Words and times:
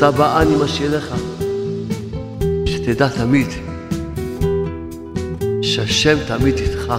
צבא 0.00 0.40
אני 0.40 0.56
משאיר 0.64 0.96
לך, 0.96 1.14
שתדע 2.66 3.08
תמיד 3.08 3.46
שהשם 5.62 6.16
תמיד 6.28 6.58
איתך, 6.58 6.94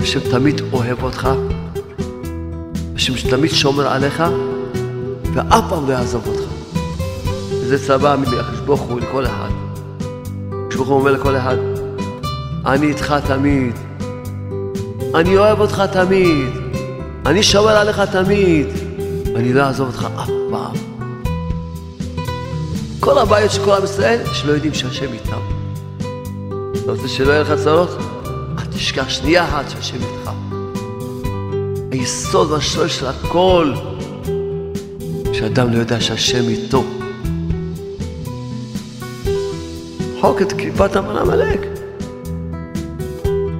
השם 0.00 0.20
תמיד 0.30 0.60
אוהב 0.72 1.02
אותך, 1.02 1.28
השם 2.94 3.30
תמיד 3.30 3.50
שומר 3.50 3.88
עליך, 3.88 4.22
ואף 5.34 5.64
פעם 5.68 5.88
לא 5.88 5.92
יעזוב 5.92 6.26
אותך. 6.26 6.50
וזה 7.50 7.86
צבא 7.86 8.16
מהקדוש 8.18 8.60
ברוך 8.66 8.80
הוא 8.80 9.00
לכל 9.00 9.26
אחד. 9.26 9.50
הקדוש 10.50 10.76
ברוך 10.76 10.88
הוא 10.88 10.98
אומר 10.98 11.12
לכל 11.12 11.36
אחד, 11.36 11.56
אני 12.66 12.86
איתך 12.86 13.14
תמיד, 13.26 13.72
אני 15.14 15.36
אוהב 15.36 15.60
אותך 15.60 15.82
תמיד, 15.92 16.48
אני 17.26 17.42
שומר 17.42 17.76
עליך 17.76 18.00
תמיד, 18.00 18.66
אני 19.36 19.52
לא 19.52 19.62
אעזוב 19.62 19.86
אותך 19.86 20.08
אף 20.18 20.26
פעם. 20.26 20.43
כל 23.04 23.18
הבעיות 23.18 23.50
של 23.52 23.64
כל 23.64 23.70
עם 23.70 23.84
ישראל, 23.84 24.20
שלא 24.32 24.52
יודעים 24.52 24.74
שהשם 24.74 25.12
איתם. 25.12 25.40
אתה 26.82 26.92
רוצה 26.92 27.08
שלא 27.08 27.32
יהיה 27.32 27.42
לך 27.42 27.52
צרות? 27.64 27.88
אל 28.58 28.64
תשכח 28.64 29.08
שנייה 29.08 29.44
אחת 29.44 29.70
שהשם 29.70 29.96
איתך. 29.96 30.30
היסוד 31.90 32.50
והשורש 32.50 32.98
של 32.98 33.06
הכל, 33.06 33.74
שאדם 35.32 35.72
לא 35.72 35.78
יודע 35.78 36.00
שהשם 36.00 36.48
איתו. 36.48 36.84
חוק 40.20 40.42
את 40.42 40.52
קליפת 40.52 40.96
המן 40.96 41.16
עמלק. 41.16 41.60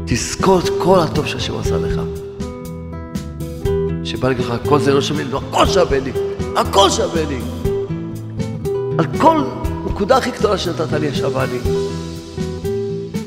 תזכור 0.07 0.59
את 0.59 0.69
כל 0.79 1.01
הטוב 1.01 1.27
שהשם 1.27 1.59
עשה 1.59 1.77
לך. 1.77 2.01
שבא 4.05 4.29
להגיד 4.29 4.45
לך, 4.45 4.51
הכל 4.51 4.81
זה 4.81 4.95
לא 4.95 5.01
שווה 5.01 5.25
לי, 5.25 5.31
הכל 5.37 5.67
שווה 5.67 5.99
לי, 6.01 6.13
הכל 6.57 6.91
שווה 6.91 7.23
לי. 7.29 7.64
על 8.99 9.07
כל 9.19 9.45
נקודה 9.87 10.17
הכי 10.17 10.33
קטנה 10.33 10.59
שנתת 10.59 10.93
לי, 10.93 11.15
שווה 11.15 11.45
לי. 11.47 11.59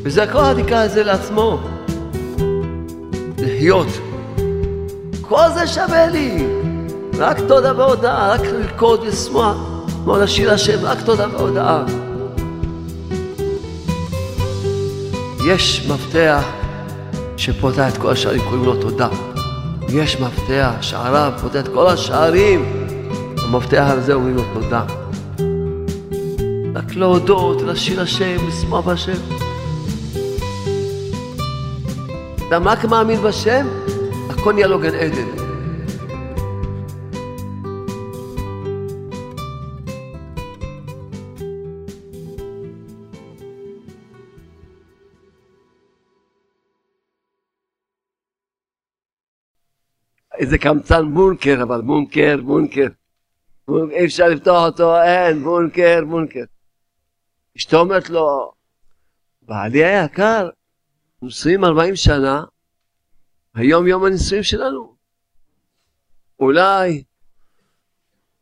וזה 0.03 0.23
הכל 0.23 0.39
הדיקה 0.45 0.81
הזה 0.81 1.03
לעצמו. 1.03 1.59
לחיות. 3.37 3.87
כל 5.21 5.45
זה 5.53 5.67
שווה 5.67 6.07
לי. 6.07 6.45
רק 7.17 7.39
תודה 7.47 7.77
והודאה, 7.77 8.33
רק 8.33 8.41
לרקוד 8.41 8.99
ולשמוח, 8.99 9.57
כמו 10.03 10.17
לשיר 10.17 10.53
השם, 10.53 10.77
רק 10.85 10.97
תודה 11.05 11.27
והודאה. 11.31 11.83
יש 15.45 15.87
מפתח 15.89 16.43
שפותח 17.37 17.93
את 17.93 17.97
כל 17.97 18.11
השערים, 18.11 18.41
קוראים 18.41 18.65
לו 18.65 18.75
תודה. 18.75 19.07
יש 19.89 20.21
מפתח, 20.21 20.71
שעריו 20.81 21.31
פותח 21.41 21.59
את 21.59 21.67
כל 21.67 21.87
השערים, 21.87 22.65
המפתח 23.37 23.85
הזה 23.87 24.13
אומרים 24.13 24.35
לו 24.35 24.43
תודה. 24.53 25.06
רק 26.87 26.95
להודות, 26.95 27.61
לשיר 27.61 28.01
השם, 28.01 28.47
לשמוח 28.47 28.85
בהשם. 28.85 29.11
אדם 32.49 32.67
רק 32.67 32.85
מאמין 32.85 33.21
בשם, 33.21 33.67
הכל 34.29 34.53
נהיה 34.53 34.67
לו 34.67 34.79
גן 34.79 34.95
עדן. 34.95 35.27
איזה 50.39 50.57
קמצן 50.57 51.05
מונקר, 51.05 51.63
אבל 51.63 51.81
מונקר, 51.81 52.37
מונקר. 52.43 52.87
אי 53.91 54.05
אפשר 54.05 54.27
לפתוח 54.27 54.65
אותו, 54.65 55.01
אין, 55.01 55.39
מונקר, 55.39 56.05
מונקר. 56.05 56.43
אשתו 57.57 57.77
אומרת 57.77 58.09
לו, 58.09 58.51
בעלי 59.41 59.85
היקר, 59.85 60.49
נשואים 61.21 61.65
40 61.65 61.95
שנה, 61.95 62.43
היום 63.55 63.87
יום 63.87 64.05
הנישואים 64.05 64.43
שלנו. 64.43 64.95
אולי, 66.39 67.03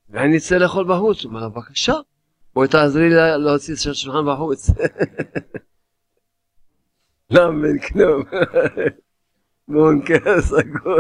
ואני 0.10 0.38
אצא 0.38 0.56
לאכול 0.56 0.86
בחוץ. 0.90 1.24
הוא 1.24 1.30
אומר 1.30 1.42
לה, 1.42 1.50
בבקשה, 1.50 1.94
בואי 2.54 2.68
תעזרי 2.68 3.10
לי 3.10 3.16
להוציא 3.38 3.74
את 3.74 3.80
השולחן 3.92 4.32
בחוץ. 4.34 4.70
לא 7.32 7.52
מבין 7.52 7.80
כלום. 7.80 8.24
מונקר 9.68 10.42
סגור. 10.42 11.00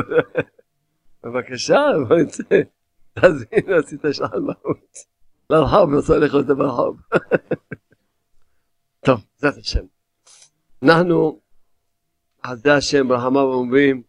בבקשה, 1.24 1.82
בוא 2.08 2.18
נצא. 2.18 2.44
תעזרי 3.14 3.62
להוציא 3.68 3.98
את 3.98 4.06
השולחן 4.06 4.48
בחוץ. 4.48 5.06
לרחוב, 5.50 5.94
רוצה 5.94 6.18
לאכול 6.18 6.40
את 6.40 6.48
זה 6.48 6.54
ברחוב. 6.54 6.98
טוב, 9.06 9.26
זאת 9.38 9.58
השם. 9.58 9.86
אנחנו, 10.84 11.40
חסדי 12.48 12.72
השם, 12.72 13.08
ברחמיו 13.08 13.42
אומרים, 13.42 14.04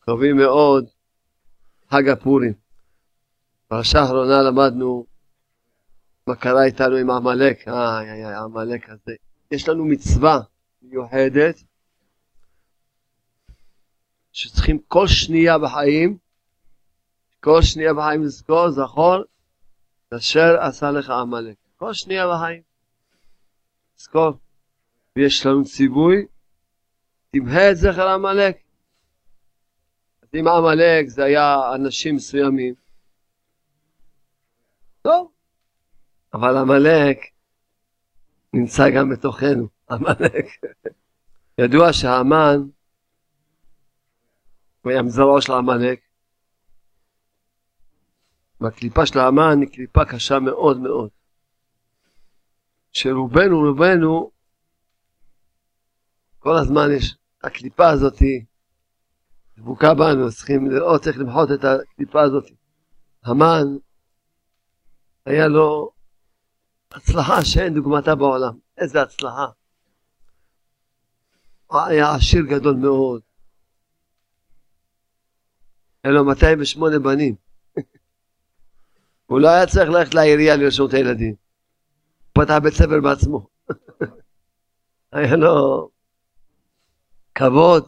קרובים 0.00 0.36
מאוד, 0.36 0.86
חג 1.90 2.08
הפורים. 2.08 2.52
פרשה 3.68 3.98
האחרונה 3.98 4.42
למדנו 4.42 5.06
מה 6.26 6.36
קרה 6.36 6.64
איתנו 6.64 6.96
עם 6.96 7.10
עמלק, 7.10 7.68
איי 7.68 8.10
איי 8.10 8.26
איי, 8.26 8.34
עמלק 8.34 8.88
הזה. 8.88 9.12
יש 9.50 9.68
לנו 9.68 9.84
מצווה 9.84 10.40
מיוחדת, 10.82 11.62
שצריכים 14.32 14.78
כל 14.88 15.06
שנייה 15.06 15.58
בחיים, 15.58 16.18
כל 17.40 17.62
שנייה 17.62 17.94
בחיים 17.94 18.22
לזכור, 18.22 18.70
זכור, 18.70 19.16
אשר 20.16 20.60
עשה 20.60 20.90
לך 20.90 21.10
עמלק. 21.10 21.56
כל 21.76 21.92
שנייה 21.92 22.26
בחיים. 22.34 22.67
זכור. 23.98 24.32
ויש 25.16 25.46
לנו 25.46 25.64
ציווי, 25.64 26.26
תמחה 27.30 27.70
את 27.70 27.76
זכר 27.76 28.08
עמלק. 28.08 28.56
אז 30.22 30.28
אם 30.34 30.48
עמלק 30.48 31.08
זה 31.08 31.24
היה 31.24 31.74
אנשים 31.74 32.16
מסוימים, 32.16 32.74
טוב, 35.02 35.32
אבל 36.34 36.56
עמלק 36.56 37.18
נמצא 38.52 38.90
גם 38.96 39.10
בתוכנו, 39.10 39.68
עמלק. 39.90 40.46
ידוע 41.60 41.92
שהמן 41.92 42.56
הוא 44.82 44.92
היה 44.92 45.02
מזרעו 45.02 45.42
של 45.42 45.52
עמלק, 45.52 46.00
והקליפה 48.60 49.06
של 49.06 49.18
האמן 49.18 49.60
היא 49.60 49.68
קליפה 49.68 50.04
קשה 50.04 50.38
מאוד 50.38 50.80
מאוד. 50.80 51.17
שרובנו 52.98 53.58
רובנו 53.60 54.30
כל 56.38 56.56
הזמן 56.56 56.88
יש, 56.96 57.16
הקליפה 57.44 57.88
הזאת 57.88 58.22
דבוקה 59.56 59.94
בנו, 59.94 60.30
צריכים 60.30 60.70
לראות 60.70 61.08
איך 61.08 61.18
למחות 61.18 61.48
את 61.52 61.64
הקליפה 61.64 62.22
הזאת. 62.22 62.44
המן 63.24 63.64
היה 65.26 65.48
לו 65.48 65.92
הצלחה 66.92 67.44
שאין 67.44 67.74
דוגמתה 67.74 68.14
בעולם, 68.14 68.58
איזה 68.78 69.02
הצלחה. 69.02 69.46
היה 71.70 72.14
עשיר 72.14 72.42
גדול 72.48 72.76
מאוד. 72.76 73.22
היה 76.04 76.12
לו 76.12 76.24
208 76.24 76.98
בנים. 76.98 77.34
הוא 79.26 79.40
לא 79.40 79.48
היה 79.48 79.66
צריך 79.66 79.90
ללכת 79.90 80.14
לעירייה 80.14 80.56
לרשום 80.56 80.88
את 80.88 80.94
הילדים. 80.94 81.47
פתח 82.42 82.58
בית 82.62 82.74
ספר 82.74 83.00
בעצמו. 83.02 83.46
היה 85.12 85.36
לו 85.36 85.90
כבוד. 87.34 87.86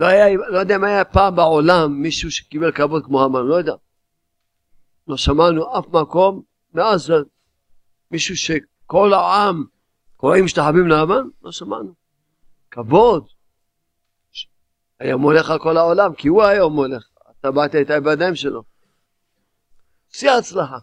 לא, 0.00 0.06
היה, 0.06 0.36
לא 0.48 0.58
יודע 0.58 0.76
אם 0.76 0.84
היה 0.84 1.04
פעם 1.04 1.36
בעולם 1.36 2.02
מישהו 2.02 2.30
שקיבל 2.30 2.72
כבוד 2.72 3.04
כמו 3.04 3.24
המן, 3.24 3.46
לא 3.46 3.54
יודע. 3.54 3.74
לא 5.08 5.16
שמענו 5.16 5.78
אף 5.78 5.88
מקום 5.88 6.42
מאז 6.74 7.12
מישהו 8.10 8.36
שכל 8.36 9.12
העם 9.14 9.64
קוראים 10.16 10.44
משתחווים 10.44 10.88
להמן, 10.88 11.28
לא 11.42 11.52
שמענו. 11.52 11.94
כבוד. 12.70 13.26
היה 14.98 15.16
מולך 15.16 15.50
על 15.50 15.58
כל 15.58 15.76
העולם, 15.76 16.14
כי 16.14 16.28
הוא 16.28 16.42
היה 16.42 16.66
מולך. 16.66 17.08
אתה 17.40 17.50
באת 17.50 17.74
איתה 17.74 18.00
בידיים 18.00 18.34
שלו. 18.34 18.62
שיא 20.10 20.30
הצלחה. 20.30 20.78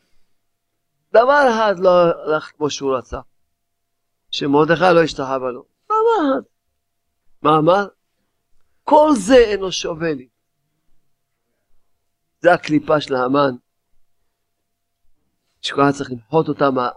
דבר 1.14 1.48
אחד 1.54 1.80
לא 1.80 1.90
הלך 1.90 2.52
כמו 2.58 2.70
שהוא 2.70 2.98
רצה, 2.98 3.20
שמרדכי 4.32 4.84
לא 4.96 5.04
השתחווה 5.04 5.52
לו. 5.52 5.66
דבר 5.86 5.96
אחד. 6.18 6.42
מה 7.42 7.58
אמר? 7.58 7.88
כל 8.84 9.10
זה 9.16 9.38
אינו 9.38 9.72
שווה 9.72 10.14
לי. 10.14 10.28
זה 12.42 12.54
הקליפה 12.54 13.02
של 13.02 13.16
האמן, 13.16 13.56
שכל 15.62 15.82
אחד 15.82 15.92
צריך 15.92 16.12
למחות 16.12 16.48
אותה 16.48 16.72
מה, 16.72 16.90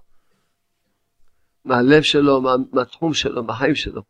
מהלב 1.65 2.03
שלו, 2.03 2.41
מה, 2.41 2.55
מהתחום 2.73 3.15
שלו, 3.15 3.43
מהחיים 3.43 3.75
שלו. 3.75 4.03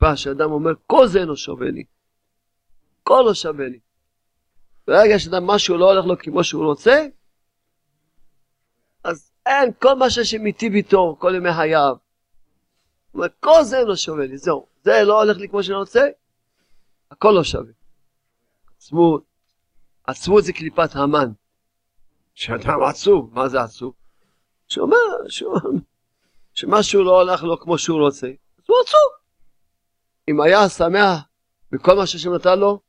מה 0.00 0.16
שאדם 0.16 0.50
אומר, 0.50 0.70
כל 0.86 1.06
זה 1.06 1.20
אינו 1.20 1.36
שווה 1.36 1.70
לי. 1.70 1.84
כל 3.02 3.22
לא 3.26 3.34
שווה 3.34 3.68
לי. 3.68 3.78
ברגע 4.86 5.18
שאדם 5.18 5.46
משהו 5.46 5.76
לא 5.76 5.92
הולך 5.92 6.06
לו 6.06 6.18
כמו 6.18 6.44
שהוא 6.44 6.64
רוצה, 6.64 7.06
אין, 9.46 9.72
כל 9.82 9.94
מה 9.94 10.10
שמיטיב 10.10 10.72
איתו, 10.72 11.16
כל 11.18 11.32
ימי 11.36 11.52
חייו. 11.52 11.96
כל 13.40 13.62
זה 13.62 13.84
לא 13.84 13.96
שווה 13.96 14.26
לי, 14.26 14.38
זהו. 14.38 14.66
זה 14.82 15.02
לא 15.04 15.22
הולך 15.22 15.36
לי 15.36 15.48
כמו 15.48 15.62
שאני 15.62 15.76
רוצה, 15.76 16.08
הכל 17.10 17.30
לא 17.30 17.44
שווה. 17.44 17.72
עצמות, 18.76 19.24
עצמות 20.06 20.44
זה 20.44 20.52
קליפת 20.52 20.90
המן. 20.96 21.32
שאדם 22.34 22.82
עצוב, 22.82 23.30
מה 23.34 23.48
זה 23.48 23.60
עצוב? 23.60 23.94
שאומר, 24.68 24.96
שמשהו 26.54 27.02
לא 27.02 27.20
הולך 27.20 27.42
לו 27.42 27.60
כמו 27.60 27.78
שהוא 27.78 28.00
רוצה, 28.00 28.26
אז 28.26 28.64
הוא 28.66 28.76
עצוב. 28.84 29.10
אם 30.28 30.40
היה 30.40 30.68
שמח 30.68 31.20
בכל 31.72 31.96
מה 31.96 32.06
שהשם 32.06 32.34
נתן 32.34 32.58
לו, 32.58 32.80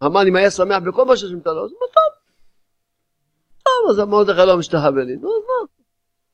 המן 0.00 0.26
אם 0.26 0.36
היה 0.36 0.50
שמח 0.50 0.78
בכל 0.86 1.04
מה 1.04 1.16
שהשם 1.16 1.36
נתן 1.36 1.50
לו, 1.50 1.64
אז 1.64 1.70
הוא 1.70 1.78
טוב. 1.80 2.20
טוב, 3.62 3.90
אז 3.90 4.08
מרדכי 4.08 4.46
לא 4.46 4.58
משתחווה 4.58 5.04
לי. 5.04 5.16
נו? 5.16 5.30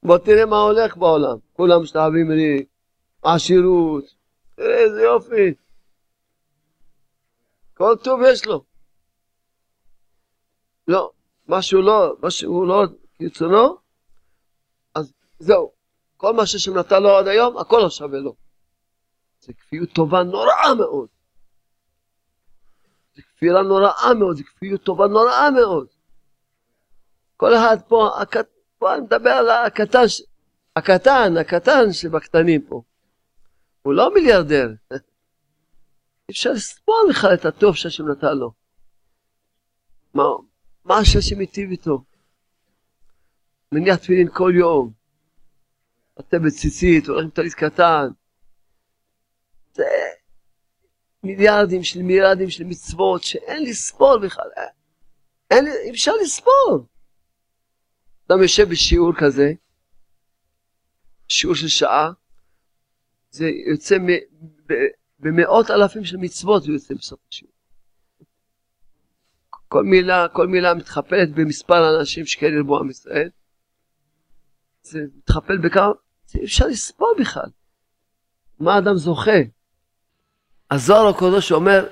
בוא 0.07 0.19
תראה 0.19 0.47
מה 0.47 0.61
הולך 0.61 0.97
בעולם. 0.97 1.39
כולם 1.53 1.83
משתחווים 1.83 2.31
לי, 2.31 2.67
עשירות, 3.23 4.05
תראה 4.55 4.79
איזה 4.79 5.03
יופי. 5.03 5.55
כל 7.75 7.97
טוב 8.05 8.21
יש 8.27 8.47
לו. 8.47 8.65
לא, 10.89 11.11
משהו 11.49 11.83
לא, 11.83 12.17
משהו 12.23 12.67
לא 12.67 12.83
כרצונו, 13.19 13.77
אז 14.95 15.13
זהו. 15.39 15.73
כל 16.17 16.33
מה 16.33 16.47
שהשם 16.47 16.79
נתן 16.79 17.03
לו 17.03 17.11
עד 17.11 17.29
היום, 17.29 17.59
הכל 17.59 17.79
לא 17.83 17.91
שווה 17.91 18.19
לו. 18.19 18.37
זה 19.41 19.53
כפיות 19.53 19.91
טובה 19.93 20.23
נוראה 20.23 20.75
מאוד. 20.79 21.09
זה 23.15 23.23
כפירה 23.23 23.63
נוראה 23.63 24.15
מאוד, 24.19 24.37
זה 24.37 24.43
כפיות 24.45 24.83
טובה 24.83 25.07
נוראה 25.07 25.51
מאוד. 25.51 25.87
כל 27.37 27.55
אחד 27.55 27.77
פה, 27.89 28.21
הקט... 28.23 28.56
פה 28.79 28.95
אני 28.95 29.01
מדבר 29.01 29.31
על 29.31 29.51
הקטן, 29.51 30.05
הקטן, 30.77 31.37
הקטן 31.41 31.93
שבקטנים 31.93 32.63
פה. 32.63 32.83
הוא 33.83 33.95
לא 33.95 34.15
מיליארדר. 34.15 34.69
אי 34.93 34.97
אפשר 36.31 36.53
לספור 36.53 37.07
לך 37.11 37.27
את 37.35 37.45
הטוב 37.45 37.77
שהשם 37.77 38.09
נתן 38.09 38.37
לו. 38.37 38.53
מה, 40.15 40.25
מה 40.85 41.05
שהשם 41.05 41.39
היטיב 41.39 41.71
איתו. 41.71 42.05
מניח 43.73 43.97
תפילין 43.97 44.29
כל 44.33 44.53
יום. 44.55 44.93
אתה 46.21 46.39
בציצית, 46.39 47.07
הולך 47.07 47.25
עם 47.25 47.51
קטן. 47.51 48.09
זה 49.73 49.85
מיליארדים 51.23 51.83
של 51.83 52.03
מיליארדים 52.03 52.51
של 52.51 52.65
מצוות 52.65 53.23
שאין 53.23 53.63
לספור 53.63 54.19
בכלל. 54.19 54.49
אין, 55.51 55.67
אי 55.67 55.91
אפשר 55.91 56.13
לספור. 56.23 56.87
אדם 58.29 58.43
יושב 58.43 58.69
בשיעור 58.69 59.13
כזה, 59.19 59.53
שיעור 61.29 61.55
של 61.55 61.69
שעה, 61.69 62.11
זה 63.31 63.51
יוצא 63.71 63.97
במאות 65.19 65.71
אלפים 65.71 66.05
של 66.05 66.17
מצוות 66.17 66.63
זה 66.63 66.73
יוצא 66.73 66.95
בסוף 66.95 67.21
השיעור. 67.31 67.53
כל 69.69 69.85
מילה, 69.85 70.27
כל 70.33 70.47
מילה 70.47 70.75
מתחפלת 70.75 71.35
במספר 71.35 71.75
האנשים 71.75 72.27
שכן 72.27 72.47
ירבו 72.47 72.79
עם 72.79 72.91
ישראל. 72.91 73.31
זה 74.83 74.99
מתחפל 75.17 75.59
בכמה, 75.59 75.93
זה 76.27 76.39
אפשר 76.45 76.67
לספור 76.67 77.15
בכלל. 77.21 77.51
מה 78.61 78.79
אדם 78.79 78.97
זוכה? 78.97 79.41
הזוהר 80.71 81.09
הקדוש 81.09 81.53
אומר, 81.53 81.89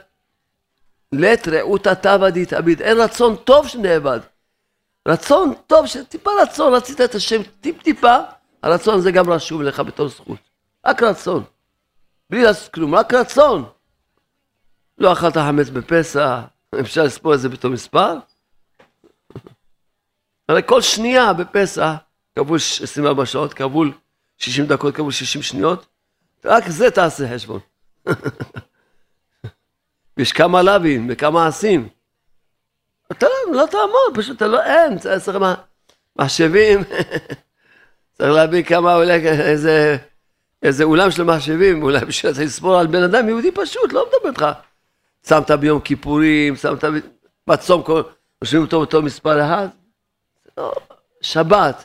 לית 1.12 1.48
רעותא 1.48 1.94
תבא 1.94 2.30
דתאביד, 2.30 2.82
אין 2.82 2.96
רצון 3.00 3.36
טוב 3.36 3.68
שנאבד. 3.68 4.20
רצון 5.08 5.54
טוב, 5.66 5.86
טיפה 6.08 6.30
רצון, 6.42 6.74
רצית 6.74 7.00
את 7.00 7.14
השם 7.14 7.42
טיפ 7.60 7.82
טיפה, 7.82 8.16
הרצון 8.62 8.98
הזה 8.98 9.12
גם 9.12 9.30
רשום 9.30 9.62
לך 9.62 9.80
בתור 9.80 10.08
זכות. 10.08 10.38
רק 10.86 11.02
רצון. 11.02 11.44
בלי 12.30 12.42
לעשות 12.42 12.72
כלום, 12.72 12.94
רק 12.94 13.14
רצון. 13.14 13.64
לא 14.98 15.12
אכלת 15.12 15.36
חמץ 15.36 15.68
בפסח, 15.68 16.40
אפשר 16.80 17.02
לספור 17.02 17.34
את 17.34 17.40
זה 17.40 17.48
בתור 17.48 17.70
מספר? 17.70 18.16
הרי 20.48 20.62
כל 20.66 20.80
שנייה 20.80 21.32
בפסח, 21.32 21.92
כבול 22.34 22.58
24 22.82 23.26
שעות, 23.26 23.54
כבול 23.54 23.92
60 24.38 24.66
דקות, 24.66 24.94
כבול 24.94 25.12
60 25.12 25.42
שניות, 25.42 25.86
רק 26.44 26.68
זה 26.68 26.90
תעשה 26.90 27.34
חשבון. 27.34 27.60
יש 30.18 30.32
כמה 30.32 30.62
לאווים 30.62 31.06
וכמה 31.10 31.46
עשים. 31.46 31.88
אתה 33.12 33.26
לא, 33.26 33.56
לא 33.56 33.66
תעמוד, 33.66 34.14
פשוט 34.14 34.36
אתה 34.36 34.46
לא, 34.46 34.62
אין, 34.62 34.98
צריך 34.98 35.36
מה, 35.36 35.54
מחשבים, 36.16 36.80
צריך 38.18 38.30
להביא 38.30 38.64
כמה 38.64 38.94
עולה, 38.94 39.14
איזה, 39.14 39.96
איזה 40.62 40.84
אולם 40.84 41.10
של 41.10 41.22
מחשבים, 41.22 41.82
אולי 41.82 42.04
בשביל 42.04 42.32
זה 42.32 42.44
לספור 42.44 42.78
על 42.78 42.86
בן 42.86 43.02
אדם 43.02 43.28
יהודי 43.28 43.50
פשוט, 43.50 43.92
לא 43.92 44.06
מדבר 44.08 44.28
איתך. 44.28 44.46
שמת 45.28 45.50
ביום 45.50 45.80
כיפורים, 45.80 46.56
שמת 46.56 46.84
בצום, 47.46 47.82
יושבים 48.42 48.62
אותו 48.62 48.76
אותו 48.76 49.02
מספר 49.02 49.44
אחד, 49.44 49.68
לא, 50.56 50.72
שבת, 51.20 51.84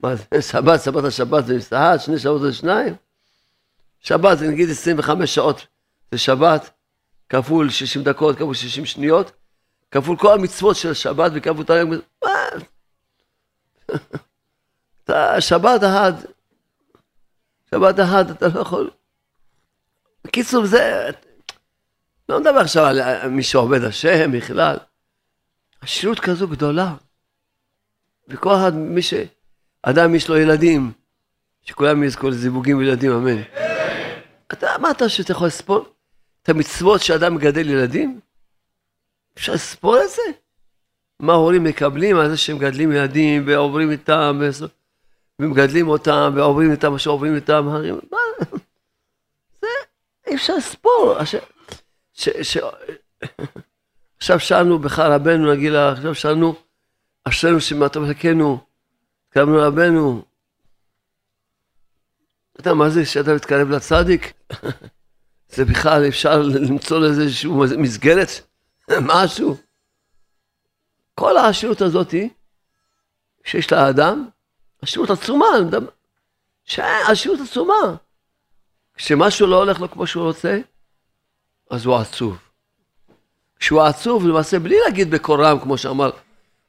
מה 0.00 0.16
זה, 0.16 0.24
שבת, 0.52 0.82
שבת 0.82 1.04
השבת 1.04 1.46
זה 1.46 1.56
מסתהת, 1.56 2.00
שני 2.00 2.18
שעות 2.18 2.40
זה 2.40 2.52
שניים, 2.52 2.94
שבת 4.00 4.38
זה 4.38 4.48
נגיד 4.48 4.70
25 4.70 5.34
שעות 5.34 5.66
זה 6.12 6.18
שבת, 6.18 6.70
כפול 7.28 7.70
60 7.70 8.02
דקות, 8.02 8.36
כפול 8.36 8.54
60 8.54 8.86
שניות, 8.86 9.32
כפול 9.92 10.16
כל 10.16 10.32
המצוות 10.32 10.76
של 10.76 10.94
שבת 10.94 11.32
וכפול 11.34 11.64
תרי"ג 11.64 11.86
מה? 12.24 12.30
אתה 15.04 15.40
שבת 15.40 15.80
אחת, 15.84 16.14
שבת 17.70 18.00
אחת 18.00 18.30
אתה 18.30 18.46
לא 18.48 18.60
יכול. 18.60 18.90
בקיצור 20.24 20.66
זה, 20.66 21.10
לא 22.28 22.40
מדבר 22.40 22.58
עכשיו 22.58 22.84
על 22.84 23.28
מי 23.28 23.42
שעובד 23.42 23.84
השם 23.84 24.32
בכלל. 24.32 24.76
השירות 25.82 26.20
כזו 26.20 26.48
גדולה. 26.48 26.94
וכל 28.28 28.54
אחד, 28.54 28.74
מי 28.74 29.02
ש... 29.02 29.14
אדם 29.82 30.14
יש 30.14 30.28
לו 30.28 30.36
ילדים, 30.36 30.92
שכולם 31.62 32.02
יזכו 32.02 32.30
לזיווגים 32.30 32.78
וילדים, 32.78 33.12
אמן. 33.12 33.42
אתה 34.52 34.74
אמרת 34.74 35.10
שאתה 35.10 35.32
יכול 35.32 35.46
לספור 35.46 35.86
את 36.42 36.48
המצוות 36.48 37.00
שאדם 37.00 37.34
מגדל 37.34 37.70
ילדים? 37.70 38.20
אפשר 39.36 39.52
לספור 39.52 40.02
את 40.02 40.10
זה? 40.10 40.22
מה 41.20 41.32
ההורים 41.32 41.64
מקבלים 41.64 42.16
על 42.16 42.28
זה 42.28 42.36
שהם 42.36 42.56
מגדלים 42.56 42.92
ילדים 42.92 43.44
ועוברים 43.46 43.90
איתם 43.90 44.40
ומגדלים 45.38 45.88
אותם 45.88 46.32
ועוברים 46.36 46.70
איתם 46.70 46.92
מה 46.92 46.98
שעוברים 46.98 47.34
איתם? 47.34 47.66
מה? 48.10 48.18
זה 49.60 49.66
אי 50.26 50.34
אפשר 50.34 50.56
לספור. 50.56 51.16
עכשיו 54.16 54.40
שאלנו 54.40 54.78
בכלל 54.78 55.12
רבנו, 55.12 55.52
נגיד 55.52 55.74
עכשיו 55.74 56.14
שאלנו, 56.14 56.54
אשרנו 57.24 57.60
שמטה 57.60 58.00
מחלקנו, 58.00 58.58
קרבנו 59.30 59.58
רבנו. 59.58 60.22
אתה 62.52 62.60
יודע 62.60 62.74
מה 62.74 62.90
זה 62.90 63.06
שאתה 63.06 63.34
מתקרב 63.34 63.70
לצדיק? 63.70 64.32
זה 65.48 65.64
בכלל 65.64 66.08
אפשר 66.08 66.42
למצוא 66.42 66.98
לזה 66.98 67.22
איזושהי 67.22 67.50
מסגרת, 67.78 68.28
משהו. 69.14 69.56
כל 71.14 71.36
העשירות 71.36 71.80
הזאתי 71.80 72.28
שיש 73.44 73.72
לאדם, 73.72 74.28
עשירות 74.82 75.10
עצומה, 75.10 75.46
עשירות 76.78 77.40
עצומה. 77.40 77.96
כשמשהו 78.94 79.46
לא 79.46 79.56
הולך 79.56 79.80
לו 79.80 79.90
כמו 79.90 80.06
שהוא 80.06 80.24
רוצה, 80.24 80.58
אז 81.70 81.86
הוא 81.86 81.96
עצוב. 81.96 82.38
כשהוא 83.58 83.82
עצוב, 83.82 84.26
למעשה, 84.26 84.58
בלי 84.58 84.76
להגיד 84.84 85.10
בקול 85.10 85.44
רם, 85.44 85.58
כמו 85.58 85.78
שאמר 85.78 86.10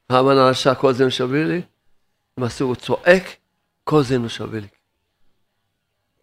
המן 0.08 0.36
הרשע, 0.36 0.74
כל 0.74 0.92
זה 0.92 1.06
משווה 1.06 1.44
לי, 1.44 1.62
למעשה 2.38 2.64
הוא 2.64 2.74
צועק, 2.74 3.22
כל 3.84 4.02
זה 4.02 4.18
לא 4.18 4.28
שווה 4.28 4.60
לי. 4.60 4.66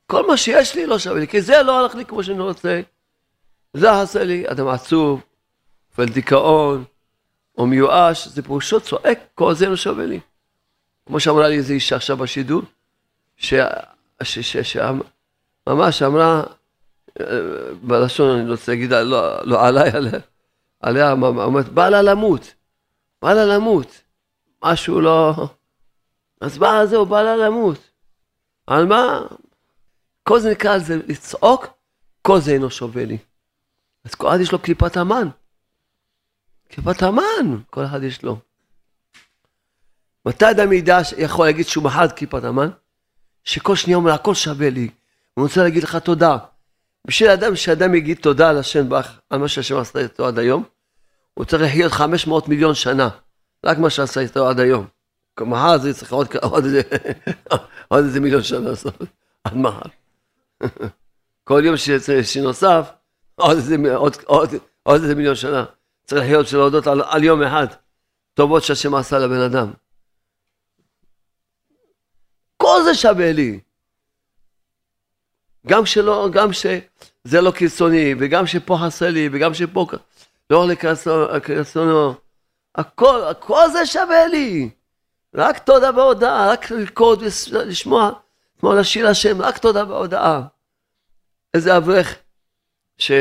כל 0.07 0.27
מה 0.27 0.37
שיש 0.37 0.75
לי 0.75 0.85
לא 0.85 0.99
שווה 0.99 1.19
לי, 1.19 1.27
כי 1.27 1.41
זה 1.41 1.63
לא 1.63 1.79
הלך 1.79 1.95
לי 1.95 2.05
כמו 2.05 2.23
שאני 2.23 2.39
רוצה. 2.39 2.81
זה 3.73 4.01
עשה 4.01 4.23
לי, 4.23 4.51
אדם 4.51 4.67
עצוב, 4.67 5.21
נופל 5.91 6.13
דיכאון, 6.13 6.83
או 7.57 7.67
מיואש, 7.67 8.27
זה 8.27 8.41
פירושו 8.41 8.79
צועק, 8.81 9.19
כל 9.35 9.53
זה 9.53 9.69
לא 9.69 9.75
שווה 9.75 10.05
לי. 10.05 10.19
כמו 11.05 11.19
שאמרה 11.19 11.47
לי 11.47 11.57
איזו 11.57 11.73
אישה 11.73 11.95
עכשיו 11.95 12.17
בשידור, 12.17 12.61
שממש 13.37 13.73
אמרה, 16.05 16.43
בלשון 17.83 18.39
אני 18.39 18.47
לא 18.47 18.51
רוצה 18.51 18.71
להגיד, 18.71 18.93
לא, 18.93 19.45
לא 19.45 19.67
עליי, 19.67 19.89
עליה, 19.97 20.19
עליה, 20.79 21.11
אומרת, 21.11 21.69
בא 21.69 21.89
לה 21.89 22.01
למות, 22.01 22.53
בא 23.21 23.33
לה 23.33 23.45
למות, 23.45 24.01
משהו 24.63 25.01
לא... 25.01 25.47
אז 26.41 26.57
בא 26.57 26.85
זהו, 26.85 27.05
בא 27.05 27.21
לה 27.21 27.35
למות. 27.35 27.77
על 28.67 28.85
מה? 28.85 29.21
כל 30.23 30.39
זה 30.39 30.51
נקרא 30.51 30.75
לזה 30.75 30.95
לצעוק, 31.07 31.67
כל 32.21 32.39
זה 32.39 32.51
אינו 32.51 32.69
שווה 32.69 33.05
לי. 33.05 33.17
אז 34.05 34.15
כל 34.15 34.27
אחד 34.27 34.39
יש 34.39 34.51
לו 34.51 34.59
קליפת 34.59 34.97
המן. 34.97 35.27
קליפת 36.71 37.03
המן, 37.03 37.57
כל 37.69 37.85
אחד 37.85 38.03
יש 38.03 38.23
לו. 38.23 38.39
מתי 40.25 40.51
אדם 40.51 40.73
ידע, 40.73 40.99
יכול 41.17 41.45
להגיד 41.45 41.67
שהוא 41.67 41.83
מחר 41.83 42.05
את 42.05 42.11
כיפת 42.11 42.43
המן? 42.43 42.69
שכל 43.43 43.75
שנייה 43.75 43.97
אומר, 43.97 44.11
הכל 44.11 44.35
שווה 44.35 44.69
לי. 44.69 44.89
הוא 45.33 45.43
רוצה 45.43 45.63
להגיד 45.63 45.83
לך 45.83 45.95
תודה. 45.95 46.37
בשביל 47.07 47.29
אדם, 47.29 47.55
שאדם 47.55 47.95
יגיד 47.95 48.17
תודה 48.21 48.49
על 48.49 48.57
השם 48.57 48.89
על 49.29 49.39
מה 49.39 49.47
שהשם 49.47 49.77
עשה 49.77 49.99
איתו 49.99 50.27
עד 50.27 50.39
היום, 50.39 50.63
הוא 51.33 51.45
צריך 51.45 51.63
לחיות 51.63 51.91
500 51.91 52.47
מיליון 52.47 52.75
שנה. 52.75 53.09
רק 53.65 53.77
מה 53.77 53.89
שעשה 53.89 54.21
איתו 54.21 54.49
עד 54.49 54.59
היום. 54.59 54.87
מחר 55.41 55.77
זה 55.77 55.93
צריך 55.93 56.13
עוד, 56.13 56.27
עוד, 56.41 56.63
עוד 57.87 58.03
איזה 58.03 58.19
מיליון 58.19 58.43
שנה 58.43 58.69
לעשות, 58.69 59.03
עד 59.43 59.55
מחר. 59.55 59.89
כל 61.43 61.61
יום 61.65 61.75
שנוסף, 62.23 62.91
עוד 63.35 63.57
איזה, 63.57 63.95
עוד, 63.95 64.15
עוד, 64.25 64.49
עוד 64.83 65.01
איזה 65.01 65.15
מיליון 65.15 65.35
שנה. 65.35 65.65
צריך 66.05 66.23
לחיות 66.23 66.47
של 66.47 66.57
להודות 66.57 66.87
על, 66.87 67.01
על 67.05 67.23
יום 67.23 67.43
אחד, 67.43 67.67
טובות 68.33 68.63
שהשם 68.63 68.95
עשה 68.95 69.19
לבן 69.19 69.41
אדם. 69.41 69.71
כל 72.57 72.83
זה 72.83 72.95
שווה 72.95 73.31
לי. 73.31 73.59
גם 75.67 75.85
שלא, 75.85 76.29
גם 76.31 76.53
שזה 76.53 77.41
לא 77.41 77.51
קיצוני, 77.51 78.15
וגם 78.19 78.47
שפה 78.47 78.77
חסר 78.85 79.09
לי, 79.09 79.29
וגם 79.31 79.53
שפה 79.53 79.85
לא 80.49 80.67
לקרצונו, 80.67 82.13
הכל, 82.75 83.23
הכל 83.29 83.69
זה 83.71 83.85
שווה 83.85 84.27
לי. 84.27 84.69
רק 85.35 85.59
תודה 85.59 85.89
והודאה, 85.95 86.51
רק 86.51 86.71
לרקוד 86.71 87.23
ולשמוע, 87.51 88.11
כמו 88.59 88.73
לשיר 88.73 89.07
השם, 89.07 89.41
רק 89.41 89.57
תודה 89.57 89.85
והודאה. 89.87 90.41
איזה 91.53 91.77
אברך, 91.77 92.15
ש... 92.97 93.11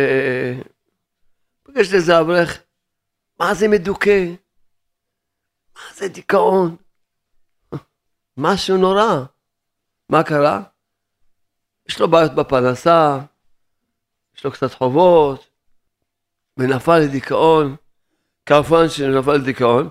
פגשתי 1.63 1.97
איזה 1.97 2.21
אברך, 2.21 2.59
מה 3.41 3.55
זה 3.55 3.69
מדוכא? 3.69 4.27
מה 5.77 5.83
זה 5.95 6.09
דיכאון? 6.09 6.77
משהו 8.37 8.77
נורא. 8.77 9.25
מה 10.09 10.23
קרה? 10.23 10.63
יש 11.89 12.01
לו 12.01 12.09
בעיות 12.09 12.35
בפרנסה, 12.35 13.19
יש 14.37 14.45
לו 14.45 14.53
קצת 14.53 14.75
חובות, 14.75 15.47
ונפל 16.57 16.99
לדיכאון. 16.99 17.77
כמובן 18.47 18.89
שנפל 18.89 19.35
לדיכאון, 19.35 19.89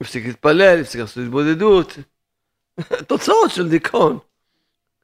הפסיק 0.00 0.26
להתפלל, 0.26 0.80
הפסיק 0.80 1.00
לעשות 1.00 1.24
התבודדות. 1.24 1.98
תוצאות 3.08 3.50
של 3.50 3.68
דיכאון. 3.68 4.18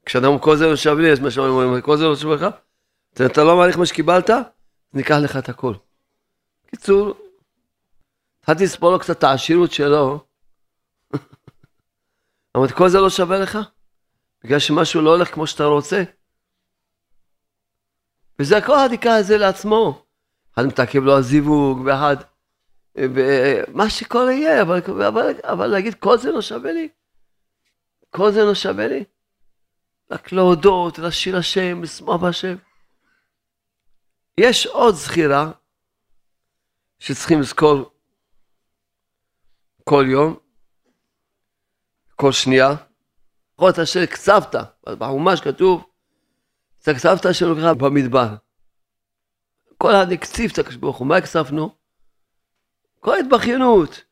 כשאדם 0.07 0.39
כל 0.39 0.57
זה 0.57 0.67
לא 0.67 0.77
שווה 0.77 1.03
לי, 1.03 1.13
אז 1.13 1.21
מה 1.21 1.31
שאומרים, 1.31 1.81
כל 1.81 1.97
זה 1.97 2.05
לא 2.05 2.17
שווה 2.17 2.37
לך, 2.37 2.47
אתה 3.15 3.45
לא 3.45 3.57
מעריך 3.57 3.79
מה 3.79 3.87
שקיבלת, 3.87 4.31
ניקח 4.95 5.17
לך 5.23 5.37
את 5.37 5.49
הכל. 5.49 5.75
קיצור, 6.71 7.15
התחלתי 8.41 8.65
לספור 8.65 8.91
לו 8.91 8.99
קצת 8.99 9.19
את 9.19 9.25
העשירות 9.25 9.73
שלו. 9.73 10.25
אמרתי, 12.57 12.73
כל 12.75 12.89
זה 12.89 12.99
לא 12.99 13.11
שווה 13.11 13.39
לך? 13.39 13.59
בגלל 14.45 14.59
שמשהו 14.59 15.03
לא 15.03 15.11
הולך 15.11 15.35
כמו 15.35 15.47
שאתה 15.47 15.65
רוצה? 15.65 16.03
וזה 18.39 18.57
הכל 18.57 18.79
הדיקה 18.79 19.17
הזה 19.17 19.39
לעצמו. 19.39 20.05
אחד 20.55 20.65
מתעכב 20.65 21.03
לו 21.03 21.19
הזיווג, 21.19 21.81
ואחד... 21.85 22.17
מה 23.69 23.91
שכל 23.91 24.27
יהיה, 24.31 24.63
אבל, 24.63 24.81
אבל, 25.09 25.33
אבל 25.43 25.67
להגיד, 25.67 25.95
כל 25.95 26.19
זה 26.19 26.31
לא 26.31 26.43
שווה 26.43 26.73
לי? 26.73 26.89
כל 28.11 28.33
זה 28.33 28.45
לא 28.45 28.55
שווה 28.55 28.89
לי? 28.89 29.05
רק 30.11 30.33
להודות, 30.33 30.99
לשיר 30.99 31.37
השם, 31.37 31.83
לשמוח 31.83 32.21
בהשם. 32.21 32.57
יש 34.39 34.67
עוד 34.67 34.95
זכירה 34.95 35.51
שצריכים 37.01 37.41
לזכור 37.41 37.91
כל 39.85 40.05
יום, 40.09 40.37
כל 42.17 42.33
שנייה. 42.33 42.75
לפחות 43.53 43.79
אשר 43.79 44.07
קצבת, 44.07 44.55
בחומש 44.89 45.41
כתוב, 45.41 45.85
זה 46.81 46.95
קצבת 46.95 47.35
שלוקחה 47.35 47.75
במדבר. 47.75 48.29
כל 49.79 49.95
הנקציב 49.95 50.51
את 50.53 50.59
הקדוש 50.59 50.77
ברוך 50.77 51.03
מה 51.03 51.17
הקצפנו? 51.17 51.75
כל 53.01 53.15
ההתבכיינות. 53.15 54.05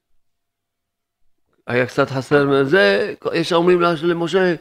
היה 1.67 1.87
קצת 1.87 2.11
חסר 2.11 2.47
מזה, 2.47 3.15
יש 3.35 3.53
אומרים 3.53 3.81
למשה, 3.81 4.55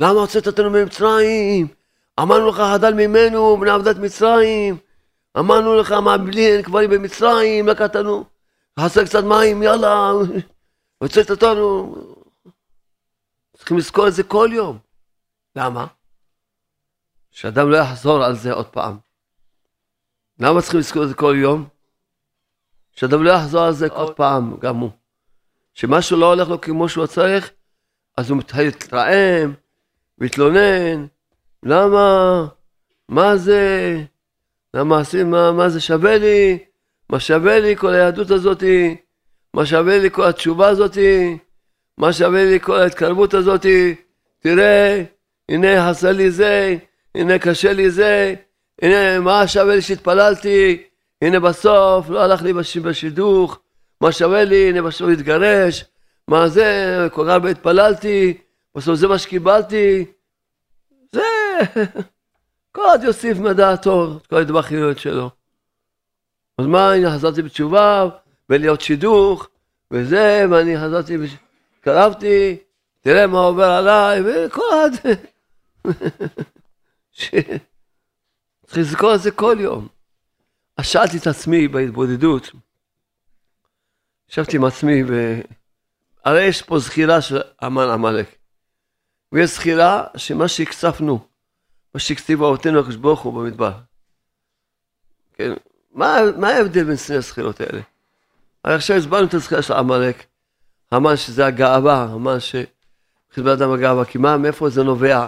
למה 0.00 0.20
הוצאת 0.20 0.46
אותנו 0.46 0.70
ממצרים? 0.70 1.66
אמרנו 2.20 2.48
לך 2.48 2.62
חדל 2.74 2.94
ממנו 2.94 3.56
בני 3.60 3.70
עבדת 3.70 3.96
מצרים, 3.96 4.76
אמרנו 5.38 5.80
לך 5.80 5.92
מה 5.92 6.18
בלי 6.18 6.46
אין 6.46 6.62
קברים 6.62 6.90
במצרים, 6.90 7.68
לקחתנו, 7.68 8.24
חסר 8.80 9.04
קצת 9.04 9.24
מים, 9.24 9.62
יאללה, 9.62 10.10
הוצאת 10.98 11.30
אותנו. 11.30 11.94
צריכים 13.56 13.78
לזכור 13.78 14.08
את 14.08 14.12
זה 14.12 14.22
כל 14.22 14.48
יום. 14.52 14.78
למה? 15.56 15.86
שאדם 17.30 17.70
לא 17.70 17.76
יחזור 17.76 18.24
על 18.24 18.34
זה 18.34 18.52
עוד 18.52 18.66
פעם. 18.66 18.96
למה 20.38 20.62
צריכים 20.62 20.80
לזכור 20.80 21.02
את 21.02 21.08
זה 21.08 21.14
כל 21.14 21.34
יום? 21.38 21.68
שאדם 22.92 23.22
לא 23.22 23.30
יחזור 23.32 23.64
על 23.64 23.72
זה 23.72 23.86
עוד 23.90 24.16
פעם, 24.16 24.56
גם 24.60 24.76
הוא. 24.76 24.90
שמשהו 25.74 26.16
לא 26.16 26.26
הולך 26.26 26.48
לו 26.48 26.60
כמו 26.60 26.88
שהוא 26.88 27.06
צריך, 27.06 27.50
אז 28.16 28.30
הוא 28.30 28.38
מתרעם, 28.38 29.54
מתלונן, 30.18 31.06
למה? 31.62 32.46
מה 33.08 33.36
זה? 33.36 34.04
למה 34.74 34.98
עושים, 34.98 35.30
מה, 35.30 35.52
מה 35.52 35.68
זה 35.68 35.80
שווה 35.80 36.18
לי? 36.18 36.58
מה 37.10 37.20
שווה 37.20 37.60
לי 37.60 37.76
כל 37.76 37.94
היהדות 37.94 38.30
הזאתי? 38.30 38.96
מה 39.54 39.66
שווה 39.66 39.98
לי 39.98 40.10
כל 40.10 40.24
התשובה 40.24 40.68
הזאתי? 40.68 41.38
מה 41.98 42.12
שווה 42.12 42.44
לי 42.44 42.60
כל 42.60 42.80
ההתקרבות 42.80 43.34
הזאתי? 43.34 43.94
תראה, 44.40 45.02
הנה 45.48 45.90
חסר 45.90 46.12
לי 46.12 46.30
זה, 46.30 46.76
הנה 47.14 47.38
קשה 47.38 47.72
לי 47.72 47.90
זה, 47.90 48.34
הנה 48.82 49.20
מה 49.20 49.46
שווה 49.46 49.74
לי 49.74 49.82
שהתפללתי, 49.82 50.82
הנה 51.22 51.40
בסוף 51.40 52.10
לא 52.10 52.22
הלך 52.22 52.42
לי 52.42 52.52
בשידוך, 52.82 53.58
מה 54.00 54.12
שווה 54.12 54.44
לי, 54.44 54.68
הנה 54.68 54.82
בסוף 54.82 55.10
התגרש, 55.12 55.84
מה 56.28 56.48
זה, 56.48 57.08
כל 57.12 57.24
כך 57.24 57.30
הרבה 57.30 57.50
התפללתי, 57.50 58.34
בסוף 58.74 58.94
זה 58.94 59.08
מה 59.08 59.18
שקיבלתי, 59.18 60.04
זה, 61.12 61.22
כל 62.74 62.82
עוד 62.82 63.02
יוסיף 63.02 63.38
מדעתו 63.38 64.20
כל 64.28 64.36
ההתבכיויות 64.36 64.98
שלו. 64.98 65.30
אז 66.58 66.66
מה, 66.66 66.92
הנה 66.92 67.14
חזרתי 67.14 67.42
בתשובה, 67.42 68.08
ולהיות 68.50 68.80
שידוך, 68.80 69.48
וזה, 69.90 70.44
ואני 70.50 70.78
חזרתי, 70.78 71.16
קרבתי, 71.80 72.56
תראה 73.00 73.26
מה 73.26 73.38
עובר 73.38 73.70
עליי, 73.70 74.20
וכל 74.20 74.62
אחד. 74.62 74.90
צריך 78.66 78.78
לזכור 78.78 79.14
את 79.14 79.22
זה 79.22 79.30
כל 79.30 79.56
יום. 79.60 79.88
אז 80.76 80.86
שאלתי 80.86 81.18
את 81.18 81.26
עצמי 81.26 81.68
בהתבודדות, 81.68 82.50
ישבתי 84.30 84.56
עם 84.56 84.64
עצמי, 84.64 85.02
ו... 85.08 85.40
הרי 86.24 86.42
יש 86.42 86.62
פה 86.62 86.78
זכירה 86.78 87.20
של 87.20 87.40
אמן 87.66 87.88
עמלק. 87.88 88.36
ויש 89.32 89.50
זכירה 89.50 90.04
שמה 90.16 90.48
שהקצפנו, 90.48 91.33
מה 91.94 92.00
שהקציבו 92.00 92.48
אבותינו 92.48 92.78
הקדוש 92.80 92.96
ברוך 92.96 93.20
הוא 93.20 93.32
במדבר. 93.32 93.72
כן, 95.34 95.52
מה, 95.92 96.16
מה 96.36 96.48
ההבדל 96.48 96.84
בין 96.84 96.96
שני 96.96 97.16
הזכירות 97.16 97.60
האלה? 97.60 97.80
הרי 98.64 98.74
עכשיו 98.74 98.96
הסברנו 98.96 99.26
את 99.26 99.34
הזכירה 99.34 99.62
של 99.62 99.72
עמלק, 99.72 100.24
המן 100.92 101.16
שזה 101.16 101.46
הגאווה, 101.46 102.02
המן 102.02 102.40
ש... 102.40 102.54
בן 103.36 103.48
אדם 103.48 103.72
הגאווה, 103.72 104.04
כי 104.04 104.18
מה, 104.18 104.36
מאיפה 104.36 104.70
זה 104.70 104.82
נובע? 104.82 105.26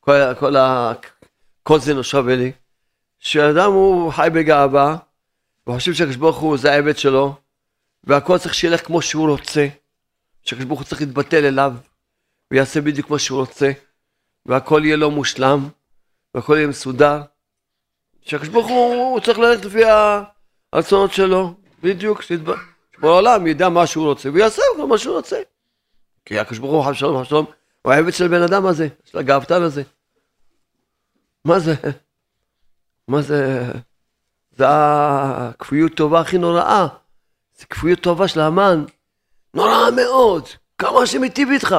כל, 0.00 0.34
כל, 0.38 0.56
ה... 0.56 0.92
כל 1.62 1.80
זה 1.80 1.94
נושב 1.94 2.26
לי. 2.26 2.52
שאדם 3.18 3.72
הוא 3.72 4.12
חי 4.12 4.28
בגאווה, 4.34 4.96
וחושב 5.66 5.94
שהקדוש 5.94 6.16
ברוך 6.16 6.38
הוא 6.38 6.56
זה 6.56 6.72
העבד 6.72 6.96
שלו, 6.96 7.34
והכל 8.04 8.38
צריך 8.38 8.54
שילך 8.54 8.86
כמו 8.86 9.02
שהוא 9.02 9.28
רוצה, 9.28 9.68
שהקדוש 10.42 10.66
ברוך 10.66 10.80
הוא 10.80 10.86
צריך 10.86 11.00
להתבטל 11.00 11.44
אליו, 11.44 11.74
ויעשה 12.50 12.80
בדיוק 12.80 13.06
כמו 13.06 13.18
שהוא 13.18 13.38
רוצה, 13.38 13.70
והכל 14.46 14.82
יהיה 14.84 14.96
לו 14.96 15.10
מושלם, 15.10 15.68
והכל 16.36 16.56
יהיה 16.56 16.66
מסודר. 16.66 17.20
שהקדוש 18.22 18.48
ברוך 18.48 18.66
הוא, 18.66 19.20
צריך 19.20 19.38
ללכת 19.38 19.64
לפי 19.64 19.82
הרצונות 20.72 21.12
שלו, 21.12 21.54
בדיוק, 21.82 22.22
שבעולם 22.22 23.46
ידע 23.46 23.68
מה 23.68 23.86
שהוא 23.86 24.06
רוצה, 24.06 24.30
ויעשה 24.32 24.62
מה 24.88 24.98
שהוא 24.98 25.16
רוצה. 25.16 25.40
כי 26.24 26.38
הקדוש 26.38 26.58
ברוך 26.58 26.72
הוא 26.72 26.84
חב 26.84 26.92
שלום, 26.92 27.18
חב 27.18 27.24
שלום, 27.24 27.46
הוא 27.82 27.92
העבד 27.92 28.12
של 28.12 28.28
בן 28.28 28.42
אדם 28.42 28.66
הזה, 28.66 28.88
של 29.04 29.18
הגאוותן 29.18 29.62
הזה. 29.62 29.82
מה 31.44 31.58
זה? 31.58 31.74
מה 33.08 33.22
זה? 33.22 33.72
זה 34.56 34.64
הכפיות 34.68 35.94
טובה 35.94 36.20
הכי 36.20 36.38
נוראה. 36.38 36.86
זה 37.58 37.66
כפיות 37.66 38.00
טובה 38.00 38.28
של 38.28 38.40
המן. 38.40 38.84
נורא 39.54 39.90
מאוד. 39.96 40.44
כמה 40.78 41.06
שמיטיב 41.06 41.48
איתך. 41.50 41.76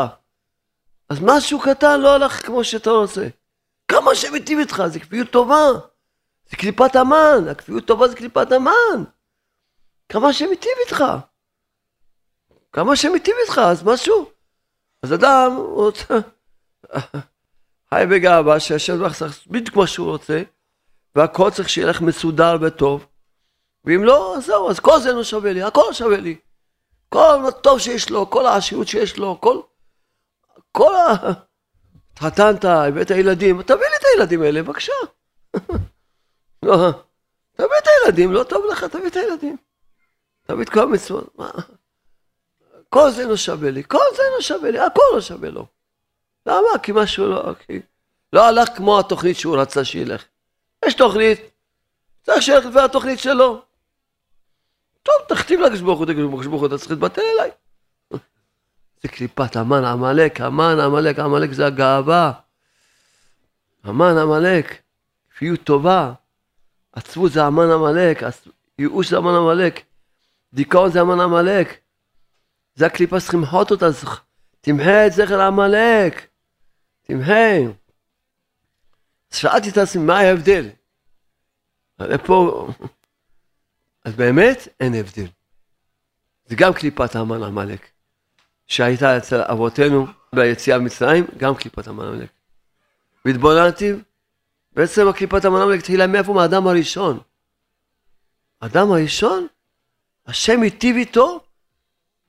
אז 1.09 1.19
משהו 1.21 1.59
קטן 1.59 2.01
לא 2.01 2.15
הלך 2.15 2.45
כמו 2.45 2.63
שאתה 2.63 2.89
רוצה. 2.89 3.27
כמה 3.87 4.15
שמיטיב 4.15 4.59
איתך, 4.59 4.83
זה 4.87 4.99
כפיות 4.99 5.29
טובה. 5.29 5.65
זה 6.49 6.57
קליפת 6.57 6.95
המן. 6.95 7.47
הכפיות 7.51 7.85
טובה 7.85 8.07
זה 8.07 8.15
קליפת 8.15 8.51
המן. 8.51 9.03
כמה 10.09 10.33
שמיטיב 10.33 10.71
איתך. 10.85 11.03
כמה 12.71 12.95
שמיטיב 12.95 13.35
איתך, 13.43 13.61
אז 13.63 13.83
משהו. 13.83 14.29
אז 15.03 15.13
אדם 15.13 15.55
רוצה, 15.57 16.13
חי 17.89 18.03
בגאווה 18.11 18.59
שהשם 18.59 18.95
יברך 18.95 19.21
בדיוק 19.47 19.75
מה 19.75 19.87
שהוא 19.87 20.07
רוצה, 20.07 20.41
והכל 21.15 21.49
צריך 21.49 21.69
שיהיה 21.69 21.87
לך 21.87 22.01
מסודר 22.01 22.57
וטוב, 22.61 23.05
ואם 23.85 24.03
לא, 24.03 24.37
אז 24.37 24.45
זהו, 24.45 24.69
אז 24.69 24.79
כל 24.79 24.99
זה 24.99 25.13
לא 25.13 25.23
שווה 25.23 25.53
לי, 25.53 25.63
הכל 25.63 25.93
שווה 25.93 26.17
לי. 26.17 26.37
כל 27.09 27.47
הטוב 27.47 27.79
שיש 27.79 28.09
לו, 28.09 28.29
כל 28.29 28.45
העשירות 28.45 28.87
שיש 28.87 29.17
לו, 29.17 29.41
כל... 29.41 29.59
כל 30.71 30.95
ה... 30.95 31.31
התחתנת, 32.17 32.65
הבאת 32.65 33.09
ילדים, 33.09 33.61
תביא 33.61 33.79
לי 33.79 33.95
את 33.99 34.03
הילדים 34.13 34.41
האלה, 34.41 34.63
בבקשה. 34.63 34.93
לא, 36.65 36.75
תביא 37.53 37.77
את 37.81 37.87
הילדים, 37.87 38.33
לא 38.33 38.43
טוב 38.43 38.65
לך, 38.71 38.83
תביא 38.83 39.07
את 39.07 39.15
הילדים. 39.15 39.57
תביא 40.43 40.63
את 40.63 40.69
כל 40.69 40.79
המצוות. 40.79 41.35
כל 42.89 43.11
זה 43.11 43.25
לא 43.25 43.37
שווה 43.37 43.71
לי, 43.71 43.83
כל 43.87 44.03
זה 44.15 44.23
לא 44.35 44.41
שווה 44.41 44.71
לי, 44.71 44.79
הכל 44.79 45.01
לא 45.13 45.21
שווה 45.21 45.49
לו. 45.49 45.65
למה? 46.45 46.79
כי 46.83 46.91
משהו 46.95 47.27
לא... 47.27 47.53
כי... 47.59 47.81
לא 48.33 48.45
הלך 48.47 48.69
כמו 48.77 48.99
התוכנית 48.99 49.37
שהוא 49.37 49.57
רצה 49.57 49.85
שילך. 49.85 50.23
יש 50.85 50.93
תוכנית, 50.93 51.39
צריך 52.23 52.41
שילך 52.41 52.65
לפי 52.65 52.79
התוכנית 52.79 53.19
שלו. 53.19 53.61
טוב, 55.03 55.15
תכתיב 55.27 55.59
לקדוש 55.59 55.81
ברוך 55.81 55.99
הוא, 55.99 56.05
תגיד 56.05 56.23
לקדוש 56.23 56.45
ברוך 56.45 56.61
הוא, 56.61 56.67
אתה 56.67 56.77
צריך 56.77 56.91
להתבטל 56.91 57.21
אליי. 57.21 57.51
זה 59.07 59.11
קליפת 59.13 59.55
המן 59.55 59.85
עמלק, 59.85 60.41
המן 60.41 60.79
עמלק, 60.79 61.19
עמלק 61.19 61.51
זה 61.51 61.65
הגאווה. 61.65 62.31
המן 63.83 64.17
עמלק, 64.17 64.81
כפיות 65.29 65.63
טובה. 65.63 66.13
עצבות 66.91 67.31
זה 67.31 67.43
המן 67.43 67.69
עמלק, 67.69 68.23
ייאוש 68.79 69.09
זה 69.09 69.17
המן 69.17 69.33
עמלק, 69.33 69.83
דיכאון 70.53 70.91
זה 70.91 71.01
המן 71.01 71.19
עמלק. 71.19 71.79
זה 72.75 72.85
הקליפה 72.85 73.19
שצריכים 73.19 73.39
למחות 73.39 73.71
אותה, 73.71 73.85
תמחה 74.61 75.07
את 75.07 75.13
זכר 75.13 75.41
עמלק, 75.41 76.27
תמחה. 77.03 77.57
אז 79.31 79.37
שאלתי 79.37 79.69
את 79.69 79.77
עצמי, 79.77 80.03
מה 80.03 80.19
ההבדל? 80.19 80.69
פה... 82.25 82.67
אז 84.05 84.15
באמת 84.15 84.67
אין 84.79 84.93
הבדל. 84.93 85.27
זה 86.45 86.55
גם 86.55 86.73
קליפת 86.73 87.15
המן 87.15 87.43
עמלק. 87.43 87.96
שהייתה 88.67 89.17
אצל 89.17 89.41
אבותינו 89.41 90.07
ביציאה 90.35 90.79
ממצרים, 90.79 91.27
גם 91.37 91.55
קליפת 91.55 91.87
המנמלק. 91.87 92.29
והתבוננתי, 93.25 93.93
בעצם 94.71 95.07
הקליפת 95.07 95.45
המנמלק 95.45 95.79
התחילה 95.79 96.07
מאיפה? 96.07 96.33
מהאדם 96.33 96.67
הראשון. 96.67 97.19
האדם 98.61 98.91
הראשון, 98.91 99.47
השם 100.27 100.61
היטיב 100.61 100.95
איתו 100.95 101.43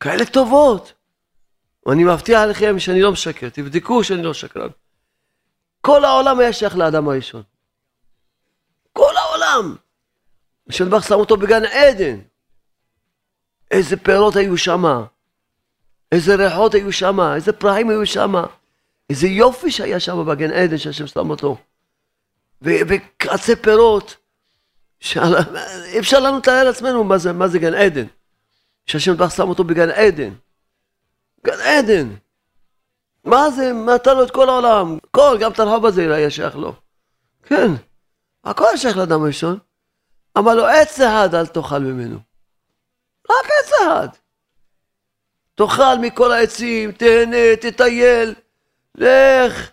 כאלה 0.00 0.26
טובות. 0.26 0.92
ואני 1.86 2.04
מבטיח 2.04 2.40
לכם 2.50 2.78
שאני 2.78 3.02
לא 3.02 3.12
משקר, 3.12 3.48
תבדקו 3.48 4.04
שאני 4.04 4.22
לא 4.22 4.34
שקרן. 4.34 4.68
כל 5.80 6.04
העולם 6.04 6.40
היה 6.40 6.52
שייך 6.52 6.76
לאדם 6.76 7.08
הראשון. 7.08 7.42
כל 8.92 9.16
העולם. 9.16 9.76
ושנבח 10.66 11.08
שם 11.08 11.14
אותו 11.14 11.36
בגן 11.36 11.64
עדן. 11.64 12.18
איזה 13.70 13.96
פירות 13.96 14.36
היו 14.36 14.58
שמה. 14.58 15.04
איזה 16.12 16.34
ריחות 16.34 16.74
היו 16.74 16.92
שם, 16.92 17.20
איזה 17.20 17.52
פרחים 17.52 17.90
היו 17.90 18.06
שם, 18.06 18.34
איזה 19.10 19.26
יופי 19.26 19.70
שהיה 19.70 20.00
שם 20.00 20.26
בגן 20.26 20.52
עדן 20.52 20.78
שהשם 20.78 21.06
שם 21.06 21.30
אותו. 21.30 21.56
וקרצי 22.62 23.56
פירות, 23.56 24.16
אי 25.14 25.98
אפשר 25.98 26.20
לנו 26.20 26.38
לתאר 26.38 26.64
לעצמנו 26.64 27.04
מה 27.04 27.18
זה, 27.18 27.32
מה 27.32 27.48
זה 27.48 27.58
גן 27.58 27.74
עדן. 27.74 28.06
שהשם 28.86 29.14
דבר 29.14 29.28
שם 29.28 29.48
אותו 29.48 29.64
בגן 29.64 29.90
עדן. 29.90 30.30
גן 31.46 31.60
עדן. 31.60 32.08
מה 33.24 33.50
זה, 33.50 33.72
נתן 33.72 34.16
לו 34.16 34.24
את 34.24 34.30
כל 34.30 34.48
העולם, 34.48 34.98
כל, 35.10 35.38
גם 35.40 35.52
את 35.52 35.58
הרחוב 35.58 35.86
הזה 35.86 36.14
היה 36.16 36.30
שייך 36.30 36.56
לו. 36.56 36.74
כן, 37.42 37.70
הכל 38.44 38.76
שייך 38.76 38.96
לאדם 38.96 39.22
הראשון. 39.22 39.58
אמר 40.38 40.54
לו, 40.54 40.66
עץ 40.66 41.00
אחד 41.00 41.34
אל 41.34 41.46
תאכל 41.46 41.78
ממנו. 41.78 42.18
רק 43.30 43.46
עץ 43.46 43.72
אחד. 43.82 44.08
תאכל 45.58 45.98
מכל 46.00 46.32
העצים, 46.32 46.92
תהנה, 46.92 47.56
תטייל, 47.60 48.34
לך. 48.94 49.70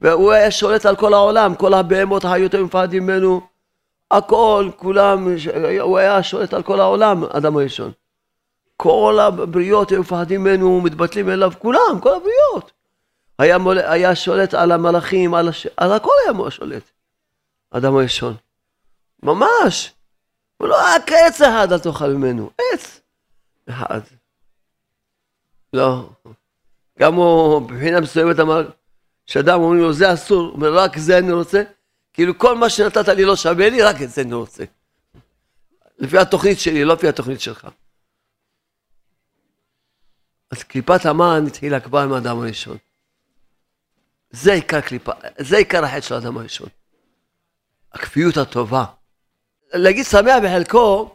והוא 0.00 0.32
היה 0.32 0.50
שולט 0.50 0.86
על 0.86 0.96
כל 0.96 1.14
העולם, 1.14 1.54
כל 1.54 1.74
הבהמות 1.74 2.24
היו 2.24 2.48
מפחדים 2.64 3.02
ממנו, 3.02 3.40
הכל, 4.10 4.70
כולם, 4.76 5.28
הוא 5.80 5.98
היה 5.98 6.22
שולט 6.22 6.54
על 6.54 6.62
כל 6.62 6.80
העולם, 6.80 7.24
אדם 7.24 7.56
הראשון. 7.56 7.92
כל 8.76 9.18
הבריות 9.20 9.90
היו 9.90 10.00
מפחדים 10.00 10.44
ממנו, 10.44 10.80
מתבטלים 10.80 11.30
אליו, 11.30 11.52
כולם, 11.58 12.00
כל 12.00 12.14
הבריות. 12.14 12.72
היה, 13.38 13.58
מול, 13.58 13.78
היה 13.78 14.14
שולט 14.14 14.54
על 14.54 14.72
המלאכים, 14.72 15.34
על, 15.34 15.48
הש... 15.48 15.66
על 15.76 15.92
הכל 15.92 16.12
היה 16.24 16.50
שולט, 16.50 16.90
אדם 17.70 17.96
הראשון. 17.96 18.34
ממש. 19.22 19.92
הוא 20.56 20.68
לא 20.68 20.86
היה 20.86 21.00
כעץ 21.06 21.40
אחד 21.40 21.72
אל 21.72 21.78
תאכל 21.78 22.08
ממנו, 22.08 22.50
עץ 22.58 23.00
אחד. 23.68 24.00
לא. 25.74 26.08
גם 26.98 27.14
הוא 27.14 27.62
מבחינה 27.62 28.00
מסוימת 28.00 28.40
אמר, 28.40 28.70
שאדם 29.26 29.60
אומרים 29.60 29.80
לו 29.80 29.92
זה 29.92 30.14
אסור, 30.14 30.52
אומר 30.52 30.74
רק 30.74 30.98
זה 30.98 31.18
אני 31.18 31.32
רוצה, 31.32 31.62
כאילו 32.12 32.38
כל 32.38 32.58
מה 32.58 32.70
שנתת 32.70 33.08
לי 33.08 33.24
לא 33.24 33.36
שווה 33.36 33.70
לי, 33.70 33.82
רק 33.82 34.02
את 34.02 34.10
זה 34.10 34.22
אני 34.22 34.34
רוצה. 34.34 34.64
לפי 35.98 36.18
התוכנית 36.18 36.60
שלי, 36.60 36.84
לא 36.84 36.94
לפי 36.94 37.08
התוכנית 37.08 37.40
שלך. 37.40 37.68
אז 40.50 40.62
קליפת 40.62 41.06
המן 41.06 41.44
התחילה 41.46 41.80
כבר 41.80 41.98
עם 41.98 42.12
האדם 42.12 42.38
הראשון. 42.38 42.76
זה 44.30 44.52
עיקר 44.52 44.80
קליפה, 44.80 45.12
זה 45.38 45.56
עיקר 45.56 45.84
החטא 45.84 46.00
של 46.00 46.14
האדם 46.14 46.36
הראשון. 46.36 46.68
הכפיות 47.92 48.36
הטובה. 48.36 48.84
להגיד 49.72 50.04
שמח 50.06 50.36
בחלקו, 50.44 51.14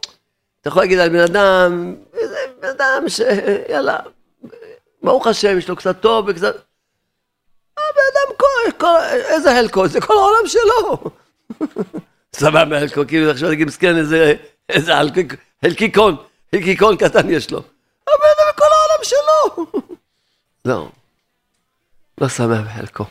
אתה 0.60 0.68
יכול 0.68 0.82
להגיד 0.82 0.98
על 0.98 1.08
בן 1.08 1.20
אדם, 1.20 1.94
בן 2.60 2.68
אדם 2.68 3.08
שיאללה, 3.08 3.98
ברוך 5.02 5.26
השם, 5.26 5.58
יש 5.58 5.68
לו 5.68 5.76
קצת 5.76 6.00
טוב 6.00 6.24
וקצת... 6.28 6.54
הבן 7.76 8.02
אדם 8.12 8.36
כל, 8.36 8.72
כל, 8.78 8.98
איזה 9.10 9.50
חלקו? 9.54 9.88
זה 9.88 10.00
כל 10.00 10.14
העולם 10.14 10.46
שלו. 10.46 11.10
סבבה 12.36 12.80
חלקו, 12.80 13.02
כאילו 13.08 13.30
עכשיו 13.30 13.50
נגיד 13.50 13.66
מסכן 13.66 13.96
איזה, 13.96 14.34
איזה 14.68 14.92
חלקיקון, 15.62 16.16
חלקיקון 16.54 16.96
קטן 16.96 17.30
יש 17.30 17.50
לו. 17.50 17.58
הבן 18.02 18.26
אדם 18.36 18.52
כל 18.56 18.64
העולם 18.64 19.04
שלו. 19.04 19.66
לא, 20.64 20.88
לא 22.20 22.28
שמח 22.28 22.60
בחלקו. 22.66 23.04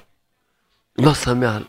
לא 0.97 1.13
שמח. 1.13 1.61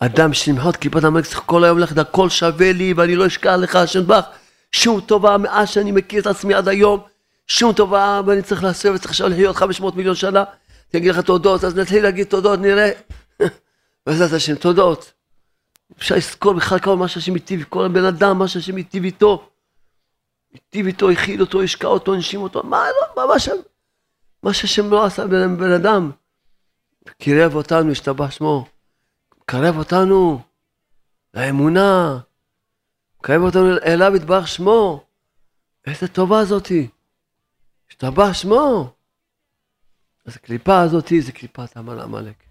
אדם 0.00 0.32
שנמחות 0.32 0.76
כיפת 0.76 1.04
המלך 1.04 1.26
צריך 1.26 1.42
כל 1.46 1.64
היום 1.64 1.78
ללכת, 1.78 1.98
הכל 1.98 2.30
שווה 2.30 2.72
לי 2.72 2.92
ואני 2.92 3.16
לא 3.16 3.26
אשכח 3.26 3.54
לך, 3.58 3.76
השם 3.76 4.06
בך, 4.06 4.24
שום 4.72 5.00
טובה 5.00 5.38
מאז 5.38 5.68
שאני 5.70 5.92
מכיר 5.92 6.20
את 6.20 6.26
עצמי 6.26 6.54
עד 6.54 6.68
היום. 6.68 7.00
שום 7.46 7.72
טובה 7.72 8.20
ואני 8.26 8.42
צריך 8.42 8.62
לעשות 8.64 8.94
וצריך 8.94 9.10
עכשיו 9.10 9.28
לחיות 9.28 9.56
500 9.56 9.96
מיליון 9.96 10.14
שנה, 10.14 10.44
אני 10.94 11.00
אגיד 11.00 11.10
לך 11.10 11.20
תודות, 11.20 11.64
אז 11.64 11.76
נתחיל 11.76 12.02
להגיד 12.02 12.26
תודות, 12.26 12.60
נראה. 12.60 12.90
בעזרת 14.06 14.32
השם, 14.32 14.54
תודות. 14.54 15.12
אפשר 15.98 16.14
לזכור 16.14 16.54
בכלל 16.54 16.78
כמה 16.78 16.96
מה 16.96 17.08
שהשם 17.08 17.34
היטיב, 17.34 17.64
כל 17.68 17.84
הבן 17.84 18.04
אדם, 18.04 18.38
מה 18.38 18.48
שהשם 18.48 18.76
היטיב 18.76 19.04
איתו. 19.04 19.48
היטיב 20.52 20.86
איתו, 20.86 21.10
הכיל 21.10 21.40
אותו, 21.40 21.62
השקע 21.62 21.86
אותו, 21.86 22.14
הנשים 22.14 22.42
אותו, 22.42 22.62
מה, 22.62 22.84
מה, 23.16 23.26
מה, 23.26 23.38
שם, 23.38 23.56
מה 24.42 24.54
שהשם 24.54 24.90
לא 24.90 25.04
עשה 25.04 25.26
בן, 25.26 25.56
בן 25.56 25.72
אדם. 25.72 26.10
קירב 27.18 27.54
אותנו, 27.54 27.90
השתבח 27.90 28.30
שמו. 28.30 28.66
קרב 29.46 29.78
אותנו 29.78 30.40
לאמונה. 31.34 32.18
קרב 33.22 33.42
אותנו 33.42 33.76
אליו 33.86 34.16
יתברך 34.16 34.48
שמו. 34.48 35.04
איזה 35.86 36.08
טובה 36.08 36.44
זאתי. 36.44 36.88
השתבח 37.90 38.32
שמו. 38.32 38.92
אז 40.24 40.36
הקליפה 40.36 40.80
הזאת 40.80 41.12
זה 41.20 41.32
קליפת 41.32 41.76
המן 41.76 41.98
עמלק. 41.98 42.46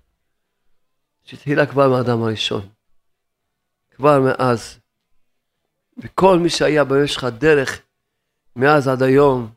שהתחילה 1.23 1.65
כבר 1.65 1.89
מהאדם 1.89 2.23
הראשון. 2.23 2.69
כבר 3.95 4.19
מאז. 4.19 4.79
וכל 5.97 6.39
מי 6.39 6.49
שהיה 6.49 6.83
במשך 6.83 7.23
הדרך, 7.23 7.81
מאז 8.55 8.87
עד 8.87 9.03
היום, 9.03 9.51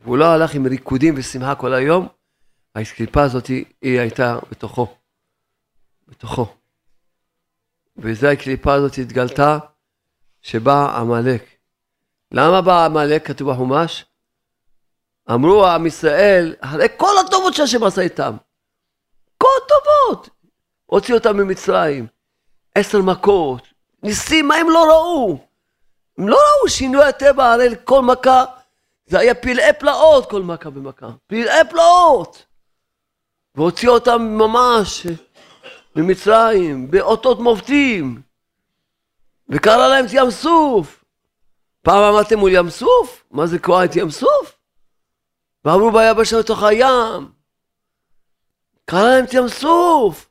והוא 0.00 0.18
לא 0.18 0.24
הלך 0.24 0.54
עם 0.54 0.66
ריקודים 0.66 1.14
ושמחה 1.16 1.54
כל 1.54 1.74
היום, 1.74 2.08
הקליפה 2.74 3.22
הזאת 3.22 3.46
היא 3.46 4.00
הייתה 4.00 4.38
בתוכו. 4.50 4.96
בתוכו. 6.08 6.54
וזו 7.96 8.26
הקליפה 8.26 8.74
הזאת 8.74 8.98
התגלתה 8.98 9.58
שבא 10.42 10.98
עמלק. 11.00 11.44
למה 12.32 12.60
בא 12.62 12.84
עמלק? 12.84 13.26
כתוב 13.26 13.50
בחומש? 13.50 14.04
אמרו 15.30 15.66
עם 15.66 15.86
ישראל, 15.86 16.54
אחרי 16.60 16.86
כל 16.96 17.18
הטובות 17.26 17.54
שהשם 17.54 17.84
עשה 17.84 18.02
איתם, 18.02 18.36
כל 19.38 19.48
הטובות, 19.64 20.28
הוציא 20.86 21.14
אותם 21.14 21.36
ממצרים, 21.36 22.06
עשר 22.74 23.02
מכות, 23.02 23.62
ניסים, 24.02 24.48
מה 24.48 24.54
הם 24.54 24.70
לא 24.70 24.84
ראו? 24.84 25.38
הם 26.18 26.28
לא 26.28 26.36
ראו 26.36 26.68
שינוי 26.68 27.04
הטבע, 27.04 27.52
הרי 27.52 27.68
כל 27.84 28.02
מכה 28.02 28.44
זה 29.06 29.18
היה 29.18 29.34
פלאי 29.34 29.72
פלאות 29.78 30.30
כל 30.30 30.42
מכה 30.42 30.70
במכה. 30.70 31.08
פלאי 31.26 31.60
פלאות! 31.70 32.46
והוציא 33.54 33.88
אותם 33.88 34.22
ממש 34.22 35.06
ממצרים, 35.96 36.90
באותות 36.90 37.40
מופתים. 37.40 38.22
וקרא 39.48 39.88
להם 39.88 40.04
את 40.04 40.10
ים 40.12 40.30
סוף. 40.30 41.04
פעם 41.82 42.02
אמרתם 42.02 42.38
מול 42.38 42.50
ים 42.52 42.70
סוף? 42.70 43.24
מה 43.30 43.46
זה 43.46 43.58
קרוע 43.58 43.84
את 43.84 43.96
ים 43.96 44.10
סוף? 44.10 44.53
ועברו 45.64 45.90
ביבשה 45.92 46.38
בתוך 46.38 46.62
הים. 46.62 47.32
קרע 48.84 49.02
להם 49.02 49.24
את 49.24 49.34
ים 49.34 49.48
סוף. 49.48 50.30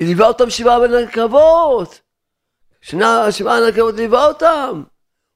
ליווה 0.00 0.26
אותם 0.26 0.50
שבעה 0.50 0.80
ענני 0.80 1.28
כבוד. 1.28 2.00
שבעה 2.80 3.60
ענני 3.60 3.75
כבוד 3.75 3.94
ליווה 3.94 4.26
אותם. 4.26 4.82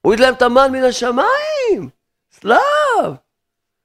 הוריד 0.01 0.19
להם 0.19 0.33
את 0.33 0.41
המן 0.41 0.71
מן 0.71 0.83
השמיים. 0.83 1.89
שליו. 2.31 3.15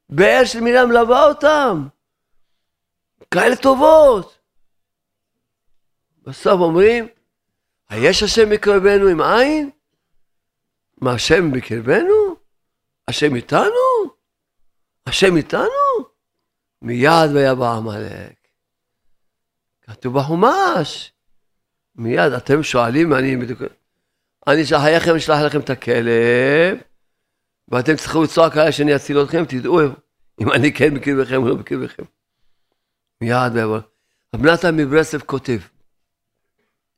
באר 0.08 0.44
של 0.44 0.60
מרים 0.60 0.88
מלווה 0.88 1.24
אותם. 1.24 1.88
כאלה 3.30 3.56
טובות. 3.56 4.38
בסוף 6.22 6.60
אומרים, 6.60 7.08
היש 7.88 8.22
השם 8.22 8.50
בקרבנו 8.50 9.06
אם 9.08 9.20
אין? 9.20 9.70
מה 11.00 11.12
השם 11.12 11.52
בקרבנו? 11.52 12.36
השם 13.08 13.34
איתנו? 13.34 14.15
השם 15.06 15.36
איתנו? 15.36 16.06
מיד 16.82 17.30
ויבא 17.34 17.72
עמלק. 17.72 18.48
כתוב 19.82 20.18
בחומש. 20.18 21.12
מיד, 21.94 22.32
אתם 22.32 22.62
שואלים, 22.62 23.14
אני 23.14 23.36
בדיוק... 23.36 23.62
אני 24.46 24.66
שחייכם 24.66 25.14
אשלח 25.16 25.38
לכם 25.46 25.60
את 25.60 25.70
הכלב, 25.70 26.78
ואתם 27.68 27.96
צריכו 27.96 28.22
לצעוק 28.22 28.56
עליי 28.56 28.72
שאני 28.72 28.96
אציל 28.96 29.22
אתכם, 29.22 29.44
תדעו 29.44 29.80
אם 30.40 30.52
אני 30.52 30.72
כן 30.72 30.94
בקרבכם 30.94 31.42
או 31.42 31.48
לא 31.48 31.54
בקרבכם. 31.54 32.02
מיד 33.20 33.52
ויבוא. 33.54 33.78
רב 34.34 34.46
נתן 34.46 34.76
מברסלב 34.76 35.20
כותב, 35.20 35.58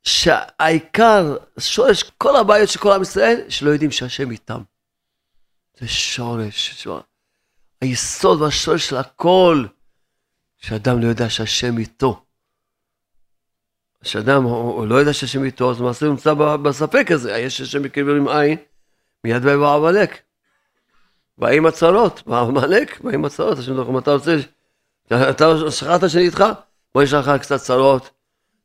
שהעיקר, 0.02 1.36
שורש 1.58 2.02
כל 2.02 2.36
הבעיות 2.36 2.68
של 2.68 2.78
כל 2.78 2.92
עם 2.92 3.02
ישראל, 3.02 3.40
שלא 3.48 3.70
יודעים 3.70 3.90
שהשם 3.90 4.30
איתם. 4.30 4.62
זה 5.80 5.88
שורש, 5.88 6.82
שורש. 6.82 7.02
היסוד 7.80 8.42
והשורש 8.42 8.88
של 8.88 8.96
הכל, 8.96 9.64
שאדם 10.56 11.00
לא 11.00 11.06
יודע 11.06 11.30
שהשם 11.30 11.78
איתו. 11.78 12.24
כשאדם 14.00 14.42
הוא, 14.42 14.86
לא 14.86 14.94
יודע 14.94 15.12
שהשם 15.12 15.44
איתו, 15.44 15.70
אז 15.70 15.80
למעשה 15.80 16.06
הוא 16.06 16.12
נמצא 16.12 16.34
בספק 16.34 17.10
הזה, 17.10 17.38
יש 17.38 17.60
השם 17.60 17.82
עם 18.16 18.28
עין, 18.28 18.58
מיד 19.24 19.44
ויבוא 19.44 19.74
עמלק. 19.74 20.18
באים 21.38 21.66
הצרות, 21.66 22.22
בעמלק, 22.26 23.00
באים 23.00 23.24
הצרות, 23.24 23.58
השם 23.58 23.76
דרך 23.76 23.88
אתה 24.02 24.12
רוצה, 24.12 24.36
אתה 25.30 25.70
שכחת 25.70 26.08
שאני 26.08 26.24
איתך? 26.24 26.44
בוא 26.94 27.02
נשאר 27.02 27.20
לך 27.20 27.42
קצת 27.42 27.60
צרות, 27.60 28.10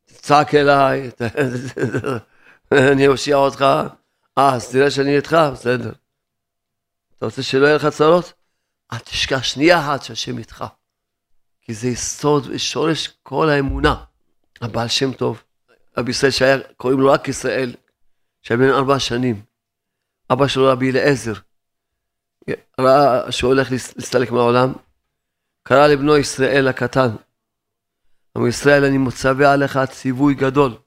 תצעק 0.05 0.55
אליי, 0.55 1.09
אני 2.91 3.07
אושיע 3.07 3.35
אותך, 3.35 3.65
אה, 4.37 4.55
אז 4.55 4.71
תראה 4.71 4.91
שאני 4.91 5.15
איתך, 5.15 5.37
בסדר. 5.53 5.91
אתה 7.17 7.25
רוצה 7.25 7.43
שלא 7.43 7.65
יהיה 7.65 7.75
לך 7.75 7.87
צרות? 7.87 8.33
אל 8.93 8.99
תשכח 8.99 9.43
שנייה 9.43 9.79
אחת 9.79 10.03
שהשם 10.03 10.37
איתך. 10.37 10.65
כי 11.61 11.73
זה 11.73 11.87
יסוד 11.87 12.47
ושורש 12.49 13.07
כל 13.23 13.49
האמונה. 13.49 14.03
הבעל 14.61 14.87
שם 14.87 15.13
טוב, 15.13 15.43
רבי 15.97 16.11
ישראל 16.11 16.31
שהיה, 16.31 16.57
קוראים 16.77 16.99
לו 16.99 17.11
רק 17.11 17.27
ישראל, 17.27 17.75
שהיה 18.41 18.57
בן 18.57 18.69
ארבע 18.69 18.99
שנים. 18.99 19.41
אבא 20.31 20.47
שלו 20.47 20.67
רבי 20.67 20.91
אליעזר, 20.91 21.33
ראה 22.79 23.31
שהוא 23.31 23.47
הולך 23.47 23.71
להסתלק 23.71 24.31
מהעולם, 24.31 24.73
קרא 25.63 25.87
לבנו 25.87 26.17
ישראל 26.17 26.67
הקטן, 26.67 27.09
אמר 28.37 28.47
ישראל 28.47 28.85
אני 28.85 28.97
מצווה 28.97 29.53
עליך 29.53 29.79
ציווי 29.91 30.33
גדול, 30.33 30.77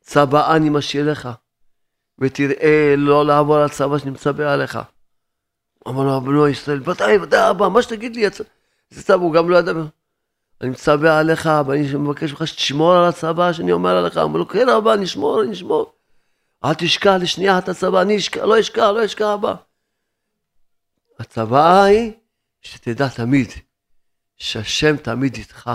צבא 0.00 0.56
אני 0.56 0.70
משאיר 0.70 1.10
לך, 1.10 1.28
ותראה 2.18 2.94
לא 2.96 3.26
לעבור 3.26 3.56
על 3.56 3.68
צבא 3.68 3.98
שאני 3.98 4.10
מצווה 4.10 4.52
עליך. 4.52 4.78
אמר 5.88 6.02
לו 6.02 6.20
בנו 6.20 6.48
ישראל, 6.48 6.90
ודאי, 6.90 7.18
ודאי 7.18 7.50
אבא, 7.50 7.68
מה 7.68 7.82
שתגיד 7.82 8.16
לי, 8.16 8.24
זה 8.90 9.02
צבא, 9.02 9.14
הוא 9.14 9.32
גם 9.32 9.50
לא 9.50 9.56
ידע. 9.56 9.72
אני 10.60 10.70
מצווה 10.70 11.18
עליך, 11.18 11.48
ואני 11.66 11.94
מבקש 11.94 12.30
ממך 12.30 12.46
שתשמור 12.46 12.94
על 12.94 13.04
הצבא 13.04 13.52
שאני 13.52 13.72
אומר 13.72 13.96
עליך. 13.96 14.16
אמר 14.16 14.38
לו, 14.38 14.48
כן 14.48 14.68
אבא, 14.68 14.94
אני 14.94 15.04
אשמור, 15.04 15.42
אני 15.42 15.52
אשמור. 15.52 15.92
אל 16.64 16.74
תשכח 16.74 17.14
לשנייה 17.20 17.58
את 17.58 17.68
הצבא, 17.68 18.02
אני 18.02 18.16
אשכח, 18.16 18.42
לא 18.42 18.60
אשכח, 18.60 18.82
לא 18.82 19.04
אשכח 19.04 19.24
אבא. 19.34 19.54
הצבא 21.18 21.82
היא 21.82 22.12
שתדע 22.60 23.08
תמיד 23.08 23.48
שהשם 24.36 24.96
תמיד 24.96 25.34
איתך, 25.34 25.70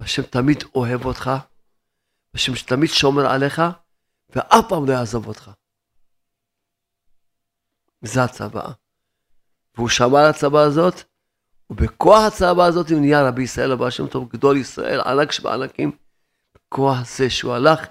והשם 0.00 0.22
תמיד 0.22 0.64
אוהב 0.74 1.04
אותך, 1.04 1.30
והשם 2.34 2.52
תמיד 2.66 2.90
שומר 2.90 3.26
עליך, 3.26 3.62
ואף 4.30 4.64
פעם 4.68 4.86
לא 4.86 4.92
יעזוב 4.92 5.28
אותך. 5.28 5.50
זה 8.02 8.24
הצבא. 8.24 8.85
והוא 9.76 9.88
שמע 9.88 10.20
על 10.20 10.26
הצבא 10.26 10.60
הזאת, 10.60 11.02
ובכוח 11.70 12.22
הצבא 12.24 12.64
הזאת 12.64 12.90
הוא 12.90 13.00
נהיה 13.00 13.28
רבי 13.28 13.42
ישראל 13.42 13.72
הבא 13.72 13.90
שם 13.90 14.06
טוב, 14.06 14.28
גדול 14.32 14.56
ישראל, 14.56 15.00
ענק 15.00 15.32
שבענקים. 15.32 15.90
בכוח 16.54 16.98
זה 17.16 17.30
שהוא 17.30 17.52
הלך, 17.52 17.86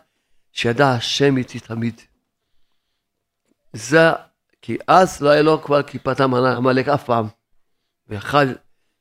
שידע 0.52 0.92
השם 0.92 1.38
איתי 1.38 1.60
תמיד. 1.60 2.02
זה, 3.74 4.12
כי 4.62 4.78
אז 4.88 5.22
לא 5.22 5.30
היה 5.30 5.42
לו 5.42 5.62
כבר 5.62 5.84
כיפת 5.84 6.22
עמלק 6.22 6.88
אף 6.88 7.04
פעם. 7.04 7.28
ויכל, 8.10 8.54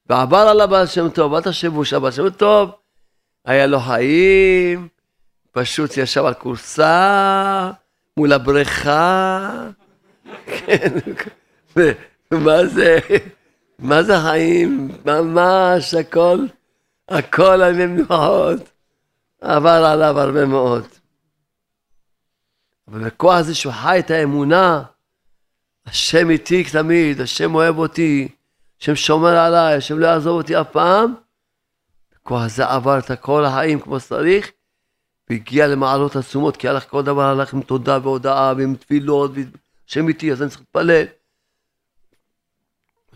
ועבר 0.07 0.37
על 0.37 0.61
הבעל 0.61 0.87
שם 0.87 1.09
טוב, 1.09 1.35
אל 1.35 1.43
תחשבו 1.43 1.85
שהבעל 1.85 2.13
שם 2.13 2.31
טוב, 2.31 2.71
היה 3.45 3.67
לו 3.67 3.81
חיים, 3.81 4.89
פשוט 5.53 5.97
ישב 5.97 6.25
על 6.25 6.35
כורסה, 6.35 7.71
מול 8.17 8.33
הבריכה, 8.33 9.51
כן, 10.47 10.89
ומה 12.31 12.67
זה, 12.67 12.99
מה 13.79 14.03
זה 14.03 14.13
חיים? 14.21 14.89
ממש 15.05 15.95
הכל, 15.95 16.39
הכל 17.09 17.63
על 17.63 17.87
מנוחות. 17.87 18.71
עבר 19.41 19.71
עליו 19.71 20.21
הרבה 20.21 20.47
מאוד. 20.47 20.85
אבל 22.89 23.05
בכוח 23.05 23.35
הזה 23.35 23.55
שהוא 23.55 23.73
חי 23.73 23.99
את 23.99 24.11
האמונה, 24.11 24.83
השם 25.87 26.31
איתי 26.31 26.65
תמיד, 26.65 27.21
השם 27.21 27.55
אוהב 27.55 27.79
אותי, 27.79 28.29
השם 28.81 28.97
שומר 28.97 29.37
עליי, 29.37 29.75
השם 29.75 29.99
לא 29.99 30.07
יעזוב 30.07 30.37
אותי 30.37 30.61
אף 30.61 30.71
פעם. 30.73 31.15
בכוח 32.15 32.43
הזה 32.43 32.67
עבר 32.67 32.99
את 32.99 33.11
כל 33.21 33.45
החיים 33.45 33.81
כמו 33.81 34.01
שצריך, 34.01 34.51
והגיע 35.31 35.67
למעלות 35.67 36.17
עצומות, 36.17 36.57
כי 36.57 36.69
הלך 36.69 36.89
כל 36.89 37.03
דבר 37.03 37.23
הלך 37.23 37.55
עם 37.55 37.63
תודה 37.63 37.99
והודאה 38.03 38.53
ועם 38.57 38.75
תפילות, 38.75 39.31
השם 39.89 40.09
איתי, 40.09 40.33
אז 40.33 40.43
אני 40.43 40.51
צריך 40.51 40.61
להתפלל. 40.61 41.05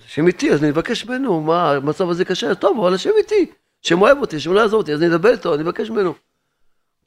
השם 0.08 0.26
איתי, 0.26 0.52
אז 0.52 0.62
אני 0.62 0.70
אבקש 0.70 1.04
ממנו, 1.04 1.40
מה, 1.40 1.72
המצב 1.72 2.10
הזה 2.10 2.24
קשה, 2.24 2.54
טוב, 2.54 2.80
אבל 2.80 2.94
השם 2.94 3.10
איתי, 3.18 3.50
השם 3.84 4.02
אוהב 4.02 4.18
אותי, 4.18 4.36
השם 4.36 4.52
לא 4.52 4.60
יעזור 4.60 4.80
אותי, 4.80 4.92
אז 4.92 5.02
אני 5.02 5.14
אדבר 5.14 5.30
איתו, 5.30 5.54
אני 5.54 5.62
אבקש 5.62 5.90
ממנו. 5.90 6.14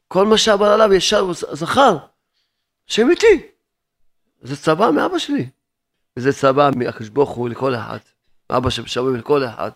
כל 0.08 0.26
מה 0.26 0.38
שעבר 0.38 0.66
עליו 0.66 0.94
ישר 0.94 1.32
זכר, 1.34 1.98
השם 2.90 3.10
איתי. 3.10 3.42
זה 4.42 4.58
צבא 4.58 4.92
מאבא 4.92 5.18
שלי. 5.18 5.50
וזה 6.18 6.34
צבא 6.34 6.70
מהקדוש 6.76 7.10
ברוך 7.10 7.30
הוא 7.30 7.50
לכל 7.50 7.76
אחד. 7.76 7.98
אבא 8.50 8.70
שמשלם 8.70 9.16
לכל 9.16 9.46
אחד. 9.46 9.72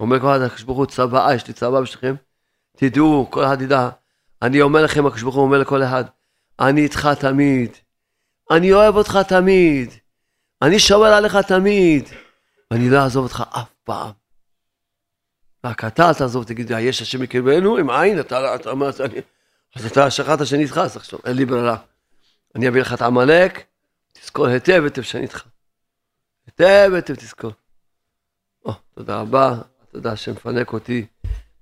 אומר 0.00 0.20
כל 0.20 0.26
אחד, 0.26 0.40
הקדוש 0.40 0.62
ברוך 0.62 0.78
הוא 0.78 0.86
צבא, 0.86 1.34
יש 1.34 1.46
לי 1.46 1.52
צבא 1.52 1.80
בשבילכם. 1.80 2.14
תדעו, 2.76 3.26
כל 3.30 3.44
אחד 3.44 3.62
ידע. 3.62 3.88
אני 4.42 4.62
אומר 4.62 4.84
לכם, 4.84 5.06
הקדוש 5.06 5.22
ברוך 5.22 5.34
הוא 5.34 5.44
אומר 5.44 5.58
לכל 5.58 5.82
אחד, 5.82 6.04
אני 6.60 6.80
איתך 6.80 7.08
תמיד. 7.20 7.70
אני 8.50 8.72
אוהב 8.72 8.96
אותך 8.96 9.18
תמיד. 9.28 10.01
אני 10.62 10.78
שומר 10.78 11.06
עליך 11.06 11.36
תמיד, 11.36 12.08
ואני 12.70 12.90
לא 12.90 12.98
אעזוב 12.98 13.24
אותך 13.24 13.42
אף 13.56 13.72
פעם. 13.84 14.10
רק 15.64 15.84
אתה 15.84 16.08
אל 16.08 16.14
תעזוב, 16.14 16.44
תגיד, 16.44 16.70
יש 16.80 17.02
השם 17.02 17.20
מקרבנו 17.22 17.76
עם 17.76 17.90
עין, 17.90 18.20
אתה 18.20 18.70
אמרת, 18.70 19.00
אז 19.74 19.86
אתה 19.86 20.10
שכחת 20.10 20.46
שאני 20.46 20.62
איתך, 20.62 20.78
אז 20.78 20.96
עכשיו, 20.96 21.18
אין 21.24 21.36
לי 21.36 21.44
ברירה. 21.44 21.76
אני 22.54 22.68
אביא 22.68 22.80
לך 22.80 22.94
את 22.94 23.02
עמלק, 23.02 23.64
תזכור 24.12 24.46
היטב 24.46 24.84
היטב 24.84 25.02
שאני 25.02 25.22
איתך. 25.22 25.44
היטב 26.46 26.90
היטב 26.94 27.14
תזכור. 27.14 27.52
או, 28.64 28.72
תודה 28.94 29.20
רבה, 29.20 29.54
תודה 29.92 30.16
שמפנק 30.16 30.72
אותי, 30.72 31.06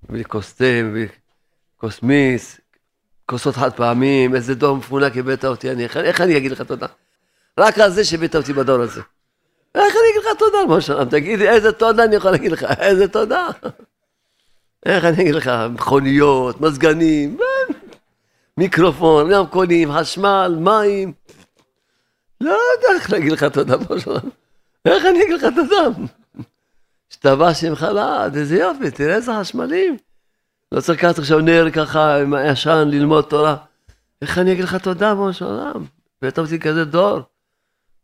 מביא 0.03 0.17
לי 0.17 0.25
כוס 0.25 0.53
תה, 0.53 0.83
מביא 0.83 1.07
כוס 1.77 2.03
מיס, 2.03 2.61
כוסות 3.25 3.55
חד 3.55 3.73
פעמים, 3.73 4.35
איזה 4.35 4.55
דור 4.55 4.77
מפונק 4.77 5.17
הבאת 5.17 5.45
אותי, 5.45 5.71
אני, 5.71 5.83
איך 5.83 6.21
אני 6.21 6.37
אגיד 6.37 6.51
לך 6.51 6.61
תודה? 6.61 6.87
רק 7.59 7.79
על 7.79 7.91
זה 7.91 8.03
שהבאת 8.03 8.35
אותי 8.35 8.53
בדור 8.53 8.81
הזה. 8.81 9.01
איך 9.75 9.93
אני 9.93 10.11
אגיד 10.11 10.21
לך 10.21 10.39
תודה, 10.39 10.75
משה? 10.75 11.05
תגיד 11.05 11.39
לי 11.39 11.49
איזה 11.49 11.71
תודה 11.71 12.03
אני 12.03 12.15
יכול 12.15 12.31
להגיד 12.31 12.51
לך, 12.51 12.63
איזה 12.63 13.07
תודה. 13.07 13.47
איך 14.85 15.05
אני 15.05 15.21
אגיד 15.21 15.35
לך, 15.35 15.51
מכוניות, 15.69 16.61
מזגנים, 16.61 17.37
מיקרופון, 18.57 19.33
רמקולים, 19.33 19.91
חשמל, 19.91 20.55
מים. 20.59 21.13
לא 22.41 22.49
יודע 22.51 22.95
איך 22.95 23.11
להגיד 23.11 23.31
לך 23.31 23.43
תודה, 23.43 23.75
איך 24.85 25.05
אני 25.05 25.23
אגיד 25.23 25.41
לך 25.41 25.45
תודה? 25.55 25.99
השתבח 27.11 27.53
שמך 27.53 27.83
לעד, 27.83 28.35
איזה 28.35 28.57
יופי, 28.57 28.91
תראה 28.91 29.15
איזה 29.15 29.31
חשמלים. 29.39 29.97
לא 30.71 30.81
צריך 30.81 30.99
לקחת 31.03 31.19
עכשיו 31.19 31.39
נר 31.39 31.71
ככה 31.71 32.21
עם 32.21 32.33
הישן 32.33 32.87
ללמוד 32.87 33.23
תורה. 33.23 33.55
איך 34.21 34.37
אני 34.37 34.51
אגיד 34.51 34.63
לך 34.63 34.75
תודה, 34.75 35.13
של 35.31 35.45
עולם? 35.45 35.85
הבאת 36.21 36.39
אותי 36.39 36.59
כזה 36.59 36.85
דור, 36.85 37.21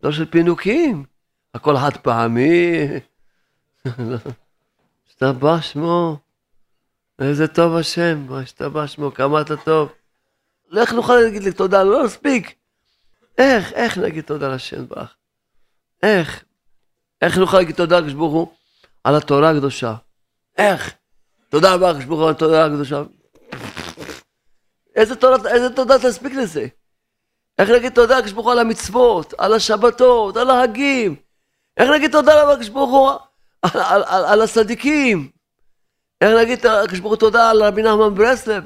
דור 0.02 0.12
של 0.12 0.26
פינוקים. 0.26 1.04
הכל 1.54 1.78
חד 1.78 1.98
פעמי. 1.98 2.88
השתבח 5.08 5.62
שמו. 5.62 6.18
איזה 7.20 7.48
טוב 7.48 7.76
השם, 7.76 8.34
השתבח 8.34 8.86
שמו, 8.86 9.14
כמה 9.14 9.42
אתה 9.42 9.58
טוב. 9.58 9.90
איך 10.78 10.94
נוכל 10.94 11.16
להגיד 11.16 11.44
לי 11.44 11.52
תודה? 11.52 11.84
לא 11.84 12.06
מספיק. 12.06 12.56
איך, 13.38 13.74
איך 13.74 13.98
נגיד 13.98 14.24
תודה 14.24 14.56
לשם 14.56 14.88
ברך? 14.88 15.16
איך? 16.04 16.44
איך 17.22 17.38
נוכל 17.38 17.58
להגיד 17.58 17.76
תודה 17.76 18.00
לקדוש 18.00 18.14
ברוך 18.14 18.34
הוא 18.34 18.48
על 19.04 19.16
התורה 19.16 19.50
הקדושה? 19.50 19.96
איך? 20.58 20.94
תודה 21.50 21.74
רבה 21.74 21.90
לקדוש 21.92 22.06
ברוך 22.06 22.20
הוא 22.20 22.28
על 22.28 22.36
התורה 22.36 22.66
הקדושה. 22.66 23.04
איזה 24.96 25.16
איזה 25.46 25.70
תודה 25.70 26.00
תספיק 26.00 26.34
לזה? 26.34 26.68
איך 27.60 27.70
נגיד 27.70 27.93
תודה 27.93 28.17
לקדוש 28.17 28.32
ברוך 28.32 28.46
הוא 28.46 28.52
על 28.52 28.60
המצוות, 28.60 29.34
על 29.38 29.54
השבתות, 29.54 30.38
על 30.38 30.50
ההגים? 30.50 31.15
איך 31.78 31.89
נגיד 31.89 32.12
תודה 32.12 32.52
לקדוש 32.52 32.70
ברוך 32.70 32.91
הוא 32.91 33.10
על, 33.62 33.82
על, 33.82 34.04
על, 34.08 34.26
על 34.26 34.41
הצדיקים? 34.41 35.30
איך 36.22 36.38
נגיד 36.41 36.65
לקדוש 36.65 37.00
ברוך 37.00 37.13
הוא 37.13 37.20
תודה 37.20 37.50
על 37.50 37.63
רבי 37.63 37.84
נחמן 37.84 38.15
ברסלב? 38.15 38.63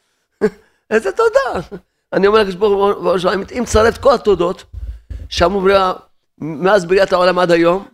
איזה 0.90 1.12
תודה. 1.12 1.66
אני 2.12 2.26
אומר 2.26 2.38
לקדוש 2.38 2.54
ברוך 2.54 2.96
הוא, 2.96 3.32
אם 3.58 3.64
תצרף 3.64 3.98
כל 3.98 4.14
התודות 4.14 4.64
שאמרו 5.28 5.60
בריאה 5.60 5.92
מאז 6.38 6.84
בריאת 6.84 7.12
העולם 7.12 7.38
עד 7.38 7.50
היום 7.50 7.88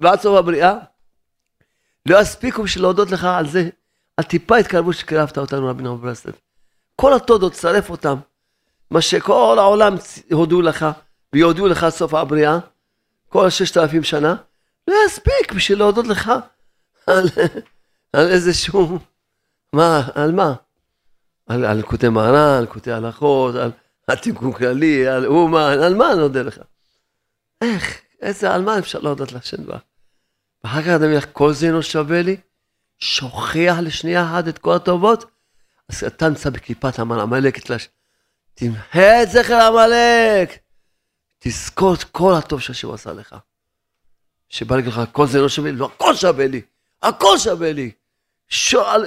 ועד 0.00 0.20
סוף 0.20 0.38
הבריאה, 0.38 0.74
לא 2.06 2.20
יספיקו 2.20 2.62
בשביל 2.62 2.84
להודות 2.84 3.10
לך 3.10 3.24
על 3.24 3.48
זה, 3.48 3.68
על 4.16 4.24
טיפה 4.24 4.56
התקרבות 4.56 4.94
שקרבת 4.94 5.38
אותנו 5.38 5.66
רבי 5.66 5.82
נחמן 5.82 6.00
ברסלב. 6.00 6.34
כל 6.96 7.14
התודות, 7.14 7.52
צרף 7.52 7.90
אותם. 7.90 8.16
מה 8.90 9.00
שכל 9.00 9.56
העולם 9.58 9.96
הודו 10.32 10.62
לך 10.62 10.86
ויודו 11.32 11.66
לך 11.66 11.88
סוף 11.88 12.14
הבריאה, 12.14 12.58
כל 13.28 13.46
הששת 13.46 13.76
אלפים 13.76 14.04
שנה, 14.04 14.34
לא 14.88 14.94
יספיק 15.06 15.52
בשביל 15.52 15.78
להודות 15.78 16.06
לך 16.06 16.32
על, 17.06 17.28
על 18.12 18.28
איזשהו, 18.28 18.98
מה, 19.72 20.08
על 20.14 20.32
מה? 20.32 20.54
על, 21.46 21.82
קוטי 21.82 22.08
מהר"ן, 22.08 22.58
על 22.58 22.66
קוטי 22.66 22.92
הלכות, 22.92 23.54
על, 23.54 23.70
על 24.06 24.16
תיקון 24.16 24.52
כללי, 24.52 25.08
על 25.08 25.26
אומן, 25.26 25.78
על 25.82 25.94
מה 25.94 26.12
אני 26.12 26.20
נודה 26.20 26.42
לך? 26.42 26.58
איך, 27.60 28.00
איזה, 28.22 28.54
על 28.54 28.62
מה 28.62 28.78
אפשר 28.78 28.98
להודות 28.98 29.32
להשם 29.32 29.66
בה? 29.66 29.78
ואחר 30.64 30.82
כך 30.82 30.88
אדם 30.88 31.12
ילך, 31.12 31.26
כל 31.32 31.52
זה 31.52 31.66
אינו 31.66 31.82
שווה 31.82 32.22
לי, 32.22 32.36
שוכח 32.98 33.76
לשנייה 33.82 34.24
אחת 34.24 34.48
את 34.48 34.58
כל 34.58 34.74
הטובות, 34.74 35.24
אז 35.88 36.04
אתה 36.04 36.28
נמצא 36.28 36.50
בקליפת 36.50 36.98
עמלק, 36.98 37.58
תמחה 38.58 39.22
את 39.22 39.30
זכר 39.30 39.60
עמלק, 39.60 40.58
תזכור 41.38 41.94
את 41.94 42.04
כל 42.04 42.34
הטוב 42.34 42.60
שהשם 42.60 42.90
עשה 42.90 43.12
לך. 43.12 43.36
שבא 44.48 44.76
להגיד 44.76 44.92
לך, 44.92 45.00
כל 45.12 45.26
זה 45.26 45.40
לא 45.40 45.48
שווה 45.48 45.70
לי, 45.70 45.76
לא, 45.76 45.90
הכל 45.94 46.14
שווה 46.14 46.46
לי, 46.46 46.62
הכל 47.02 47.38
שווה 47.38 47.72
לי. 47.72 47.90
שו, 48.48 48.80
על, 48.80 49.06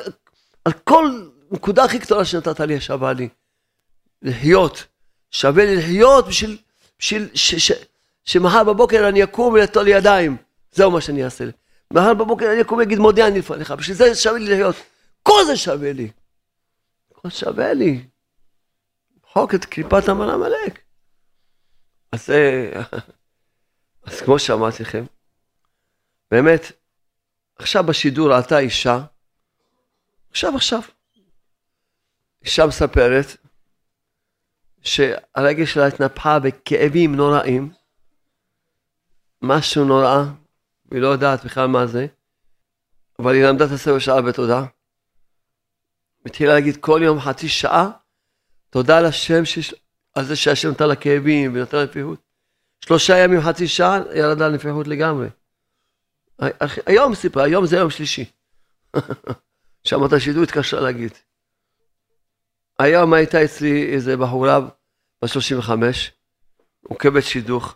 על 0.65 0.73
כל 0.73 1.29
נקודה 1.51 1.83
הכי 1.83 1.99
קטנה 1.99 2.25
שנתת 2.25 2.59
לי, 2.59 2.81
שווה 2.81 3.13
לי. 3.13 3.29
לחיות, 4.21 4.85
שווה 5.31 5.65
לי 5.65 5.75
לחיות 5.75 6.27
בשביל, 6.27 6.57
בשביל 6.99 7.29
ש, 7.33 7.55
ש, 7.55 7.71
שמחר 8.25 8.63
בבוקר 8.63 9.09
אני 9.09 9.23
אקום 9.23 9.53
ולטול 9.53 9.87
ידיים. 9.87 10.37
זהו 10.71 10.91
מה 10.91 11.01
שאני 11.01 11.23
אעשה. 11.23 11.43
מחר 11.93 12.13
בבוקר 12.13 12.51
אני 12.51 12.61
אקום 12.61 12.77
ואגיד 12.77 12.99
מודיע 12.99 13.27
אני 13.27 13.39
לפניך, 13.39 13.71
בשביל 13.71 13.97
זה 13.97 14.15
שווה 14.15 14.39
לי 14.39 14.53
לחיות. 14.53 14.75
כל 15.23 15.45
זה 15.45 15.57
שווה 15.57 15.93
לי. 15.93 16.11
כל 17.13 17.29
שווה 17.29 17.73
לי. 17.73 18.03
חוק 19.33 19.55
את 19.55 19.65
קליפת 19.65 20.09
המן 20.09 20.29
עמלק. 20.29 20.81
אז, 22.11 22.29
אז 24.05 24.21
כמו 24.21 24.39
שאמרתי 24.39 24.83
לכם, 24.83 25.03
באמת, 26.31 26.71
עכשיו 27.55 27.83
בשידור 27.83 28.33
עלתה 28.33 28.59
אישה, 28.59 28.99
עכשיו 30.31 30.55
עכשיו, 30.55 30.79
אישה 32.41 32.65
מספרת 32.65 33.25
שהרגל 34.81 35.65
שלה 35.65 35.87
התנפחה 35.87 36.39
בכאבים 36.39 37.15
נוראים, 37.15 37.73
משהו 39.41 39.85
נורא, 39.85 40.23
היא 40.91 41.01
לא 41.01 41.07
יודעת 41.07 41.45
בכלל 41.45 41.67
מה 41.67 41.87
זה, 41.87 42.07
אבל 43.19 43.35
היא 43.35 43.45
למדה 43.45 43.65
את 43.65 43.71
הספר 43.71 43.99
שעה 43.99 44.21
בתודה. 44.21 44.63
התחילה 46.25 46.53
להגיד 46.53 46.77
כל 46.77 47.01
יום 47.03 47.19
חצי 47.19 47.49
שעה, 47.49 48.00
תודה 48.71 49.01
לשם 49.01 49.45
שיש, 49.45 49.75
על 50.13 50.25
זה 50.25 50.35
שהשם 50.35 50.69
נתן 50.69 50.87
לה 50.87 50.95
כאבים 50.95 51.55
ונתן 51.55 51.77
לה 51.77 51.83
נפיחות. 51.83 52.19
שלושה 52.85 53.17
ימים, 53.17 53.41
חצי 53.41 53.67
שעה, 53.67 53.99
ירדה 54.15 54.47
לנפיחות 54.47 54.87
לגמרי. 54.87 55.27
היום 56.85 57.15
סיפרה, 57.15 57.43
היום 57.43 57.65
זה 57.65 57.77
יום 57.77 57.89
שלישי. 57.89 58.25
שמעת 59.83 60.13
השידור 60.13 60.43
התקשרה 60.43 60.81
להגיד. 60.81 61.11
היום 62.79 63.13
הייתה 63.13 63.43
אצלי 63.43 63.93
איזה 63.93 64.17
בחורה 64.17 64.59
בת 65.21 65.29
35, 65.29 66.11
עוקבת 66.83 67.23
שידוך. 67.23 67.75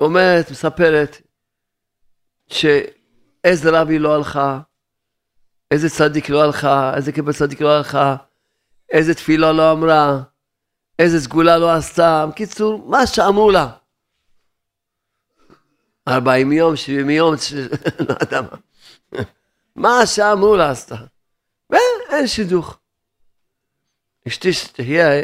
אומרת, 0.00 0.50
מספרת, 0.50 1.16
שאיזה 2.46 3.70
רבי 3.80 3.98
לא 3.98 4.14
הלכה, 4.14 4.60
איזה 5.70 5.90
צדיק 5.90 6.28
לא 6.28 6.42
הלכה, 6.42 6.96
איזה 6.96 7.12
כיפה 7.12 7.32
צדיק 7.32 7.60
לא 7.60 7.76
הלכה, 7.76 8.16
איזה 8.90 9.14
תפילה 9.14 9.52
לא 9.52 9.72
אמרה, 9.72 10.20
איזה 10.98 11.20
סגולה 11.20 11.58
לא 11.58 11.72
עשתה. 11.72 12.26
בקיצור, 12.30 12.88
מה 12.88 13.06
שאמרו 13.06 13.50
לה. 13.50 13.70
40 16.08 16.52
יום, 16.52 16.76
70 16.76 17.10
יום, 17.10 17.34
לא 18.08 18.14
יודע 18.20 18.40
מה. 18.40 18.56
מה 19.76 20.06
שאמרו 20.06 20.56
לה 20.56 20.70
עשתה. 20.70 20.96
ואין 21.70 22.26
שידוך. 22.26 22.78
אשתי 24.28 24.52
שתהיה, 24.52 25.22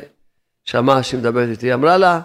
שמעה 0.64 1.02
שהיא 1.02 1.20
מדברת 1.20 1.48
איתי, 1.48 1.74
אמרה 1.74 1.96
לה, 1.96 2.20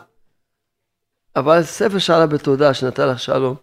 אבל 1.36 1.64
ספר 1.64 2.00
שאלה 2.00 2.26
בתודה 2.26 2.74
שנתן 2.74 3.08
לך 3.08 3.20
שלום, 3.20 3.56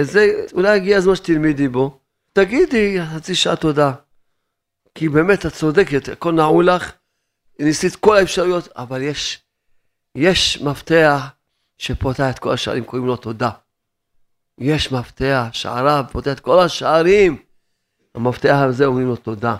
וזה 0.00 0.46
אולי 0.52 0.68
הגיע 0.68 0.96
הזמן 0.96 1.14
שתלמידי 1.14 1.68
בו, 1.68 1.98
תגידי 2.32 2.98
חצי 3.14 3.34
שעה 3.34 3.56
תודה. 3.56 3.92
כי 4.94 5.08
באמת 5.08 5.46
את 5.46 5.52
צודקת, 5.52 6.08
הכל 6.08 6.32
נעול 6.32 6.70
לך, 6.70 6.92
ניסית 7.58 7.96
כל 7.96 8.16
האפשרויות, 8.16 8.68
אבל 8.76 9.02
יש, 9.02 9.42
יש 10.14 10.62
מפתח 10.62 11.30
שפותח 11.78 12.30
את 12.30 12.38
כל 12.38 12.52
השערים, 12.52 12.84
קוראים 12.84 13.06
לו 13.06 13.16
תודה. 13.16 13.50
יש 14.58 14.92
מפתח, 14.92 15.48
שעריו, 15.52 16.04
פותח 16.12 16.32
את 16.32 16.40
כל 16.40 16.60
השערים. 16.60 17.42
המפתח 18.14 18.56
הזה 18.68 18.84
אומרים 18.84 19.06
לו 19.06 19.16
תודה. 19.16 19.56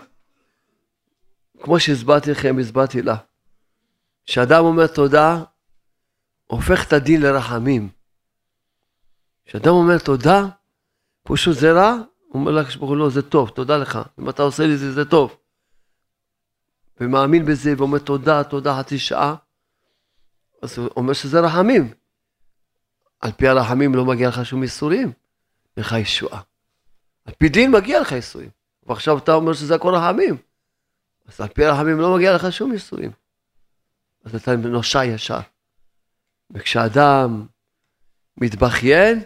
כמו 1.62 1.80
שהסברתי 1.80 2.30
לכם, 2.30 2.56
הסברתי 2.60 3.02
לה. 3.02 3.16
כשאדם 4.26 4.64
אומר 4.64 4.86
תודה, 4.86 5.42
הופך 6.46 6.86
את 6.86 6.92
הדין 6.92 7.22
לרחמים. 7.22 7.88
כשאדם 9.44 9.72
אומר 9.72 9.98
תודה, 9.98 10.46
פשוט 11.22 11.58
זה 11.58 11.72
רע, 11.72 11.90
הוא 12.28 12.40
אומר 12.40 12.52
לקדוש 12.52 12.76
ברוך 12.76 12.90
הוא 12.90 12.96
לא, 12.96 13.10
זה 13.10 13.22
טוב, 13.22 13.48
תודה 13.48 13.76
לך. 13.76 13.98
אם 14.20 14.28
אתה 14.28 14.42
עושה 14.42 14.66
לי 14.66 14.76
זה, 14.76 14.92
זה 14.92 15.04
טוב. 15.04 15.36
ומאמין 17.00 17.44
בזה 17.44 17.74
ואומר 17.76 17.98
תודה, 17.98 18.44
תודה 18.44 18.78
חצי 18.78 18.98
שעה, 18.98 19.34
אז 20.62 20.78
הוא 20.78 20.88
אומר 20.96 21.12
שזה 21.12 21.40
רחמים. 21.40 21.94
על 23.20 23.32
פי 23.32 23.48
הרחמים 23.48 23.94
לא 23.94 24.04
מגיע 24.04 24.28
לך 24.28 24.44
שום 24.46 24.62
ייסורים, 24.62 25.12
לך 25.76 25.92
ישועה. 25.92 26.40
על 27.24 27.34
פי 27.38 27.48
דין 27.48 27.70
מגיע 27.70 28.00
לך 28.00 28.12
ייסורים. 28.12 28.48
ועכשיו 28.86 29.18
אתה 29.18 29.34
אומר 29.34 29.52
שזה 29.52 29.74
הכל 29.74 29.94
רחמים. 29.94 30.36
אז 31.28 31.40
על 31.40 31.48
פי 31.48 31.64
הרחמים 31.64 32.00
לא 32.00 32.14
מגיע 32.14 32.34
לך 32.34 32.52
שום 32.52 32.72
ייסורים. 32.72 33.10
אז 34.24 34.34
אתה 34.34 34.56
נושע 34.56 35.04
ישר. 35.04 35.40
וכשאדם 36.50 37.46
מתבכיין, 38.36 39.22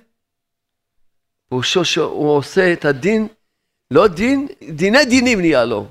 פירושו 1.49 1.85
שהוא 1.85 2.37
עושה 2.37 2.73
את 2.73 2.85
הדין, 2.85 3.29
לא 3.91 4.09
דין, 4.09 4.49
דיני 4.75 5.05
דינים 5.05 5.41
נהיה 5.41 5.65
לו. 5.65 5.91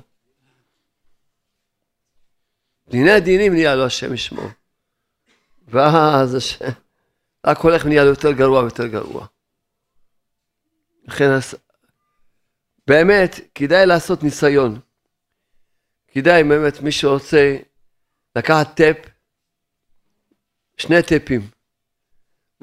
דיני 2.90 3.20
דינים 3.20 3.52
נהיה 3.52 3.74
לו 3.74 3.86
השם 3.86 4.14
ישמו. 4.14 4.48
ואז 5.68 6.34
השם, 6.34 6.64
רק 7.46 7.58
הולך 7.58 7.84
ונהיה 7.84 8.04
לו 8.04 8.10
יותר 8.10 8.32
גרוע 8.32 8.60
ויותר 8.60 8.86
גרוע. 8.86 9.26
לכן 11.08 11.30
באמת 12.86 13.40
כדאי 13.54 13.86
לעשות 13.86 14.22
ניסיון. 14.22 14.80
כדאי 16.08 16.44
באמת 16.44 16.80
מי 16.80 16.92
שרוצה 16.92 17.56
לקחת 18.36 18.76
טאפ 18.76 18.96
שני 20.76 21.02
טיפים 21.02 21.40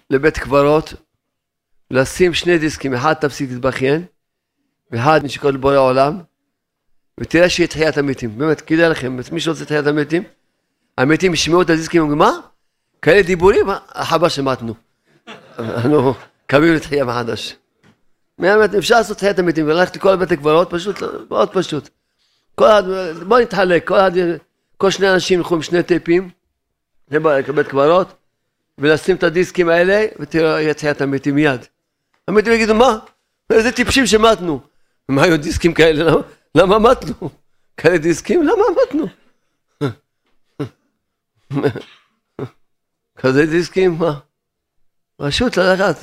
לבית 0.09 0.38
קברות, 0.38 0.93
לשים 1.91 2.33
שני 2.33 2.57
דיסקים, 2.57 2.93
אחד 2.93 3.13
תפסיק 3.13 3.49
להתבכיין, 3.49 4.05
ואחד 4.91 5.23
משקול 5.23 5.53
לבורא 5.53 5.73
העולם, 5.73 6.21
ותראה 7.19 7.49
שיהיה 7.49 7.67
תחיית 7.67 7.97
המתים. 7.97 8.38
באמת, 8.38 8.62
כדאי 8.62 8.89
לכם, 8.89 9.19
מי 9.32 9.39
שרוצה 9.39 9.65
תחיית 9.65 9.88
המתים, 9.88 10.23
המתים 10.97 11.34
ישמעו 11.34 11.62
את 11.62 11.69
הדיסקים, 11.69 12.01
אומרים, 12.01 12.19
מה? 12.19 12.32
כאלה 13.01 13.21
דיבורים? 13.21 13.65
חבל 13.95 14.30
שמתנו. 14.30 14.73
אנחנו 15.60 16.13
קמים 16.47 16.73
לתחייה 16.73 17.06
מחדש. 17.06 17.56
באמת, 18.39 18.75
אפשר 18.75 18.95
לעשות 18.95 19.17
תחיית 19.17 19.39
המתים 19.39 19.65
וללכת 19.65 19.95
לכל 19.95 20.15
בית 20.15 20.32
הקברות, 20.32 20.67
פשוט, 20.71 20.95
מאוד 21.30 21.49
פשוט. 21.49 21.89
כל 22.56 22.65
אחד, 22.65 22.84
בוא 23.28 23.39
נתחלק, 23.39 23.88
כל 23.88 23.97
אחד, 23.97 24.12
כל 24.78 24.91
שני 24.91 25.13
אנשים 25.13 25.39
ילכו 25.39 25.56
עם 25.56 25.62
שני 25.62 25.84
טיפים, 25.84 26.30
לבית 27.12 27.67
קברות, 27.67 28.13
ולשים 28.78 29.15
את 29.15 29.23
הדיסקים 29.23 29.69
האלה, 29.69 30.06
ותראה 30.19 30.73
תחיית 30.73 31.01
המתים 31.01 31.36
מיד. 31.36 31.65
המתים 32.28 32.54
יגידו, 32.54 32.75
מה? 32.75 32.97
איזה 33.49 33.71
טיפשים 33.71 34.06
שמתנו. 34.06 34.60
מה 35.10 35.23
היו 35.23 35.38
דיסקים 35.38 35.73
כאלה? 35.73 36.12
למה, 36.55 36.79
מתנו? 36.79 37.29
כאלה 37.77 37.97
דיסקים? 37.97 38.43
למה 38.43 38.63
מתנו? 38.83 39.05
כזה 43.15 43.45
דיסקים? 43.45 43.97
מה? 43.99 44.19
פשוט 45.17 45.57
ללכת. 45.57 45.95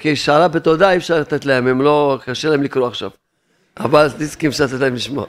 כי 0.00 0.16
שערה 0.16 0.48
בתודה 0.48 0.90
אי 0.90 0.96
אפשר 0.96 1.20
לתת 1.20 1.44
להם, 1.44 1.66
הם 1.66 1.82
לא, 1.82 2.18
קשה 2.24 2.48
להם 2.48 2.62
לקרוא 2.62 2.88
עכשיו. 2.88 3.10
אבל 3.76 4.08
דיסקים 4.18 4.50
אפשר 4.50 4.64
לתת 4.64 4.80
להם 4.80 4.94
לשמוע. 4.94 5.26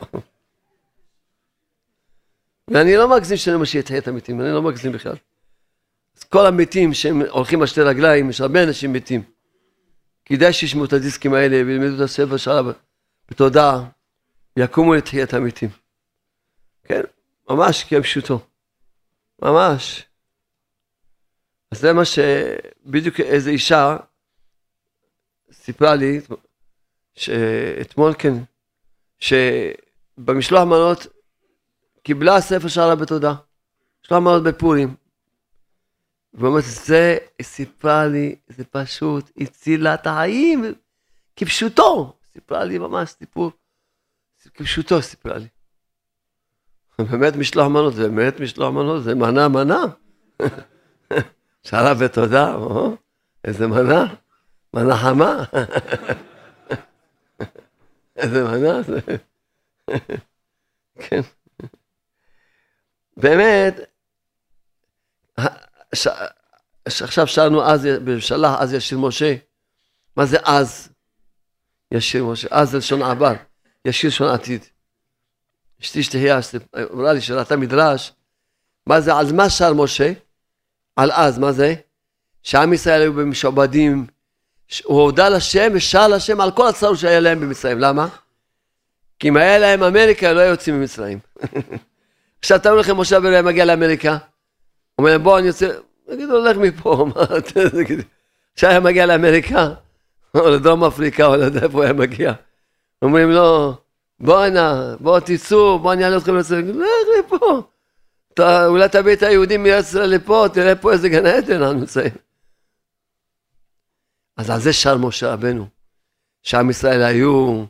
ואני 2.67 2.95
לא 2.95 3.15
מגזים 3.15 3.37
שאני 3.37 3.57
משיע 3.57 3.81
את 3.97 4.07
המתים, 4.07 4.41
אני 4.41 4.51
לא 4.51 4.61
מגזים 4.61 4.91
בכלל. 4.91 5.15
אז 6.17 6.23
כל 6.23 6.45
המתים 6.45 6.93
שהם 6.93 7.21
הולכים 7.21 7.61
על 7.61 7.67
שתי 7.67 7.81
רגליים, 7.81 8.29
יש 8.29 8.41
הרבה 8.41 8.63
אנשים 8.63 8.93
מתים. 8.93 9.23
כדאי 10.25 10.53
שישמעו 10.53 10.85
את 10.85 10.93
הדיסקים 10.93 11.33
האלה 11.33 11.55
וילמדו 11.65 11.95
את 11.95 12.01
הספר 12.01 12.37
שלה 12.37 12.61
בתודה, 13.31 13.83
יקומו 14.57 14.93
לתחיית 14.93 15.33
המתים. 15.33 15.69
כן, 16.83 17.01
ממש 17.49 17.83
כפשוטו. 17.83 18.39
ממש. 19.41 20.05
אז 21.71 21.79
זה 21.79 21.93
מה 21.93 22.05
שבדיוק 22.05 23.19
איזה 23.19 23.49
אישה 23.49 23.97
סיפרה 25.51 25.95
לי, 25.95 26.21
שאתמול 27.15 28.13
כן, 28.19 28.33
שבמשלוח 29.19 30.63
מנות 30.63 31.07
קיבלה 32.03 32.41
ספר 32.41 32.67
שעלה 32.67 32.95
בתודה. 32.95 33.33
משלוח 34.03 34.21
מנות 34.21 34.43
בפורים. 34.43 34.95
ואומרת, 36.33 36.63
זה, 36.63 37.17
סיפרה 37.41 38.07
לי, 38.07 38.35
זה 38.47 38.63
פשוט 38.65 39.31
הצילה 39.37 39.93
את 39.93 40.07
החיים, 40.07 40.73
כפשוטו. 41.35 42.13
סיפרה 42.33 42.63
לי 42.63 42.77
ממש 42.77 43.09
סיפור, 43.09 43.51
כפשוטו 44.53 45.01
סיפרה 45.01 45.37
לי. 45.37 45.47
באמת 46.99 47.35
משלוח 47.35 47.67
מנות, 47.67 47.93
באמת 47.93 48.39
משלוח 48.39 48.73
מנות, 48.73 49.03
זה 49.03 49.15
מנה 49.15 49.47
מנה. 49.47 49.85
שאלה 51.63 51.93
בתודה, 51.93 52.53
או, 52.55 52.97
איזה 53.43 53.67
מנה, 53.67 54.05
מנה 54.73 54.97
חמה. 54.97 55.43
איזה 58.15 58.43
מנה 58.43 58.81
זה. 58.81 58.99
כן. 60.99 61.21
באמת, 63.17 63.75
ש... 65.95 66.07
עכשיו 66.85 67.27
שאלנו 67.27 67.63
אז, 67.63 67.87
בשלח 68.05 68.55
אז 68.59 68.73
ישיר 68.73 68.99
משה, 68.99 69.35
מה 70.17 70.25
זה 70.25 70.37
אז 70.43 70.92
ישיר 71.93 72.25
משה? 72.25 72.47
אז 72.51 72.69
זה 72.69 72.77
לשון 72.77 73.01
עבר, 73.01 73.33
ישיר 73.85 74.09
לשון 74.09 74.27
עתיד. 74.27 74.65
אשתי 75.81 76.03
שתהיה, 76.03 76.39
אמרה 76.93 77.13
לי 77.13 77.21
שראתה 77.21 77.55
מדרש, 77.57 78.11
מה 78.87 79.01
זה, 79.01 79.15
על 79.15 79.33
מה 79.33 79.49
שר 79.49 79.73
משה? 79.73 80.11
על 80.95 81.11
אז, 81.11 81.39
מה 81.39 81.51
זה? 81.51 81.75
שעם 82.43 82.73
ישראל 82.73 83.01
היו 83.01 83.13
במשועבדים, 83.13 84.05
הוא 84.83 85.01
הודה 85.01 85.29
לשם 85.29 85.71
ושר 85.73 86.07
לשם 86.07 86.41
על 86.41 86.51
כל 86.51 86.67
הצרות 86.67 86.97
שהיה 86.97 87.19
להם 87.19 87.39
במצרים, 87.39 87.79
למה? 87.79 88.07
כי 89.19 89.29
אם 89.29 89.37
היה 89.37 89.59
להם 89.59 89.83
אמריקה, 89.83 90.33
לא 90.33 90.39
היו 90.39 90.51
יוצאים 90.51 90.79
ממצרים. 90.79 91.19
עכשיו 92.39 92.59
תראו 92.59 92.75
לכם, 92.75 92.97
משה 92.97 93.17
היה 93.23 93.41
מגיע 93.41 93.65
לאמריקה, 93.65 94.17
אומר 94.97 95.11
להם 95.11 95.23
בוא 95.23 95.39
אני 95.39 95.47
יוצא, 95.47 95.69
תגידו, 96.07 96.37
הולך 96.37 96.57
מפה, 96.57 97.05
מה 97.15 97.23
אתה, 97.37 97.59
עכשיו 98.53 98.69
היה 98.69 98.79
מגיע 98.79 99.05
לאמריקה, 99.05 99.69
או 100.37 100.49
לדרום 100.49 100.83
אפריקה, 100.83 101.25
או 101.25 101.35
לדעת 101.35 101.63
איפה 101.63 101.77
הוא 101.77 101.83
היה 101.83 101.93
מגיע. 101.93 102.33
אומרים 103.01 103.29
לו, 103.31 103.75
בוא 104.19 104.43
הנה, 104.43 104.95
בוא 104.99 105.19
תצאו, 105.19 105.79
בוא 105.79 105.93
אני 105.93 106.03
אעלה 106.05 106.17
אתכם 106.17 106.35
לצאת, 106.35 106.63
לך 106.63 107.25
מפה. 107.25 107.61
אתה, 108.33 108.67
אולי 108.67 108.89
תביא 108.89 109.13
את 109.13 109.23
היהודים 109.23 109.63
מארץ 109.63 109.87
ישראל 109.87 110.09
לפה, 110.09 110.45
תראה 110.53 110.75
פה 110.75 110.91
איזה 110.91 111.09
גן 111.09 111.25
עדן 111.25 111.61
אנחנו 111.61 111.79
נמצאים. 111.79 112.13
אז 114.37 114.49
על 114.49 114.59
זה 114.59 114.73
שר 114.73 114.97
משה 114.97 115.33
רבנו, 115.33 115.67
שעם 116.43 116.69
ישראל 116.69 117.03
היו 117.03 117.65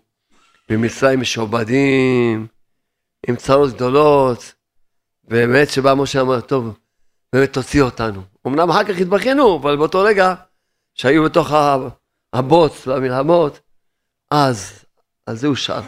במצרים 0.69 1.19
משועבדים, 1.19 2.47
עם 3.27 3.35
צרות 3.35 3.73
גדולות, 3.73 4.53
באמת 5.23 5.69
שבא 5.69 5.93
משה 5.93 6.21
אמר, 6.21 6.41
טוב, 6.41 6.77
באמת 7.33 7.53
תוציא 7.53 7.81
אותנו. 7.81 8.21
אמנם 8.47 8.69
אחר 8.69 8.83
כך 8.83 8.97
התבכיינו, 9.01 9.57
אבל 9.61 9.77
באותו 9.77 9.99
רגע 9.99 10.33
שהיו 10.93 11.23
בתוך 11.23 11.51
הבוץ 12.33 12.87
והמלחמות, 12.87 13.59
אז, 14.31 14.85
על 15.25 15.35
זה 15.35 15.47
הוא 15.47 15.55
שר. 15.55 15.81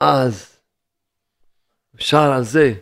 אז, 0.00 0.56
שר 1.98 2.32
על 2.32 2.44
זה, 2.44 2.74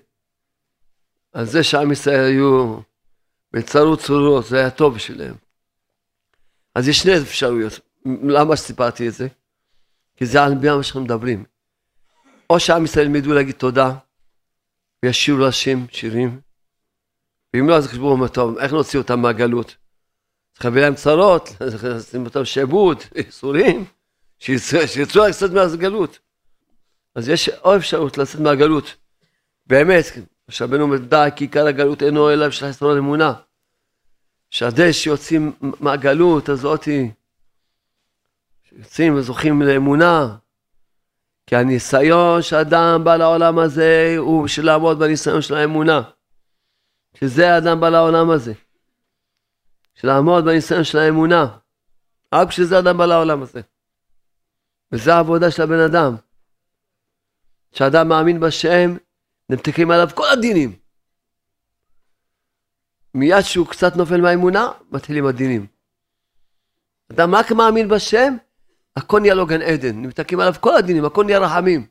על 1.33 1.45
זה 1.45 1.65
שעם 1.65 1.93
ישראל 1.93 2.25
היו 2.25 2.81
בצרות 3.53 4.01
צרורות, 4.01 4.47
זה 4.47 4.59
היה 4.59 4.71
טוב 4.71 4.95
בשבילם. 4.95 5.35
אז 6.75 6.89
יש 6.89 6.99
שני 6.99 7.19
אפשרויות. 7.19 7.81
למה 8.07 8.57
סיפרתי 8.57 9.09
את 9.09 9.15
זה? 9.15 9.29
כי 10.17 10.27
זה 10.27 10.43
על 10.43 10.55
מה 10.55 10.83
שאנחנו 10.83 11.01
מדברים. 11.01 11.45
או 12.51 12.61
שעם 12.61 12.85
ישראל 12.85 13.07
ילמדו 13.07 13.35
להגיד 13.35 13.55
תודה, 13.55 13.95
וישירו 15.03 15.39
להשם 15.39 15.87
שירים, 15.91 16.41
ואם 17.55 17.69
לא, 17.69 17.77
אז 17.77 17.87
חשבו, 17.87 18.29
טוב, 18.29 18.59
איך 18.59 18.73
נוציא 18.73 18.99
אותם 18.99 19.21
מהגלות? 19.21 19.77
צריך 20.59 20.65
להביא 20.65 20.83
להם 20.83 20.95
צרות, 20.95 21.49
לשים 21.83 22.25
אותם 22.25 22.45
שעבוד, 22.45 23.03
ייסורים, 23.17 23.85
שיצאו 24.39 25.23
קצת 25.33 25.51
מהגלות. 25.51 26.19
אז 27.15 27.29
יש 27.29 27.49
עוד 27.49 27.77
אפשרות 27.77 28.19
לצאת 28.19 28.41
מהגלות. 28.41 28.95
באמת, 29.67 30.05
שרבנו 30.51 30.99
די, 30.99 31.29
כי 31.37 31.45
עיקר 31.45 31.67
הגלות 31.67 32.03
אינו 32.03 32.31
אלא 32.31 32.49
בשביל 32.49 32.71
חסרון 32.71 32.99
אמונה. 32.99 33.33
שהדי 34.51 34.93
שיוצאים 34.93 35.53
מהגלות 35.81 36.49
הזאתי, 36.49 37.11
שיוצאים 38.69 39.15
וזוכים 39.15 39.63
לאמונה, 39.63 40.37
כי 41.47 41.57
הניסיון 41.57 42.43
שאדם 42.43 43.05
בא 43.05 43.17
לעולם 43.17 43.59
הזה 43.59 44.15
הוא 44.19 44.45
בשביל 44.45 44.67
לעמוד 44.67 44.99
בניסיון 44.99 45.43
של 45.43 45.55
האמונה. 45.55 46.03
שזה 47.15 47.55
האדם 47.55 47.81
בא 47.81 47.89
לעולם 47.89 48.31
הזה. 48.31 48.53
של 50.01 50.09
לעמוד 50.09 50.45
בניסיון 50.45 50.85
של 50.85 50.99
האמונה. 50.99 51.59
רק 52.35 52.49
בשביל 52.49 52.67
זה 52.67 52.79
אדם 52.79 52.99
בא 52.99 53.07
לעולם 53.07 53.43
הזה. 53.43 53.61
וזה 54.93 55.15
העבודה 55.15 55.51
של 55.51 55.63
הבן 55.63 55.81
אדם. 55.81 56.17
כשאדם 57.73 58.09
מאמין 58.09 58.41
בשם, 58.41 58.97
נמתקים 59.49 59.91
עליו 59.91 60.09
כל 60.15 60.29
הדינים. 60.33 60.77
מיד 63.15 63.41
שהוא 63.41 63.67
קצת 63.67 63.97
נופל 63.97 64.21
מהאמונה, 64.21 64.69
מתחילים 64.91 65.27
הדינים. 65.27 65.67
אדם 67.13 67.35
רק 67.35 67.53
מאמין 67.53 67.89
בשם, 67.89 68.37
הכל 68.97 69.21
נהיה 69.21 69.35
לו 69.35 69.47
גן 69.47 69.63
עדן, 69.63 70.03
נמתקים 70.03 70.41
עליו 70.41 70.55
כל 70.61 70.77
הדינים, 70.77 71.05
הכל 71.05 71.25
נהיה 71.25 71.39
רחמים. 71.39 71.87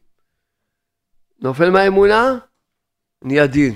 נופל 1.40 1.70
מהאמונה, 1.70 2.38
נהיה 3.22 3.48
דין. 3.48 3.76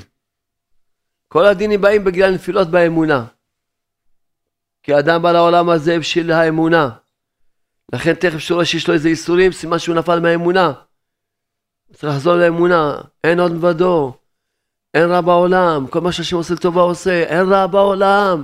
כל 1.28 1.46
הדינים 1.46 1.82
באים 1.82 2.04
בגלל 2.04 2.34
נפילות 2.34 2.68
באמונה. 2.68 3.26
כי 4.84 4.94
האדם 4.94 5.22
בא 5.22 5.32
לעולם 5.32 5.70
הזה 5.70 6.00
בשביל 6.00 6.32
האמונה. 6.32 6.90
לכן 7.94 8.14
תכף 8.14 8.38
שהוא 8.38 8.56
רואה 8.56 8.66
שיש 8.66 8.88
לו 8.88 8.94
איזה 8.94 9.10
איסורים, 9.10 9.52
סימן 9.52 9.80
שהוא 9.80 9.96
נפל 9.96 10.20
מהאמונה. 10.20 10.74
צריך 11.94 12.14
לחזור 12.14 12.36
לאמונה, 12.36 13.02
אין 13.24 13.40
עוד 13.40 13.52
מלבדו, 13.52 14.14
אין 14.94 15.12
רע 15.12 15.22
בעולם, 15.22 15.88
כל 15.88 16.02
מה 16.02 16.12
שהשם 16.12 16.36
עושה 16.36 16.54
לטובה 16.54 16.82
עושה, 16.82 17.24
אין 17.24 17.54
רע 17.54 17.68
בעולם, 17.68 18.44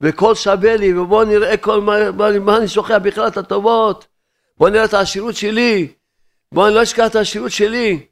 וכל 0.00 0.34
שווה 0.34 0.76
לי, 0.76 0.98
ובואו 0.98 1.24
נראה 1.24 1.56
כל 1.56 1.80
מה, 1.80 2.10
מה, 2.10 2.38
מה 2.38 2.56
אני 2.56 2.68
שוכח 2.68 2.98
בכלל 3.02 3.26
את 3.26 3.36
הטובות, 3.36 4.06
בואו 4.58 4.70
נראה 4.70 4.84
את 4.84 4.94
העשירות 4.94 5.36
שלי, 5.36 5.92
בואו 6.52 6.66
אני 6.66 6.74
לא 6.74 6.82
אשכח 6.82 7.06
את 7.06 7.16
העשירות 7.16 7.52
שלי. 7.52 8.06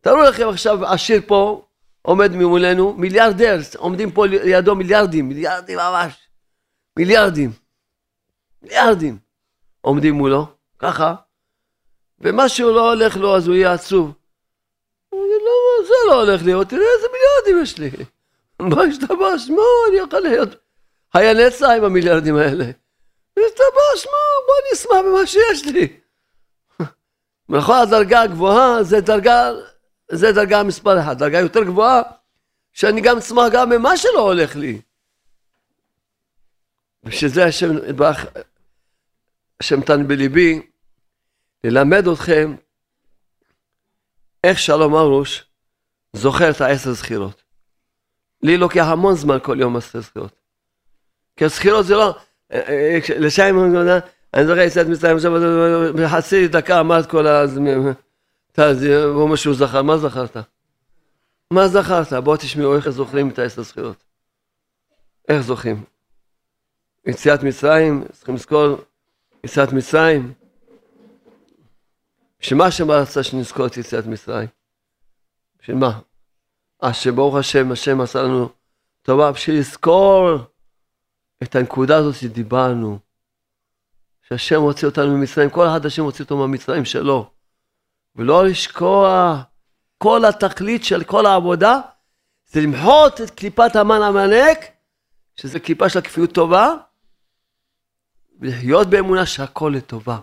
תארו 0.00 0.22
לכם 0.22 0.48
עכשיו 0.48 0.86
עשיר 0.86 1.20
פה, 1.26 1.64
עומד 2.02 2.32
ממולנו, 2.32 2.94
מיליארדר, 2.98 3.58
עומדים 3.76 4.10
פה 4.10 4.26
לידו 4.26 4.74
מיליארדים, 4.74 5.28
מיליארדים 5.28 5.78
ממש, 5.78 6.23
מיליארדים, 6.98 7.52
מיליארדים 8.62 9.18
עומדים 9.80 10.14
מולו, 10.14 10.46
ככה, 10.78 11.14
ומשהו 12.18 12.70
לא 12.70 12.92
הולך 12.92 13.16
לו 13.16 13.36
אז 13.36 13.46
הוא 13.46 13.56
יהיה 13.56 13.72
עצוב. 13.72 14.12
הוא 15.08 15.26
יגיד, 15.26 15.42
למה 15.42 15.86
זה 15.86 15.94
לא 16.06 16.22
הולך 16.22 16.42
לי? 16.42 16.52
תראה 16.68 16.86
איזה 16.96 17.06
מיליארדים 17.12 17.62
יש 17.62 17.78
לי. 17.78 18.04
מה 18.76 18.82
השתבש? 18.82 19.50
מה 19.50 19.62
אני 19.88 19.96
יכול 19.96 20.20
להיות? 20.20 20.48
היה 21.14 21.34
נצח 21.34 21.66
עם 21.76 21.84
המיליארדים 21.84 22.36
האלה. 22.36 22.64
השתבש, 23.38 24.06
מה? 24.06 24.18
בוא 24.46 24.54
נשמח 24.72 24.96
במה 25.04 25.26
שיש 25.26 25.64
לי. 25.66 26.00
נכון, 27.48 27.76
הדרגה 27.76 28.22
הגבוהה 28.22 28.82
זה 28.82 29.00
דרגה, 29.00 29.52
זה 30.10 30.32
דרגה 30.32 30.62
מספר 30.62 31.00
אחת. 31.00 31.16
דרגה 31.16 31.40
יותר 31.40 31.64
גבוהה, 31.64 32.02
שאני 32.72 33.00
גם 33.00 33.18
אשמח 33.18 33.44
גם 33.52 33.70
במה 33.70 33.96
שלא 33.96 34.20
הולך 34.20 34.56
לי. 34.56 34.80
ושזה 37.04 37.44
השם 37.44 37.88
יתברך, 37.88 38.26
השם 39.60 39.78
נתן 39.78 40.08
בליבי, 40.08 40.62
ללמד 41.64 42.08
אתכם 42.08 42.54
איך 44.44 44.58
שלום 44.58 44.94
ארוש 44.94 45.44
זוכר 46.12 46.50
את 46.50 46.60
העשר 46.60 46.92
זכירות. 46.92 47.42
לי 48.42 48.56
לוקח 48.56 48.84
המון 48.86 49.14
זמן 49.14 49.38
כל 49.42 49.56
יום 49.60 49.76
עשר 49.76 50.00
זכירות. 50.00 50.32
כי 51.36 51.44
הזכירות 51.44 51.86
זה 51.86 51.94
לא, 51.94 52.16
אה, 52.52 52.60
אה, 52.68 52.98
לשם 53.18 53.56
אני 54.34 54.46
זוכר 54.46 54.60
יציאת 54.60 54.86
מצרים, 54.86 55.16
עכשיו 55.16 55.32
בחצי 55.94 56.48
דקה 56.48 56.82
את 57.00 57.06
כל 57.06 57.26
ה... 57.26 57.44
הוא 59.04 59.22
אומר 59.22 59.36
שהוא 59.36 59.54
זכר, 59.54 59.82
מה 59.82 59.98
זכרת? 59.98 60.36
מה 61.50 61.68
זכרת? 61.68 62.12
בואו 62.12 62.36
תשמעו 62.36 62.76
איך 62.76 62.88
זוכרים 62.88 63.28
את 63.28 63.38
העשר 63.38 63.62
זכירות. 63.62 64.04
איך 65.28 65.40
זוכרים? 65.40 65.84
יציאת 67.06 67.42
מצרים, 67.42 68.04
צריכים 68.12 68.34
לזכור 68.34 68.76
יציאת 69.44 69.72
מצרים. 69.72 70.32
בשביל 72.40 72.58
מה 72.58 72.66
השם 72.66 72.90
רצה 72.90 73.22
שנזכור 73.22 73.66
את 73.66 73.76
יציאת 73.76 74.06
מצרים? 74.06 74.48
בשביל 75.60 75.76
מה? 75.76 76.00
אז 76.80 76.96
שברוך 76.96 77.36
השם, 77.36 77.72
השם 77.72 78.00
עשה 78.00 78.22
לנו 78.22 78.48
טובה 79.02 79.32
בשביל 79.32 79.58
לזכור 79.58 80.30
את 81.42 81.56
הנקודה 81.56 81.96
הזאת 81.96 82.14
שדיברנו. 82.14 82.98
שהשם 84.28 84.60
הוציא 84.60 84.88
אותנו 84.88 85.16
ממצרים, 85.16 85.50
כל 85.50 85.66
אחד 85.66 85.86
השם 85.86 86.02
הוציא 86.02 86.24
אותו 86.24 86.36
מהמצרים 86.36 86.84
שלו. 86.84 87.30
ולא 88.16 88.44
לשקוע, 88.44 89.42
כל 89.98 90.24
התכלית 90.24 90.84
של 90.84 91.04
כל 91.04 91.26
העבודה 91.26 91.80
זה 92.46 92.60
למחות 92.60 93.20
את 93.20 93.30
קליפת 93.30 93.76
המן 93.76 94.02
עמלק, 94.02 94.58
שזה 95.36 95.60
קליפה 95.60 95.88
של 95.88 95.98
הכפיות 95.98 96.32
טובה, 96.32 96.74
ולהיות 98.44 98.90
באמונה 98.90 99.26
שהכל 99.26 99.72
לטובה. 99.76 100.18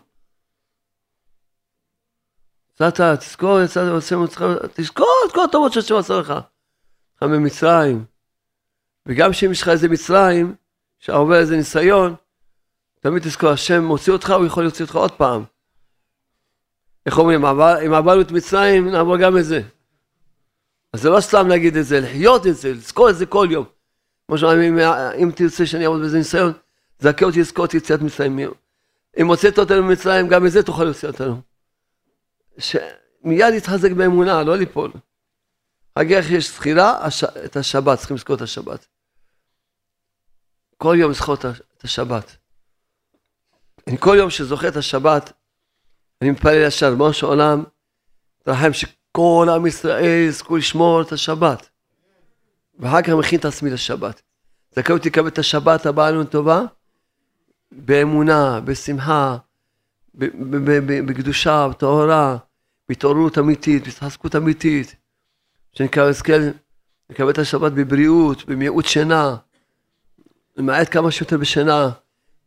יצאת, 2.73 3.19
תזכור, 3.19 3.61
יצאת, 3.61 3.83
תזכור 4.73 5.23
את 5.27 5.31
כל 5.31 5.43
הטובות 5.43 5.73
שהשם 5.73 5.95
עשה 5.95 6.13
לך. 6.13 6.33
לך 7.17 7.23
ממצרים. 7.23 8.05
וגם 9.05 9.33
שאם 9.33 9.51
יש 9.51 9.61
לך 9.61 9.69
איזה 9.69 9.89
מצרים, 9.89 10.55
שעובר 10.99 11.35
איזה 11.35 11.57
ניסיון, 11.57 12.15
תמיד 12.99 13.23
תזכור, 13.23 13.49
השם 13.49 13.83
מוציא 13.83 14.13
אותך, 14.13 14.29
הוא 14.29 14.45
יכול 14.45 14.63
להוציא 14.63 14.85
אותך 14.85 14.95
עוד 14.95 15.11
פעם. 15.11 15.43
איך 17.05 17.17
אומרים, 17.17 17.45
אם 17.85 17.93
עברנו 17.93 18.21
את 18.21 18.31
מצרים, 18.31 18.89
נעבור 18.89 19.17
גם 19.17 19.37
את 19.37 19.45
זה. 19.45 19.61
אז 20.93 21.01
זה 21.01 21.09
לא 21.09 21.21
סתם 21.21 21.47
להגיד 21.47 21.77
את 21.77 21.85
זה, 21.85 21.99
לחיות 21.99 22.47
את 22.47 22.55
זה, 22.55 22.73
לזכור 22.73 23.09
את 23.09 23.15
זה 23.15 23.25
כל 23.25 23.47
יום. 23.51 23.65
כמו 24.27 24.37
שאומרים, 24.37 24.79
אם 25.23 25.31
תרצה 25.35 25.65
שאני 25.65 25.85
אעבוד 25.85 26.01
בזה 26.01 26.17
ניסיון, 26.17 26.53
זכה 27.01 27.25
אותי 27.25 27.39
לזכור 27.39 27.65
את 27.65 27.73
יציאת 27.73 28.01
מצרים. 28.01 28.39
אם 29.17 29.27
הוצאת 29.27 29.59
אותנו 29.59 29.83
ממצרים, 29.83 30.27
גם 30.27 30.45
את 30.45 30.51
זה 30.51 30.63
תוכל 30.63 30.83
להוציא 30.83 31.07
אותנו. 31.07 31.41
מיד 33.23 33.53
יתחזק 33.53 33.91
באמונה, 33.91 34.43
לא 34.43 34.57
ליפול. 34.57 34.91
כך 35.95 36.25
יש 36.31 36.51
זכירה, 36.51 37.05
הש... 37.05 37.23
את 37.23 37.55
השבת, 37.55 37.97
צריכים 37.97 38.17
לזכור 38.17 38.35
את 38.35 38.41
השבת. 38.41 38.87
כל 40.77 40.95
יום 40.99 41.11
לזכור 41.11 41.35
את 41.35 41.83
השבת. 41.83 42.35
אני 43.87 43.97
כל 43.97 44.15
יום 44.17 44.29
שזוכר 44.29 44.67
את 44.67 44.75
השבת, 44.75 45.31
אני 46.21 46.31
מתפלל 46.31 46.67
ישר, 46.67 46.89
ריבונו 46.89 47.13
של 47.13 47.25
עולם, 47.25 47.63
תרחם 48.43 48.73
שכל 48.73 49.47
עם 49.55 49.65
ישראל 49.65 50.27
יזכו 50.27 50.57
לשמור 50.57 51.01
את 51.01 51.11
השבת. 51.11 51.69
ואחר 52.79 53.01
כך 53.01 53.09
מכין 53.09 53.39
את 53.39 53.45
עצמי 53.45 53.69
לשבת. 53.69 54.21
זכאי 54.75 54.93
אותי 54.93 55.09
לקבל 55.09 55.27
את 55.27 55.39
השבת 55.39 55.85
הבאה 55.85 56.11
לנו 56.11 56.23
טובה, 56.23 56.61
באמונה, 57.71 58.59
בשמחה, 58.59 59.37
בקדושה, 61.05 61.67
בטהרה, 61.67 62.37
בהתעוררות 62.89 63.37
אמיתית, 63.37 63.83
בהתחזקות 63.83 64.35
אמיתית. 64.35 64.95
שאני 65.73 65.89
אזכה 66.01 66.33
לקבל 67.09 67.29
את 67.29 67.37
השבת 67.37 67.71
בבריאות, 67.71 68.45
במיעוט 68.45 68.85
שינה, 68.85 69.35
למעט 70.57 70.87
כמה 70.91 71.11
שיותר 71.11 71.37
בשינה. 71.37 71.89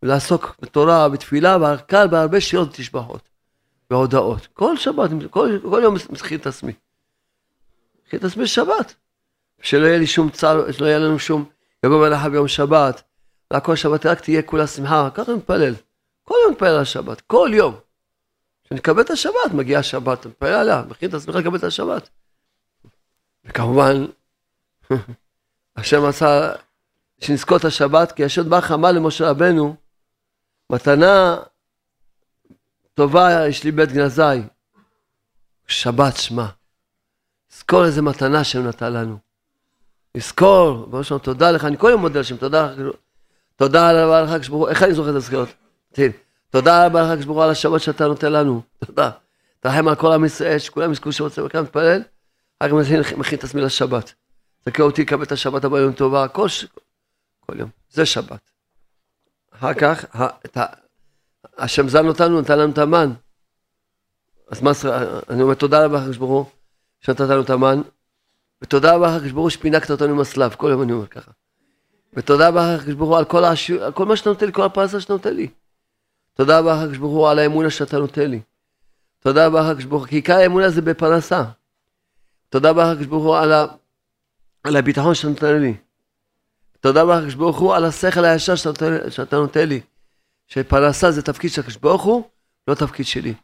ולעסוק 0.05 0.57
בתורה, 0.62 1.09
בתפילה, 1.09 1.57
והקהל 1.61 2.09
בהרבה 2.09 2.41
שירות 2.41 2.68
ותשבחות 2.68 3.29
והודעות. 3.91 4.49
כל 4.53 4.77
שבת, 4.77 5.11
כל, 5.31 5.59
כל 5.62 5.81
יום 5.83 5.95
מתחיל 6.11 6.41
את 6.41 6.47
עצמי. 6.47 6.72
מתחיל 8.03 8.18
את 8.18 8.25
עצמי 8.25 8.47
שבת. 8.47 8.95
שלא 9.62 9.87
יהיה 9.87 9.99
לי 9.99 10.07
שום 10.07 10.31
צער, 10.31 10.72
שלא 10.72 10.87
יהיה 10.87 10.99
לנו 10.99 11.18
שום, 11.18 11.45
יבוא 11.85 12.09
מלאכה 12.09 12.29
ביום 12.29 12.49
שבת, 12.49 13.03
כל 13.61 13.77
שבת 13.77 14.07
רק 14.07 14.21
תהיה 14.21 14.43
כולה 14.43 14.67
שמחה, 14.67 15.09
ככה 15.15 15.35
מתפלל. 15.35 15.75
כל 16.25 16.35
יום 16.43 16.53
מתפלל 16.53 16.77
על 16.77 16.85
שבת, 16.85 17.21
כל 17.21 17.51
יום. 17.53 17.75
כשאני 18.65 18.81
אקבל 18.81 19.01
את 19.01 19.11
השבת, 19.11 19.55
מגיעה 19.55 19.81
השבת, 19.81 20.27
אני 20.27 20.31
מתפלל 20.31 20.55
עליה, 20.55 20.83
מכין 20.89 21.09
את 21.09 21.15
עצמך 21.15 21.35
לקבל 21.35 21.57
את 21.57 21.65
השבת. 21.65 22.09
וכמובן, 23.45 24.05
השם 25.77 26.05
עשה 26.05 26.53
שנזכור 27.21 27.57
את 27.57 27.65
השבת, 27.65 28.13
כי 28.13 28.25
השם 28.25 28.51
בא 28.51 28.61
חמה 28.61 28.93
למשה 28.93 29.31
רבנו, 29.31 29.77
מתנה 30.71 31.37
טובה 32.95 33.49
יש 33.49 33.65
לי 33.65 33.73
בית 33.73 33.93
גנזי, 33.93 34.23
שבת 35.67 36.17
שמע. 36.17 36.47
זכור 37.51 37.85
איזה 37.85 38.03
מתנה 38.03 38.45
שהם 38.45 38.69
נתן 38.69 38.93
לנו. 38.93 39.19
לזכור, 40.15 40.87
ברור 40.87 41.03
שלנו, 41.03 41.21
תודה 41.21 41.51
לך, 41.51 41.65
אני 41.65 41.79
כל 41.79 41.89
יום 41.91 42.01
מודה 42.01 42.21
לשם, 42.21 42.37
תודה 42.37 42.75
תודה 43.57 44.05
רבה 44.05 44.23
לך, 44.23 44.41
כשברוך 44.41 44.69
איך 44.69 44.83
אני 44.83 44.95
זוכר 44.95 45.11
את 45.11 45.15
הזכירות? 45.15 45.49
תודה 46.51 46.87
רבה 46.87 47.03
לך, 47.03 47.19
כשברוך 47.19 47.43
על 47.43 47.51
השבת 47.51 47.81
שאתה 47.81 48.07
נותן 48.07 48.33
לנו, 48.33 48.63
תודה. 48.87 49.11
תרחם 49.61 49.89
על 49.89 49.95
כל 49.95 50.13
עם 50.13 50.25
ישראל, 50.25 50.59
שכולם 50.59 50.93
יזכו 50.93 51.13
שרוצה 51.13 51.45
וכאן 51.45 51.63
מתפלל, 51.63 52.03
רק 52.63 52.73
מכין 53.17 53.39
את 53.39 53.45
עצמי 53.45 53.61
לשבת. 53.61 54.15
זכר 54.67 54.83
אותי 54.83 55.03
לקבל 55.03 55.23
את 55.23 55.33
השבת 55.33 55.65
הבאה 55.65 55.81
יום 55.81 55.93
טובה, 55.93 56.29
כל, 56.29 56.47
כל 57.41 57.61
יום, 57.61 57.71
זה 57.91 58.07
שבת. 58.07 58.51
אחר 59.51 59.75
כך, 59.75 60.05
השם 61.59 61.89
זן 61.89 62.07
אותנו, 62.07 62.41
נתן 62.41 62.59
לנו 62.59 62.73
את 62.73 62.79
המן. 62.79 63.13
אז 64.49 64.63
מה, 64.63 64.71
אני 65.31 65.43
אומר 65.43 65.55
תודה 65.55 65.85
רבה, 65.85 65.99
הקדוש 65.99 66.17
ברוך 66.17 66.31
הוא, 66.31 66.47
שנתת 67.01 67.21
לנו 67.21 67.43
את 67.43 67.51
המן, 67.51 67.81
ותודה 68.63 68.95
רבה, 68.95 69.17
הקדוש 69.17 69.33
ברוך 69.33 69.43
הוא, 69.43 69.51
שפינקת 69.51 69.91
אותנו 69.91 70.11
עם 70.11 70.21
הסלב, 70.21 70.55
כל 70.55 70.69
יום 70.71 70.83
אני 70.83 70.93
אומר 70.93 71.07
ככה. 71.07 71.31
ותודה 72.17 72.49
רבה, 72.49 72.75
הקדוש 72.75 72.95
ברוך 72.95 73.11
הוא, 73.11 73.19
על 73.19 73.25
כל, 73.25 73.45
הש... 73.45 73.71
על 73.71 73.93
כל 73.93 74.07
מה 74.07 74.17
שאתה 74.17 74.31
נותן 74.31 74.47
לי, 74.47 74.53
כל 74.53 74.62
הפרנסה 74.62 75.01
שאתה 75.01 75.12
נותן 75.12 75.35
לי. 75.35 75.49
תודה 76.35 76.59
רבה, 76.59 76.83
הקדוש 76.83 76.99
ברוך 76.99 77.12
הוא, 77.12 77.29
על 77.29 77.39
האמונה 77.39 77.71
שאתה 77.71 77.99
נותן 77.99 78.31
לי. 78.31 78.41
תודה 79.19 79.47
רבה, 79.47 79.71
הקדוש 79.71 79.85
ברוך 79.85 80.03
הוא, 80.03 80.09
כי 80.09 80.17
עיקר 80.17 80.37
האמונה 80.37 80.71
זה 80.71 80.83
בפרנסה. 80.83 81.45
תודה 82.49 82.71
רבה, 82.71 82.91
הקדוש 82.91 83.07
ברוך 83.07 83.25
הוא, 83.25 83.37
על, 83.37 83.53
ה... 83.53 83.67
על 84.65 84.77
הביטחון 84.77 85.15
שאתה 85.15 85.29
נותן 85.29 85.61
לי. 85.61 85.75
תודה 86.81 87.03
רבה 87.03 87.19
לקדוש 87.19 87.35
ברוך 87.35 87.59
הוא 87.59 87.75
על 87.75 87.85
השכל 87.85 88.25
הישר 88.25 88.55
שאתה, 88.55 89.11
שאתה 89.11 89.37
נותן 89.37 89.69
לי. 89.69 89.81
שפרנסה 90.47 91.11
זה 91.11 91.23
תפקיד 91.23 91.51
של 91.51 91.61
הקדוש 91.61 91.77
ברוך 91.77 92.03
הוא, 92.03 92.25
לא 92.69 92.75
תפקיד 92.75 93.07
שלי. 93.07 93.35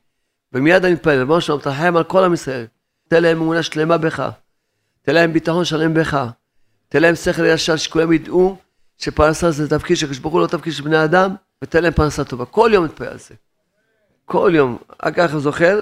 ומיד 0.53 0.85
אני 0.85 0.95
מתפלל, 0.95 1.19
ריבונו 1.19 1.41
שלום, 1.41 1.61
תרחם 1.61 1.97
על 1.97 2.05
כל 2.05 2.25
עם 2.25 2.35
ישראל. 2.35 2.67
תן 3.09 3.23
להם 3.23 3.37
אמונה 3.37 3.63
שלמה 3.63 3.99
בך. 3.99 4.31
תן 5.03 5.15
להם 5.15 5.33
ביטחון 5.33 5.65
שלם 5.65 5.95
בך. 5.95 6.27
תן 6.91 7.03
להם 7.03 7.15
שכל 7.15 7.47
ישר 7.47 7.77
שכולם 7.77 8.13
ידעו 8.13 8.57
שפרנסה 8.99 9.51
זה 9.51 9.71
תפקיד 9.71 9.97
של 9.97 10.07
הקדוש 10.07 10.19
ברוך 10.19 10.35
הוא, 10.35 10.43
לא 10.43 10.47
תפקיד 10.47 10.73
של 10.73 10.83
בני 10.83 11.05
אדם, 11.05 11.35
ותן 11.63 11.83
להם 11.83 11.93
פרנסה 11.93 12.25
טובה. 12.25 12.45
כל 12.45 12.71
יום 12.75 12.85
מתפלל 12.85 13.07
על 13.07 13.19
זה. 13.19 13.35
כל 14.25 14.53
יום. 14.55 14.79
רק 15.03 15.17
ככה 15.17 15.39
זוכר, 15.39 15.81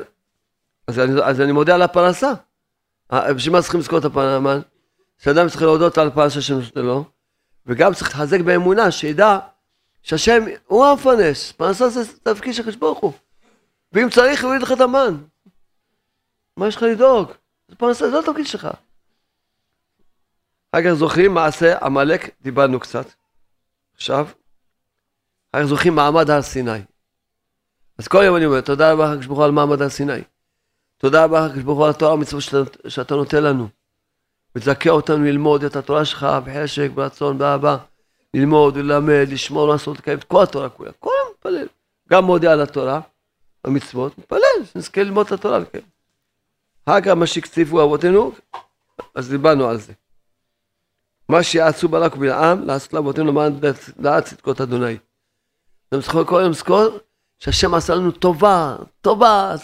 אז 0.86 0.98
אני, 0.98 1.22
אז 1.24 1.40
אני 1.40 1.52
מודה 1.52 1.74
על 1.74 1.82
הפרנסה. 1.82 2.32
אה, 3.12 3.34
בשביל 3.34 3.52
מה 3.52 3.62
צריכים 3.62 3.80
לזכור 3.80 3.98
את 3.98 4.04
הפרנסה? 4.04 4.60
שאדם 5.18 5.48
צריך 5.48 5.62
להודות 5.62 5.98
על 5.98 6.06
הפרנסה 6.06 6.40
שנותן 6.40 6.80
לו. 6.80 7.04
וגם 7.66 7.94
צריך 7.94 8.10
להתחזק 8.10 8.40
באמונה, 8.40 8.90
שידע 8.90 9.38
שהשם 10.02 10.44
הוא 10.66 10.86
המפרנס, 10.86 11.52
פרנסה 11.52 11.88
זה 11.88 12.00
תפקיד 12.22 12.54
של 12.54 12.76
ברוך 12.76 12.98
הוא. 12.98 13.12
ואם 13.92 14.10
צריך, 14.10 14.42
הוא 14.42 14.48
יוריד 14.48 14.62
לך 14.62 14.72
את 14.72 14.80
המן. 14.80 15.16
מה 16.56 16.68
יש 16.68 16.76
לך 16.76 16.82
לדאוג? 16.82 17.32
זה 17.68 17.76
פרנסה, 17.76 18.10
זה 18.10 18.14
לא 18.14 18.20
התפקיד 18.20 18.46
שלך. 18.46 18.68
אחר 20.72 20.82
כך 20.84 20.92
זוכרים 20.92 21.34
מעשה 21.34 21.78
עמלק, 21.78 22.30
דיברנו 22.42 22.80
קצת. 22.80 23.06
עכשיו, 23.96 24.26
אחר 25.52 25.62
כך 25.62 25.64
זוכרים 25.64 25.94
מעמד 25.94 26.30
הר 26.30 26.42
סיני. 26.42 26.80
אז 27.98 28.08
כל 28.08 28.22
יום 28.24 28.36
אני 28.36 28.46
אומר, 28.46 28.60
תודה 28.60 28.92
רבה 28.92 29.10
הקדוש 29.10 29.26
ברוך 29.26 29.38
הוא 29.38 29.44
על 29.44 29.50
מעמד 29.50 29.82
הר 29.82 29.88
סיני. 29.88 30.22
תודה 30.98 31.24
רבה 31.24 31.46
הקדוש 31.46 31.62
ברוך 31.62 31.78
הוא 31.78 31.84
על 31.84 31.90
התורה 31.90 32.14
ומצוות 32.14 32.42
שאתה, 32.42 32.90
שאתה 32.90 33.14
נותן 33.14 33.42
לנו. 33.42 33.68
ותזכה 34.54 34.90
אותנו 34.90 35.24
ללמוד 35.24 35.64
את 35.64 35.76
התורה 35.76 36.04
שלך 36.04 36.26
בחשק, 36.44 36.90
ברצון, 36.94 37.38
באהבה. 37.38 37.76
ללמוד, 38.34 38.76
ללמד, 38.76 39.26
לשמור, 39.28 39.68
לעשות, 39.68 39.98
לקיים 39.98 40.18
את 40.18 40.24
כל 40.24 40.42
התורה 40.42 40.68
כולה. 40.68 40.90
כל 40.92 41.10
יום 41.20 41.32
מתפלל. 41.32 41.66
גם 42.10 42.24
מודה 42.24 42.52
על 42.52 42.60
התורה, 42.60 43.00
המצוות, 43.64 44.18
מתפלל, 44.18 44.64
שנזכה 44.72 45.02
ללמוד 45.02 45.26
את 45.26 45.32
התורה. 45.32 45.58
לקיים. 45.58 45.84
אחר 46.84 47.00
כך 47.00 47.08
מה 47.08 47.26
שהקציבו 47.26 47.84
אבותינו, 47.84 48.32
אז 49.14 49.30
דיברנו 49.30 49.68
על 49.68 49.78
זה. 49.78 49.92
מה 51.28 51.42
שיעשו 51.42 51.88
בלק 51.88 52.16
ובלעם, 52.16 52.64
לעשות 52.64 52.92
לאבותינו 52.92 53.26
למען 53.26 53.60
דעת 53.98 54.24
צדקות 54.24 54.60
אדוני. 54.60 54.96
אתם 55.88 56.00
צריכים 56.00 56.24
כל 56.24 56.40
יום 56.42 56.50
לזכור 56.50 56.98
שהשם 57.38 57.74
עשה 57.74 57.94
לנו 57.94 58.10
טובה, 58.10 58.76
טובה, 59.00 59.54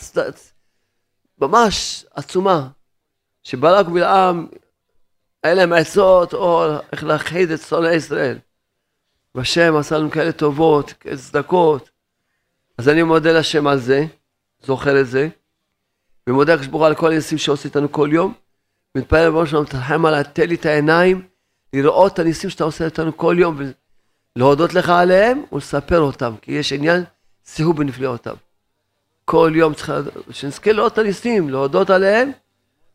ממש 1.40 2.04
עצומה. 2.14 2.68
שבלק 3.42 3.88
ובלעם, 3.88 4.46
היה 5.42 5.54
להם 5.54 5.72
עצות, 5.72 6.34
או 6.34 6.64
איך 6.92 7.04
להכחיד 7.04 7.50
את 7.50 7.60
שונאי 7.60 7.94
ישראל. 7.94 8.38
והשם 9.34 9.76
עשה 9.76 9.98
לנו 9.98 10.10
כאלה 10.10 10.32
טובות, 10.32 10.92
כאלה 10.92 11.16
צדקות. 11.16 11.90
אז 12.78 12.88
אני 12.88 13.02
מודה 13.02 13.38
לשם 13.38 13.66
על 13.66 13.78
זה, 13.78 14.06
זוכר 14.62 15.00
את 15.00 15.06
זה, 15.06 15.28
ומודה 16.26 16.54
לקדוש 16.54 16.68
ברוך 16.68 16.84
על 16.84 16.94
כל 16.94 17.12
הניסים 17.12 17.38
שעושה 17.38 17.68
איתנו 17.68 17.92
כל 17.92 18.08
יום, 18.12 18.34
ומתפלל 18.94 19.26
לבוא 19.26 19.46
שלנו, 19.46 19.64
תרחם 19.64 20.06
עליי, 20.06 20.24
תן 20.32 20.48
לי 20.48 20.54
את 20.54 20.66
העיניים, 20.66 21.26
לראות 21.82 22.12
את 22.12 22.18
הניסים 22.18 22.50
שאתה 22.50 22.64
עושה 22.64 22.84
איתנו 22.84 23.16
כל 23.16 23.36
יום, 23.38 23.58
ולהודות 24.36 24.74
לך 24.74 24.88
עליהם 24.88 25.42
ולספר 25.52 26.00
אותם, 26.00 26.34
כי 26.42 26.52
יש 26.52 26.72
עניין 26.72 27.04
שיחו 27.46 27.72
בנפלאותיו. 27.72 28.36
כל 29.24 29.52
יום 29.54 29.74
צריך, 29.74 29.92
שנזכה 30.30 30.72
לראות 30.72 30.92
את 30.92 30.98
הניסים, 30.98 31.50
להודות 31.50 31.90
עליהם 31.90 32.30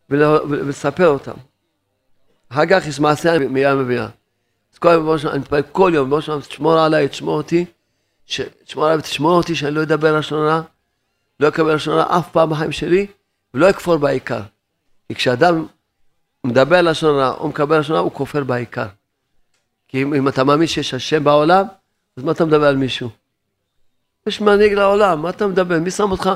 ולספר 0.10 1.08
אותם. 1.08 1.34
אחר 2.50 2.66
כך 2.70 2.88
יש 2.88 3.00
מעשה 3.00 3.40
מים 3.40 3.80
מבינה. 3.80 4.10
אז 4.74 4.80
כל 4.80 4.90
יום, 4.90 5.10
אני 5.32 5.40
מתפלל 5.40 5.62
כל 5.62 5.92
יום, 5.96 6.10
בראש 6.10 6.26
שלנו, 6.26 6.42
תשמור 6.42 6.80
עליי, 6.80 7.08
תשמור 7.08 7.38
אותי, 7.38 7.66
תשמור 8.64 8.86
עליי 8.86 8.98
ותשמור 8.98 9.38
אותי 9.38 9.56
שאני 9.56 9.76
לא 9.76 9.84
אדבר 9.84 10.18
לשון 10.18 10.62
לא 11.40 11.48
אקבל 11.48 11.76
לשון 11.76 12.00
אף 12.00 12.32
פעם 12.32 12.50
בחיים 12.50 12.72
שלי, 12.72 13.08
ולא 13.54 13.70
אכפור 13.70 13.98
בעיקר. 13.98 14.42
כי 15.08 15.16
כשאדם 15.16 15.66
מדבר 16.46 16.82
לשון 16.82 17.20
הרע 17.20 17.38
או 17.38 17.48
מקבל 17.48 17.80
לשון 17.80 17.96
הרע, 17.96 18.04
הוא 18.04 18.12
כופר 18.12 18.44
בעיקר. 18.44 18.88
כי 19.88 20.04
אם, 20.04 20.14
אם 20.14 20.28
אתה 20.28 20.44
מאמין 20.44 20.68
שיש 20.68 20.94
השם 20.94 21.24
בעולם, 21.24 21.66
אז 22.18 22.24
מה 22.24 22.32
אתה 22.32 22.46
מדבר 22.46 22.68
על 22.68 22.76
מישהו? 22.76 23.10
יש 24.28 24.42
מנהיג 24.42 24.74
לעולם, 24.74 25.22
מה 25.22 25.30
אתה 25.30 25.48
מדבר? 25.48 25.80
מי 25.80 25.92
שם 25.92 26.12
אותך? 26.12 26.30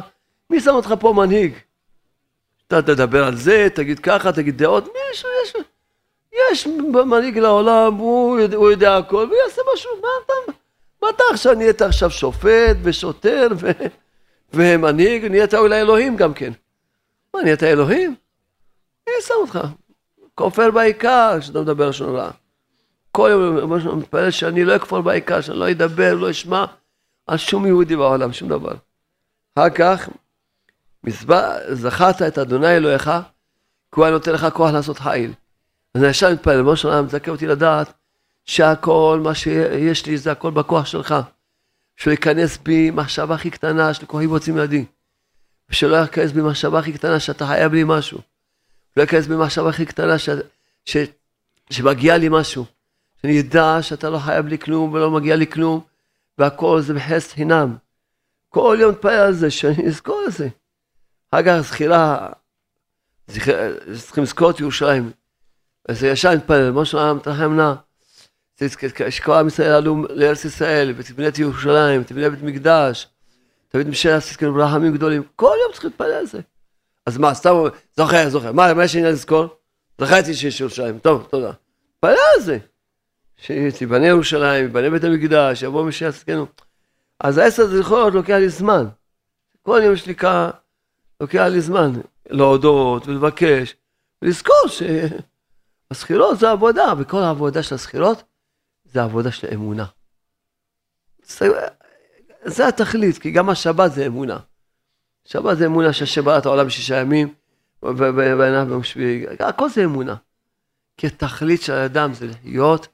מי 0.50 0.60
שם 0.60 0.72
אותך 0.72 0.94
פה 1.00 1.14
מנהיג? 1.18 1.54
אתה 2.68 2.82
תדבר 2.82 3.26
על 3.26 3.36
זה, 3.36 3.68
תגיד 3.76 4.00
ככה, 4.00 4.32
תגיד 4.32 4.58
דעות, 4.58 4.84
מישהו, 5.10 5.30
יש... 5.44 5.54
יש 6.52 6.68
מנהיג 7.06 7.38
לעולם, 7.38 7.94
הוא, 7.94 8.40
יודע, 8.40 8.58
הוא 8.58 8.72
יודע 8.72 8.98
הכל, 8.98 9.28
ויעשה 9.32 9.62
משהו, 9.74 9.92
מה 10.02 10.08
אתה, 10.26 10.52
מה 11.02 11.10
אתה 11.10 11.24
עכשיו, 11.32 11.54
נהיית 11.54 11.82
עכשיו 11.82 12.12
שופט 12.12 12.78
ושוטר 12.84 13.48
ו, 13.60 13.72
ומנהיג, 14.54 15.26
נהיית 15.26 15.54
אולי 15.54 15.82
אלוהים 15.82 16.16
גם 16.16 16.34
כן. 16.34 16.52
מה, 17.34 17.42
נהיית 17.42 17.64
אלוהים? 17.64 18.16
מי 19.08 19.14
שם 19.22 19.34
אותך? 19.38 19.60
כופר 20.36 20.72
בעיקר 20.72 21.38
כשאתה 21.40 21.62
מדבר 21.62 21.90
לשון 21.90 22.16
רע. 22.16 22.32
כל 23.12 23.30
יום 23.32 23.74
אני 23.74 23.96
מתפלל 23.96 24.32
שאני 24.32 24.66
לא 24.66 24.76
אכפור 24.76 25.02
בעיקר, 25.02 25.42
שאני 25.42 25.58
לא 25.58 25.72
אדבר, 25.72 26.14
לא 26.14 26.32
אשמע 26.32 26.66
על 27.28 27.38
שום 27.38 27.66
יהודי 27.66 27.96
בעולם, 27.96 28.34
שום 28.34 28.50
דבר. 28.50 28.74
אחר 29.56 29.70
כך, 29.70 30.10
זכרת 31.72 32.22
את 32.22 32.38
אדוני 32.38 32.78
אלוהיך, 32.78 33.04
כי 33.92 33.96
הוא 33.96 34.06
היה 34.06 34.14
נותן 34.14 34.32
לך 34.32 34.48
כוח 34.54 34.72
לעשות 34.72 35.00
חיל. 35.00 35.34
אז 35.96 36.02
אני 36.02 36.10
ישר 36.10 36.34
מתפלל, 36.34 36.58
ריבונו 36.58 36.76
של 36.76 36.88
עולם, 36.88 37.06
מזכה 37.06 37.32
אותי 37.32 37.48
לדעת 37.48 37.94
שהכל, 38.46 39.20
מה 39.24 39.36
שיש 39.36 40.06
לי, 40.06 40.18
זה 40.18 40.32
הכל 40.32 40.52
בכוח 40.52 40.86
שלך. 40.86 41.16
שלא 41.96 42.12
ייכנס 42.12 42.58
בי 42.58 42.92
מחשבה 42.92 43.36
הכי 43.36 43.50
קטנה 43.50 43.94
של 43.94 44.06
כוחי 44.06 44.28
ועוצים 44.28 44.58
ידי. 44.58 44.86
ושלא 45.70 45.96
ייכנס 45.96 46.32
בי 46.32 46.42
מחשבה 46.42 46.80
הכי 46.80 46.94
קטנה 46.94 47.20
שאתה 47.20 47.48
חייב 47.48 47.74
לי 47.74 47.84
משהו. 47.86 48.20
לא 48.98 49.02
ייכנס 49.02 49.28
בי 49.28 49.36
מחשבה 49.36 49.70
הכי 49.70 49.86
קטנה 49.86 50.18
ש... 50.18 50.30
ש... 50.86 50.98
שמגיע 51.70 52.18
לי 52.18 52.28
משהו. 52.32 52.66
שאני 53.22 53.40
אדע 53.40 53.78
שאתה 53.82 54.10
לא 54.10 54.20
חייב 54.20 54.48
לי 54.48 54.58
כלום 54.58 54.94
ולא 54.94 55.12
מגיע 55.12 55.36
לי 55.36 55.48
כלום, 55.48 55.82
והכל 56.38 56.82
זה 56.82 56.94
בחסד 56.94 57.34
חינם. 57.34 57.76
כל 58.50 58.78
יום 58.80 58.92
מתפלל 58.92 59.12
על 59.12 59.34
זה, 59.34 59.52
שאני 59.52 59.88
אזכור 59.88 60.24
את 60.28 60.34
זה. 60.34 60.48
כך 61.36 61.60
זכירה, 61.62 62.30
צריכים 63.28 64.24
לזכור 64.24 64.50
את 64.50 64.60
ירושלים. 64.60 65.12
אז 65.90 66.04
ישר 66.04 66.34
נתפלל, 66.34 66.72
משה 66.72 67.02
העם 67.02 67.20
תרחם 67.20 67.56
נא. 67.56 67.74
שכל 69.10 69.34
עם 69.34 69.48
ישראל 69.48 69.72
עלו 69.72 70.06
לארץ 70.10 70.46
ישראל, 70.46 70.94
ותבנה 70.98 71.28
את 71.28 71.40
ירושלים, 71.40 72.02
ותבנה 72.02 72.30
בית 72.30 72.44
מקדש, 72.44 73.08
תמיד 73.70 73.88
משל 73.88 74.10
עשית 74.10 74.38
כאן 74.38 74.54
ברחמים 74.54 74.94
גדולים, 74.94 75.24
כל 75.36 75.56
יום 75.64 75.72
צריך 75.74 75.86
להתפלל 75.86 76.12
על 76.12 76.26
זה. 76.26 76.40
אז 77.06 77.18
מה, 77.18 77.34
סתם 77.34 77.54
זוכר, 77.98 78.30
זוכר, 78.30 78.52
מה, 78.52 78.74
מה 78.74 78.84
יש 78.84 78.96
עניין 78.96 79.12
לזכור? 79.12 79.48
זכרתי 80.02 80.34
שיש 80.34 80.62
ירושלים, 80.62 81.00
טוב, 81.00 81.28
תודה. 81.32 81.52
תתפלל 81.94 82.16
על 82.36 82.42
זה. 82.42 82.58
שתיבנה 83.38 84.08
ירושלים, 84.08 84.66
יבנה 84.66 84.90
בית 84.90 85.04
המקדש, 85.04 85.64
יבוא 85.64 85.86
משל 85.86 86.06
עסקנו. 86.06 86.46
אז 87.20 87.38
העשר 87.38 87.68
זכרות 87.68 88.14
לוקח 88.14 88.34
לי 88.34 88.50
זמן. 88.50 88.86
כל 89.62 89.82
יום 89.84 89.94
יש 89.94 90.08
לי 90.08 90.16
ככה, 90.16 90.50
לוקח 91.22 91.46
לי 91.52 91.62
זמן 91.62 91.92
להודות 92.30 93.08
ולבקש, 93.08 93.76
ולזכור 94.22 94.68
ש... 94.68 94.84
הזכירות 95.92 96.40
זה 96.40 96.52
עבודה, 96.52 96.94
וכל 97.00 97.18
העבודה 97.18 97.64
של 97.64 97.76
הזכירות 97.76 98.24
זה 98.86 99.04
עבודה 99.04 99.32
של 99.32 99.48
אמונה. 99.54 99.86
זה 102.46 102.68
התכלית, 102.68 103.18
כי 103.18 103.32
גם 103.32 103.50
השבת 103.50 103.92
זה 103.92 104.06
אמונה. 104.06 104.40
שבת 105.26 105.58
זה 105.58 105.66
אמונה 105.66 105.90
את 106.38 106.46
העולם 106.46 106.68
בשישה 106.68 107.00
ימים, 107.00 107.34
ועיניו 107.84 108.66
ביום 108.68 108.84
שביעי, 108.84 109.26
הכל 109.40 109.70
זה 109.70 109.84
אמונה. 109.84 110.16
כי 110.98 111.08
התכלית 111.08 111.62
של 111.62 111.74
האדם 111.74 112.14
זה 112.14 112.28
לחיות 112.28 112.88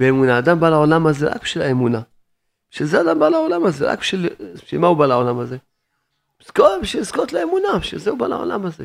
באמונה. 0.00 0.36
האדם 0.36 0.60
בא 0.60 0.70
לעולם 0.70 1.06
הזה 1.06 1.28
רק 1.28 1.42
בשביל 1.42 1.64
האמונה. 1.64 2.00
בשביל 2.70 2.88
זה 2.88 3.00
אדם 3.00 3.18
בא 3.18 3.28
לעולם 3.28 3.66
הזה, 3.66 3.92
רק 3.92 3.98
בשביל, 3.98 4.28
בשביל 4.54 4.80
מה 4.80 4.86
הוא 4.86 4.96
בא 4.96 5.06
לעולם 5.06 5.38
הזה? 5.38 5.56
בשביל 6.82 7.02
לזכות 7.02 7.32
לאמונה, 7.32 7.78
בשביל 7.80 8.00
זה 8.00 8.10
הוא 8.10 8.18
בא 8.18 8.26
לעולם 8.26 8.66
הזה. 8.66 8.84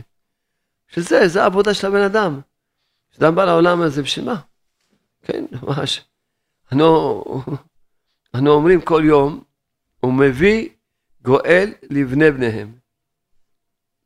בשביל 0.89 1.05
זה, 1.05 1.27
זה 1.27 1.43
העבודה 1.43 1.73
של 1.73 1.87
הבן 1.87 2.01
אדם. 2.01 2.39
כשאדם 3.11 3.35
בא 3.35 3.45
לעולם 3.45 3.81
הזה, 3.81 4.03
בשביל 4.03 4.25
מה? 4.25 4.35
כן, 5.21 5.45
ממש. 5.61 6.05
אנו, 6.73 7.23
אנו 8.35 8.51
אומרים 8.51 8.81
כל 8.81 9.01
יום, 9.05 9.43
הוא 9.99 10.13
מביא 10.13 10.69
גואל 11.21 11.73
לבני 11.89 12.31
בניהם. 12.31 12.82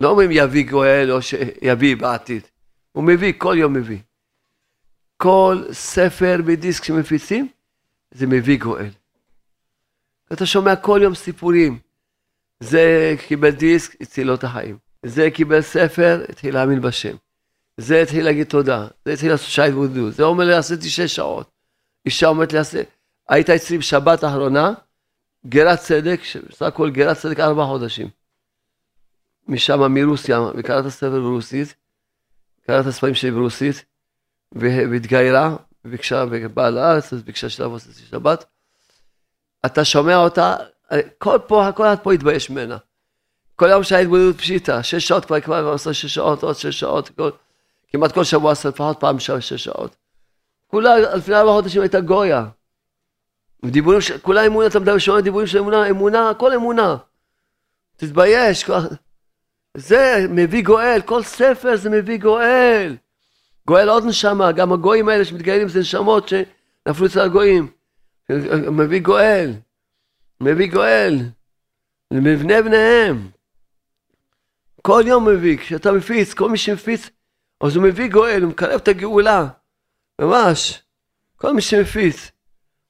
לא 0.02 0.10
אומרים 0.10 0.30
יביא 0.34 0.70
גואל 0.70 1.12
או 1.12 1.22
שיביא 1.22 1.96
בעתיד. 1.96 2.42
הוא 2.92 3.04
מביא, 3.04 3.34
כל 3.38 3.56
יום 3.58 3.74
מביא. 3.74 4.00
כל 5.18 5.64
ספר 5.72 6.38
בדיסק 6.46 6.84
שמפיצים, 6.84 7.48
זה 8.12 8.28
מביא 8.28 8.60
גואל. 8.60 8.90
אתה 10.34 10.46
שומע 10.46 10.76
כל 10.76 11.00
יום 11.04 11.16
סיפורים. 11.16 11.80
זה 12.60 13.16
קיבל 13.28 13.50
דיסק, 13.50 14.02
הציל 14.02 14.28
לו 14.28 14.36
את 14.36 14.44
החיים. 14.44 14.78
זה 15.06 15.32
קיבל 15.32 15.62
ספר, 15.62 16.26
התחיל 16.30 16.54
להאמין 16.54 16.82
בשם. 16.82 17.16
זה 17.78 18.02
התחיל 18.02 18.26
להגיד 18.26 18.48
תודה, 18.48 18.88
זה 19.06 19.14
התחיל 19.14 19.32
לעשות 19.32 19.50
שי 19.50 19.62
התבודדות, 19.62 20.14
זה 20.14 20.24
אומר 20.24 20.46
לי 20.46 20.54
עשיתי 20.54 20.90
שש 20.90 21.16
שעות. 21.16 21.50
אישה 22.06 22.28
אומרת 22.28 22.54
לי, 22.54 22.60
היית 23.30 23.50
אצלי 23.50 23.78
בשבת 23.78 24.24
האחרונה, 24.24 24.74
גרת 25.46 25.80
צדק, 25.80 26.20
בסך 26.50 26.62
הכל 26.62 26.90
גרת 26.90 27.18
צדק 27.18 27.40
ארבעה 27.40 27.68
חודשים. 27.68 28.08
משם 29.48 29.94
מרוסיה, 29.94 30.40
וקראת 30.56 30.86
הספר 30.86 31.20
ברוסית, 31.22 31.76
קראת 32.68 32.86
הספרים 32.86 33.16
שלי 33.16 33.32
ברוסית, 33.32 33.86
והתגיירה, 34.52 35.56
וביקשה, 35.86 36.26
ובאה 36.32 36.70
לארץ, 36.70 37.14
אז 37.14 37.24
ביקשה 37.24 37.50
שלב 37.50 37.72
עושה 37.72 37.90
שבת. 38.10 38.46
אתה 39.66 39.86
שומע 39.86 40.16
אותה, 40.16 40.56
כל 41.18 41.40
פה, 41.48 41.68
הכל 41.68 41.86
את 41.86 42.04
פה 42.04 42.14
התבייש 42.14 42.50
ממנה. 42.50 42.78
כל 43.56 43.70
יום 43.70 43.84
שהיה 43.84 44.02
התבודדות 44.02 44.38
פשיטה, 44.38 44.84
שש 44.84 45.08
שעות 45.08 45.26
כבר 45.26 45.42
כבר 45.42 45.72
עושה 45.72 45.94
שש 45.94 46.14
שעות, 46.14 46.44
עוד 46.44 46.56
שש 46.56 46.80
שעות, 46.80 47.10
כל... 47.10 47.30
כמעט 47.90 48.12
כל 48.12 48.24
שבוע 48.24 48.52
עשה 48.52 48.70
לפחות 48.70 49.00
פעם 49.00 49.20
שעה 49.20 49.42
שש 49.42 49.64
שעות. 49.64 49.96
כולה 50.68 51.00
לפני 51.16 51.36
ארבעה 51.36 51.54
חודשים 51.54 51.82
הייתה 51.82 52.00
גויה. 52.00 52.46
דיבורים. 53.66 54.00
כולה 54.22 54.46
אמונה, 54.46 54.68
אתה 54.68 54.80
מדבר, 54.80 54.98
שומע 54.98 55.22
דיבורים 55.22 55.48
של 55.48 55.58
אמונה, 55.58 55.90
אמונה, 55.90 56.30
הכל 56.30 56.54
אמונה. 56.54 56.98
תתבייש. 57.98 58.66
זה 59.78 60.26
מביא 60.30 60.64
גואל, 60.64 61.02
כל 61.06 61.24
ספר 61.24 61.76
זה 61.76 61.90
מביא 61.90 62.18
גואל. 62.18 62.96
גואל 63.68 63.90
עוד 63.90 64.06
נשמה, 64.06 64.52
גם 64.52 64.74
הגויים 64.74 65.10
האלה 65.10 65.26
שמתגיילים 65.26 65.70
זה 65.70 65.80
נשמות 65.80 66.30
שנפלו 66.30 67.06
אצל 67.06 67.20
הגויים. 67.20 67.68
מביא 68.72 69.02
גואל, 69.02 69.54
מביא 70.42 70.72
גואל, 70.72 71.20
למבנה 72.12 72.62
בניהם. 72.62 73.30
כל 74.82 75.04
יום 75.06 75.28
מביא, 75.28 75.58
כשאתה 75.58 75.92
מפיץ, 75.92 76.34
כל 76.34 76.50
מי 76.50 76.58
שמפיץ, 76.58 77.10
אז 77.62 77.76
הוא 77.76 77.84
מביא 77.84 78.12
גואל, 78.12 78.42
הוא 78.42 78.50
מקרב 78.50 78.80
את 78.82 78.88
הגאולה, 78.88 79.48
ממש. 80.22 80.84
כל 81.36 81.54
מי 81.54 81.62
שמפיץ, 81.62 82.32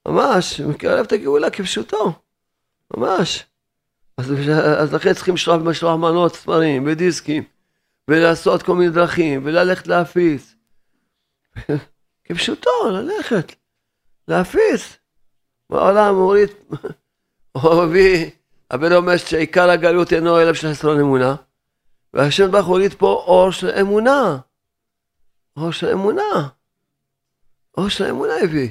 ממש, 0.08 0.62
מקרב 0.62 1.06
את 1.06 1.12
הגאולה 1.12 1.50
כפשוטו, 1.50 2.14
ממש. 2.98 3.46
אז, 4.18 4.34
אז 4.78 4.94
לכן 4.94 5.14
צריכים 5.14 5.34
לשלוח 5.34 5.62
במשלוח 5.62 5.96
מנות, 5.96 6.36
ספרים 6.36 6.84
ודיסקים, 6.88 7.44
ולעשות 8.08 8.64
כל 8.64 8.76
מיני 8.76 8.92
דרכים, 8.92 9.42
וללכת 9.44 9.88
להפיץ. 9.88 10.56
כפשוטו, 12.26 12.90
ללכת, 12.90 13.56
להפיץ. 14.28 14.98
בעולם 15.70 16.16
הוריד, 16.16 16.50
הוא 17.52 17.74
הביא, 17.84 18.30
הבן 18.72 18.92
אומר 18.94 19.18
שעיקר 19.18 19.70
הגלות 19.70 20.14
אינו 20.14 20.40
אלא 20.40 20.52
בשביל 20.52 20.74
חסרון 20.74 21.00
אמונה, 21.00 21.36
והשם 22.14 22.52
ברוך 22.52 22.68
הוריד 22.68 22.94
פה 22.94 23.24
אור 23.28 23.52
של 23.52 23.70
אמונה. 23.70 24.38
אור 25.58 25.72
של 25.72 25.90
אמונה. 25.90 26.48
אור 27.78 27.90
של 27.90 28.06
אמונה 28.06 28.34
הביא. 28.44 28.70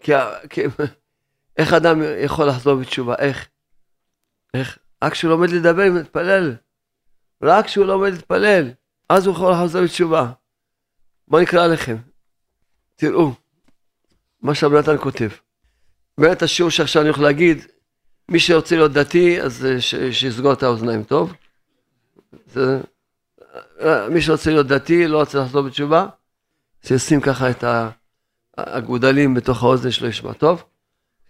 כי, 0.00 0.12
כי 0.50 0.62
איך 1.58 1.72
אדם 1.72 2.00
יכול 2.24 2.48
לחזור 2.48 2.74
בתשובה? 2.74 3.14
איך? 3.18 3.48
איך? 4.54 4.78
רק 5.04 5.12
כשהוא 5.12 5.30
לומד 5.30 5.50
לדבר 5.50 5.82
ומתפלל. 5.90 6.56
רק 7.42 7.64
כשהוא 7.64 7.86
לומד 7.86 8.12
להתפלל, 8.12 8.70
אז 9.08 9.26
הוא 9.26 9.34
יכול 9.34 9.52
לחזור 9.52 9.82
בתשובה. 9.82 10.32
בואו 11.28 11.42
נקרא 11.42 11.66
לכם. 11.66 11.96
תראו 12.96 13.32
מה 14.42 14.54
שרב 14.54 14.96
כותב. 14.96 15.28
באמת 16.18 16.42
השיעור 16.42 16.70
שעכשיו 16.70 17.02
אני 17.02 17.08
הולך 17.08 17.20
להגיד, 17.20 17.58
מי 18.28 18.40
שרוצה 18.40 18.76
להיות 18.76 18.92
דתי, 18.92 19.42
אז 19.42 19.66
אה, 19.66 19.80
שיסגור 20.12 20.52
את 20.52 20.62
האוזניים, 20.62 21.04
טוב? 21.04 21.34
זה, 22.46 22.80
אה, 23.80 24.08
מי 24.08 24.20
שרוצה 24.20 24.50
להיות 24.50 24.66
דתי, 24.66 25.06
לא 25.06 25.20
רוצה 25.20 25.38
לחזור 25.38 25.62
בתשובה, 25.62 26.06
שישים 26.86 27.20
ככה 27.20 27.50
את 27.50 27.64
הגודלים 28.56 29.34
בתוך 29.34 29.62
האוזן 29.62 29.90
שלו 29.90 30.08
ישמע, 30.08 30.32
טוב? 30.32 30.64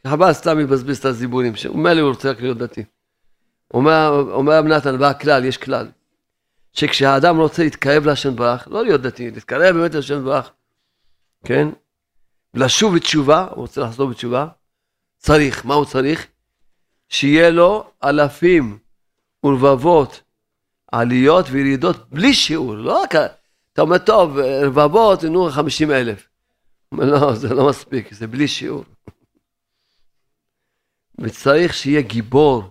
חבל 0.07 0.33
סתם 0.33 0.61
יבזבז 0.61 0.99
את 0.99 1.05
הזיבונים, 1.05 1.53
מילא 1.75 2.01
הוא 2.01 2.09
רוצה 2.09 2.31
רק 2.31 2.41
להיות 2.41 2.59
דתי. 2.59 2.85
אומר, 3.75 4.27
אומר 4.33 4.53
רב 4.53 4.65
נתן, 4.65 4.97
והכלל, 5.01 5.45
יש 5.45 5.57
כלל, 5.57 5.89
שכשהאדם 6.73 7.37
רוצה 7.37 7.63
להתקרב 7.63 8.07
להשם 8.07 8.37
ברך, 8.37 8.69
לא 8.71 8.85
להיות 8.85 9.01
דתי, 9.01 9.31
להתקרב 9.31 9.77
באמת 9.77 9.95
להשם 9.95 10.25
ברך, 10.25 10.51
כן? 11.45 11.69
לשוב 12.55 12.97
בתשובה, 12.97 13.47
הוא 13.51 13.61
רוצה 13.61 13.81
לחזור 13.81 14.11
בתשובה, 14.11 14.47
צריך, 15.19 15.67
מה 15.67 15.75
הוא 15.75 15.85
צריך? 15.85 16.27
שיהיה 17.09 17.51
לו 17.51 17.91
אלפים 18.05 18.79
ורבבות 19.45 20.23
עליות 20.93 21.47
וירידות 21.51 22.11
בלי 22.11 22.35
שיעור, 22.35 22.75
לא 22.75 23.03
רק, 23.03 23.15
אתה 23.73 23.83
אומר, 23.83 23.99
טוב, 23.99 24.39
רבבות, 24.39 25.25
נו, 25.25 25.51
חמישים 25.51 25.91
אלף. 25.91 26.29
לא, 26.93 27.35
זה 27.35 27.55
לא 27.55 27.69
מספיק, 27.69 28.15
זה 28.15 28.27
בלי 28.27 28.49
שיעור. 28.49 28.85
וצריך 31.19 31.75
שיהיה 31.75 32.01
גיבור, 32.01 32.71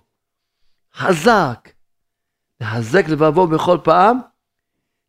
חזק, 1.00 1.70
לחזק 2.62 3.08
לבבו 3.08 3.47
בכל 3.47 3.78
פעם, 3.84 4.20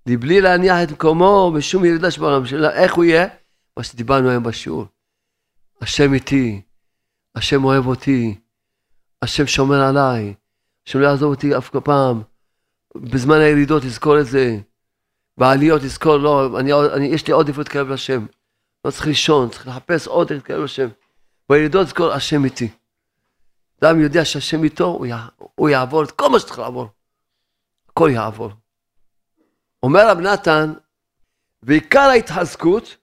לבלי 0.07 0.41
להניח 0.41 0.77
את 0.83 0.91
מקומו 0.93 1.53
בשום 1.57 1.85
ירידה 1.85 2.11
שבעולם 2.11 2.47
שלה. 2.47 2.71
איך 2.71 2.95
הוא 2.95 3.05
יהיה? 3.05 3.27
מה 3.77 3.83
שדיברנו 3.83 4.31
היום 4.31 4.45
בשיעור. 4.45 4.87
השם 5.81 6.15
איתי, 6.15 6.63
השם 7.35 7.65
אוהב 7.65 7.87
אותי, 7.87 8.39
השם 9.23 9.47
שומר 9.47 9.83
עליי, 9.83 10.35
השם 10.87 10.99
לא 10.99 11.07
יעזוב 11.07 11.31
אותי 11.31 11.57
אף 11.57 11.71
פעם. 11.85 12.23
בזמן 12.97 13.41
הירידות 13.41 13.83
תזכור 13.83 14.21
את 14.21 14.27
זה, 14.27 14.59
בעליות 15.39 15.83
תזכור, 15.83 16.17
לא, 16.17 16.59
אני, 16.61 16.73
אני, 16.73 17.07
יש 17.07 17.27
לי 17.27 17.33
עודף 17.33 17.59
להתקרב 17.59 17.89
לשם. 17.89 18.27
לא 18.85 18.91
צריך 18.91 19.07
לישון, 19.07 19.49
צריך 19.49 19.69
לחפש 19.69 20.07
עוד 20.07 20.33
להתקרב 20.33 20.65
לשם. 20.65 20.89
בירידות 21.49 21.87
תזכור, 21.87 22.13
השם 22.13 22.45
איתי. 22.45 22.69
אדם 23.81 24.01
יודע 24.01 24.25
שהשם 24.25 24.65
איתו, 24.65 24.99
הוא, 25.55 25.69
יעבור 25.69 26.05
את 26.05 26.11
כל 26.11 26.29
מה 26.29 26.39
שצריך 26.39 26.59
לעבור. 26.59 26.89
הכל 27.89 28.11
יעבור. 28.13 28.51
אומר 29.83 30.11
רב 30.11 30.19
נתן, 30.19 30.73
ועיקר 31.63 32.01
ההתחזקות, 32.01 32.97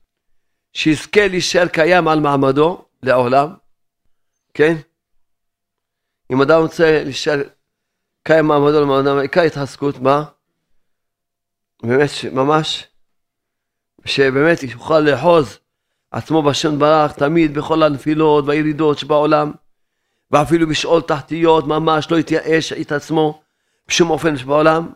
שיזכה 0.74 1.28
להישאר 1.28 1.68
קיים 1.68 2.08
על 2.08 2.20
מעמדו 2.20 2.86
לעולם, 3.04 3.50
כן? 4.54 4.76
אם 6.32 6.42
אדם 6.42 6.62
רוצה 6.62 7.04
להישאר 7.04 7.42
קיים 8.24 8.46
מעמדו 8.46 8.86
לעולם, 8.86 9.18
עיקר 9.18 9.42
ההתחזקות, 9.42 10.00
מה? 10.00 10.24
באמת, 11.84 12.10
ממש, 12.32 12.88
שבאמת 14.06 14.64
יוכל 14.64 15.00
לאחוז 15.00 15.60
עצמו 16.12 16.44
בשם 16.44 16.80
ברך 16.80 17.12
תמיד 17.12 17.54
בכל 17.54 17.84
הנפילות 17.84 18.46
והירידות 18.48 18.98
שבעולם, 18.98 19.52
ואפילו 20.32 20.68
בשאול 20.68 21.02
תחתיות 21.02 21.68
ממש 21.68 22.12
לא 22.12 22.18
יתייאש 22.18 22.74
את 22.74 22.92
עצמו 22.92 23.42
בשום 23.88 24.10
אופן 24.10 24.38
שבעולם. 24.38 24.94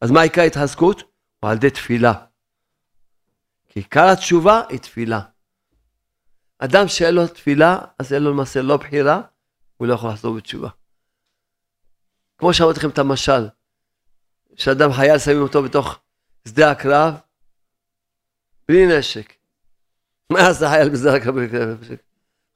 אז 0.00 0.10
מה 0.10 0.22
עיקר 0.22 0.40
ההתחזקות? 0.40 1.02
הוא 1.40 1.50
על 1.50 1.56
ידי 1.56 1.70
תפילה. 1.70 2.12
כי 3.68 3.80
עיקר 3.80 4.08
התשובה 4.08 4.62
היא 4.68 4.78
תפילה. 4.78 5.20
אדם 6.58 6.88
שאין 6.88 7.14
לו 7.14 7.26
תפילה, 7.26 7.78
אז 7.98 8.12
אין 8.12 8.22
לו 8.22 8.30
למעשה 8.30 8.62
לא 8.62 8.76
בחירה, 8.76 9.20
הוא 9.76 9.88
לא 9.88 9.94
יכול 9.94 10.10
לחזור 10.10 10.36
בתשובה. 10.36 10.68
כמו 12.38 12.54
שאמרתי 12.54 12.78
לכם 12.78 12.88
את 12.88 12.98
המשל, 12.98 13.48
שאדם 14.56 14.92
חייל 14.92 15.18
שמים 15.18 15.42
אותו 15.42 15.62
בתוך 15.62 15.98
שדה 16.48 16.70
הקרב, 16.70 17.14
בלי 18.68 18.98
נשק. 18.98 19.32
מה 20.30 20.40
יעשה 20.40 20.70
חייל 20.70 20.88
בשדה 20.88 21.14
הקרב? 21.14 21.36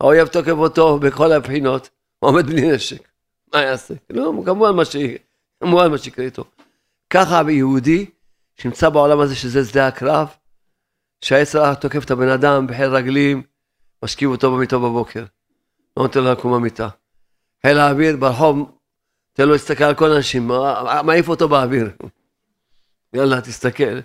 האויב 0.00 0.28
תוקף 0.28 0.52
אותו 0.52 0.98
בכל 0.98 1.32
הבחינות, 1.32 1.90
עומד 2.22 2.46
בלי 2.46 2.72
נשק. 2.72 3.08
מה 3.54 3.62
יעשה? 3.62 3.94
לא, 4.10 4.32
כמובן 4.44 4.76
מה, 4.76 4.84
ש... 4.84 4.96
כמובן 5.60 5.90
מה 5.90 5.98
שיקרה 5.98 6.24
איתו. 6.24 6.44
ככה 7.10 7.42
ביהודי, 7.42 8.06
שנמצא 8.56 8.88
בעולם 8.88 9.20
הזה 9.20 9.34
שזה 9.34 9.64
שדה 9.64 9.86
הקרב, 9.86 10.28
שהעץ 11.20 11.54
הרע 11.54 11.74
תוקף 11.74 12.04
את 12.04 12.10
הבן 12.10 12.28
אדם 12.28 12.66
בחיל 12.66 12.86
רגלים, 12.86 13.42
משכיב 14.04 14.30
אותו 14.30 14.52
במיטו 14.56 14.80
בבוקר. 14.80 15.24
לא 15.96 16.02
נותן 16.02 16.20
לו 16.20 16.32
לקום 16.32 16.52
במיטה. 16.52 16.88
חיל 17.66 17.78
האוויר 17.78 18.16
ברחוב, 18.16 18.70
תן 19.32 19.46
לו 19.46 19.52
להסתכל 19.52 19.84
על 19.84 19.94
כל 19.94 20.12
האנשים, 20.12 20.50
מעיף 21.04 21.28
אותו 21.28 21.48
באוויר. 21.48 21.90
יאללה, 23.12 23.40
תסתכל. 23.40 24.00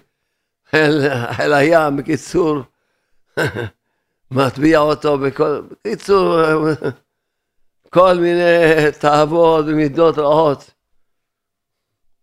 חיל, 0.70 1.09
חיל 1.32 1.53
הים, 1.53 1.97
בקיצור, 1.97 2.59
מטביע 4.32 4.80
אותו 4.80 5.18
בכל... 5.18 5.61
בקיצור, 5.72 6.39
כל 7.90 8.14
מיני 8.14 8.92
תאוות 9.00 9.66
ומידות 9.68 10.18
רעות. 10.18 10.72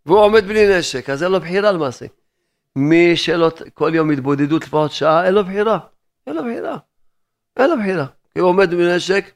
והוא 0.06 0.18
עומד 0.18 0.44
בלי 0.44 0.78
נשק, 0.78 1.10
אז 1.10 1.22
אין 1.22 1.32
לו 1.32 1.40
בחירה 1.40 1.72
למעשה. 1.72 2.06
מי 2.76 3.16
שלא 3.16 3.50
כל 3.74 3.90
יום 3.94 4.10
התבודדות 4.10 4.64
לפחות 4.64 4.92
שעה, 4.92 5.26
אין 5.26 5.34
לו 5.34 5.44
בחירה. 5.44 5.78
אין 6.26 6.36
לו 6.36 6.42
בחירה. 6.42 6.76
אין 7.56 7.70
לו 7.70 7.76
בחירה. 7.78 8.06
כי 8.32 8.40
הוא 8.40 8.48
עומד 8.48 8.70
בלי 8.70 8.96
נשק, 8.96 9.30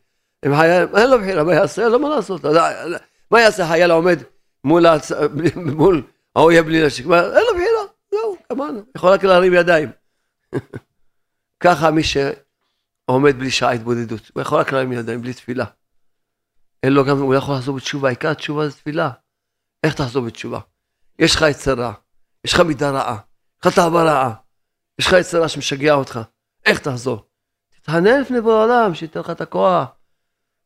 עם 0.45 0.57
חייל, 0.57 0.87
אין 0.97 1.11
לו 1.11 1.19
בחירה, 1.19 1.45
מה 1.45 1.55
יעשה? 1.55 1.83
אין 1.83 1.93
לו 1.93 1.99
מה 1.99 2.09
לעשות. 2.09 2.45
מה 3.31 3.41
יעשה 3.41 3.69
חייל 3.69 3.91
העומד 3.91 4.19
מול, 4.65 4.87
הצ... 4.87 5.13
מול 5.77 6.03
האויב 6.37 6.67
בלי 6.67 6.87
נשק? 6.87 7.05
אין 7.05 7.11
לו 7.11 7.55
בחירה, 7.55 7.83
זהו, 8.11 8.37
גמרנו. 8.53 8.83
יכול 8.97 9.11
רק 9.11 9.25
להרים 9.25 9.55
ידיים. 9.55 9.91
ככה 11.65 11.91
מי 11.91 12.03
שעומד 12.03 13.39
בלי 13.39 13.51
שעה 13.51 13.73
התבודדות, 13.73 14.31
הוא 14.35 14.41
יכול 14.41 14.59
רק 14.59 14.73
להרים 14.73 14.93
ידיים 14.93 15.23
בלי 15.23 15.33
תפילה. 15.33 15.65
אין 16.83 16.93
לו 16.93 17.05
גם, 17.05 17.19
הוא 17.19 17.35
יכול 17.35 17.55
לחזור 17.55 17.77
בתשובה, 17.77 18.09
עיקר 18.09 18.31
התשובה 18.31 18.69
זה 18.69 18.77
תפילה. 18.77 19.11
איך 19.85 19.95
תחזור 19.95 20.27
בתשובה? 20.27 20.61
יש 21.19 21.35
לך 21.35 21.45
יצר 21.51 21.75
רע, 21.75 21.93
יש 22.45 22.55
לך 22.55 22.61
מידה 22.61 22.91
רעה, 22.91 23.19
יש 23.61 23.67
לך 23.67 23.75
תאווה 23.75 24.05
רעה, 24.05 24.35
יש 24.99 25.07
לך 25.07 25.13
יצר 25.13 25.41
רע 25.41 25.49
שמשגע 25.49 25.95
אותך, 25.95 26.21
איך 26.67 26.79
תחזור? 26.79 27.25
תתענה 27.71 28.19
לפני 28.19 28.41
בוא 28.41 28.53
העולם, 28.53 28.95
שייתן 28.95 29.21
לך 29.21 29.31
את 29.31 29.41
הכוח, 29.41 29.89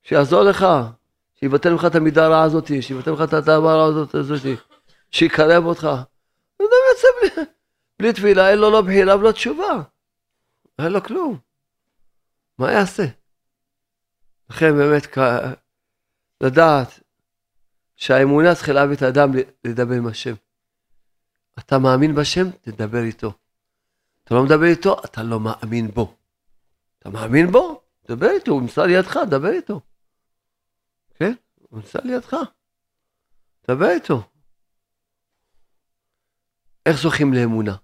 שיעזור 0.03 0.43
לך, 0.43 0.67
שיבטל 1.41 1.73
ממך 1.73 1.85
את 1.85 1.95
המידה 1.95 2.27
הרעה 2.27 2.43
הזאת, 2.43 2.71
שיבטל 2.81 3.11
ממך 3.11 3.21
את 3.23 3.33
התאווה 3.33 3.73
הרעה 3.73 3.87
הזאת, 3.87 4.15
שיקרב 5.11 5.65
אותך. 5.65 5.89
אדם 6.61 6.79
יוצא 6.91 7.09
בלי, 7.21 7.45
בלי 7.99 8.13
תפילה, 8.13 8.51
אין 8.51 8.59
לו 8.59 8.71
לא 8.71 8.81
בחירה 8.83 9.17
ולא 9.17 9.33
תשובה. 9.33 9.83
אין 10.79 10.93
לו 10.93 11.03
כלום. 11.03 11.39
מה 12.59 12.73
יעשה? 12.73 13.05
לכן 14.51 14.77
באמת 14.77 15.07
לדעת 16.43 17.01
שהאמונה 17.97 18.55
צריכה 18.55 18.73
להביא 18.73 18.97
את 18.97 19.03
האדם 19.03 19.31
לדבר 19.65 19.95
עם 19.95 20.07
השם. 20.07 20.35
אתה 21.59 21.79
מאמין 21.79 22.15
בשם, 22.15 22.51
תדבר 22.51 23.03
איתו. 23.03 23.33
אתה 24.25 24.35
לא 24.35 24.45
מדבר 24.45 24.65
איתו, 24.65 24.97
אתה 25.05 25.23
לא 25.23 25.41
מאמין 25.41 25.89
בו. 25.89 26.17
אתה 26.99 27.11
מאמין 27.11 27.53
בו? 27.53 27.83
דבר 28.09 28.31
איתו, 28.31 28.53
הוא 28.53 28.61
נמצא 28.61 28.87
לידך, 28.87 29.17
דבר 29.31 29.49
איתו. 29.49 29.81
כן? 31.15 31.33
הוא 31.55 31.81
נמצא 31.81 31.99
לידך. 32.05 32.37
דבר 33.69 33.89
איתו. 33.91 34.23
איך 36.87 36.97
זוכים 36.97 37.35
לאמונה? 37.35 37.77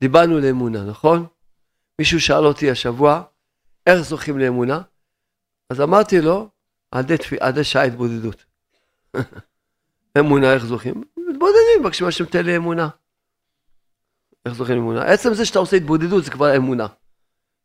דיברנו 0.00 0.40
לאמונה, 0.40 0.84
נכון? 0.84 1.26
מישהו 1.98 2.20
שאל 2.20 2.44
אותי 2.46 2.70
השבוע, 2.70 3.22
איך 3.86 4.00
זוכים 4.00 4.38
לאמונה? 4.38 4.82
אז 5.70 5.80
אמרתי 5.80 6.20
לו, 6.20 6.48
עד 6.94 7.10
ידי 7.50 7.64
שעה 7.64 7.82
התבודדות. 7.82 8.44
אמונה, 10.18 10.52
איך 10.52 10.64
זוכים? 10.64 11.02
מתבודדים, 11.16 11.80
מבקשים 11.80 12.06
השם 12.06 12.24
תן 12.24 12.44
לי 12.44 12.56
אמונה. 12.56 12.88
איך 14.46 14.54
זוכים 14.54 14.76
לאמונה? 14.76 15.02
עצם 15.02 15.34
זה 15.34 15.44
שאתה 15.44 15.58
עושה 15.58 15.76
התבודדות 15.76 16.24
זה 16.24 16.30
כבר 16.30 16.56
אמונה. 16.56 16.86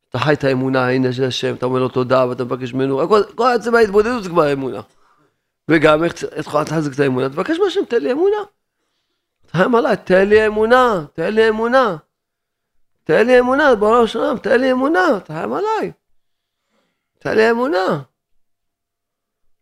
אתה 0.10 0.20
חי 0.20 0.34
את 0.34 0.44
האמונה, 0.44 0.90
הנה 0.90 1.14
של 1.14 1.24
השם, 1.24 1.56
אתה 1.56 1.66
אומר 1.66 1.80
לו 1.80 1.90
תודה 1.90 2.28
ואתה 2.28 2.44
מבקש 2.44 2.74
ממנו, 2.74 3.10
כל 3.36 3.48
עצם 3.56 3.76
ההתבודדות 3.76 4.24
זה 4.24 4.30
כבר 4.30 4.54
אמונה. 4.54 4.82
וגם 5.68 6.04
איך 6.04 6.14
תוכל 6.44 6.62
לחזק 6.62 6.94
את 6.94 7.00
האמונה? 7.00 7.30
תבקש 7.30 7.58
מהשם, 7.60 7.86
תן 7.86 8.02
לי 8.02 8.12
אמונה. 8.12 8.38
תרחם 9.46 9.76
עליי, 9.76 9.98
תן 9.98 10.30
לי 10.30 10.48
אמונה, 10.48 11.06
תן 11.14 11.34
לי 11.34 11.50
אמונה. 11.50 11.96
תן 13.04 13.28
לי 13.28 13.40
אמונה, 13.40 13.76
בעולם 13.76 14.08
שלם, 14.08 14.38
תן 14.38 14.62
לי 14.62 14.72
אמונה, 14.72 15.20
תרחם 15.24 15.54
עליי. 15.54 15.92
תן 17.20 17.36
לי 17.36 17.52
אמונה. 17.52 18.02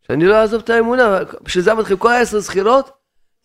שאני 0.08 0.26
לא 0.26 0.42
אעזוב 0.42 0.62
את 0.62 0.70
האמונה, 0.70 1.20
בשביל 1.42 1.64
זה 1.64 1.72
אמרתי 1.72 1.88
לכם, 1.88 1.98
כל 1.98 2.12
העשר 2.12 2.40
זכירות, 2.40 2.90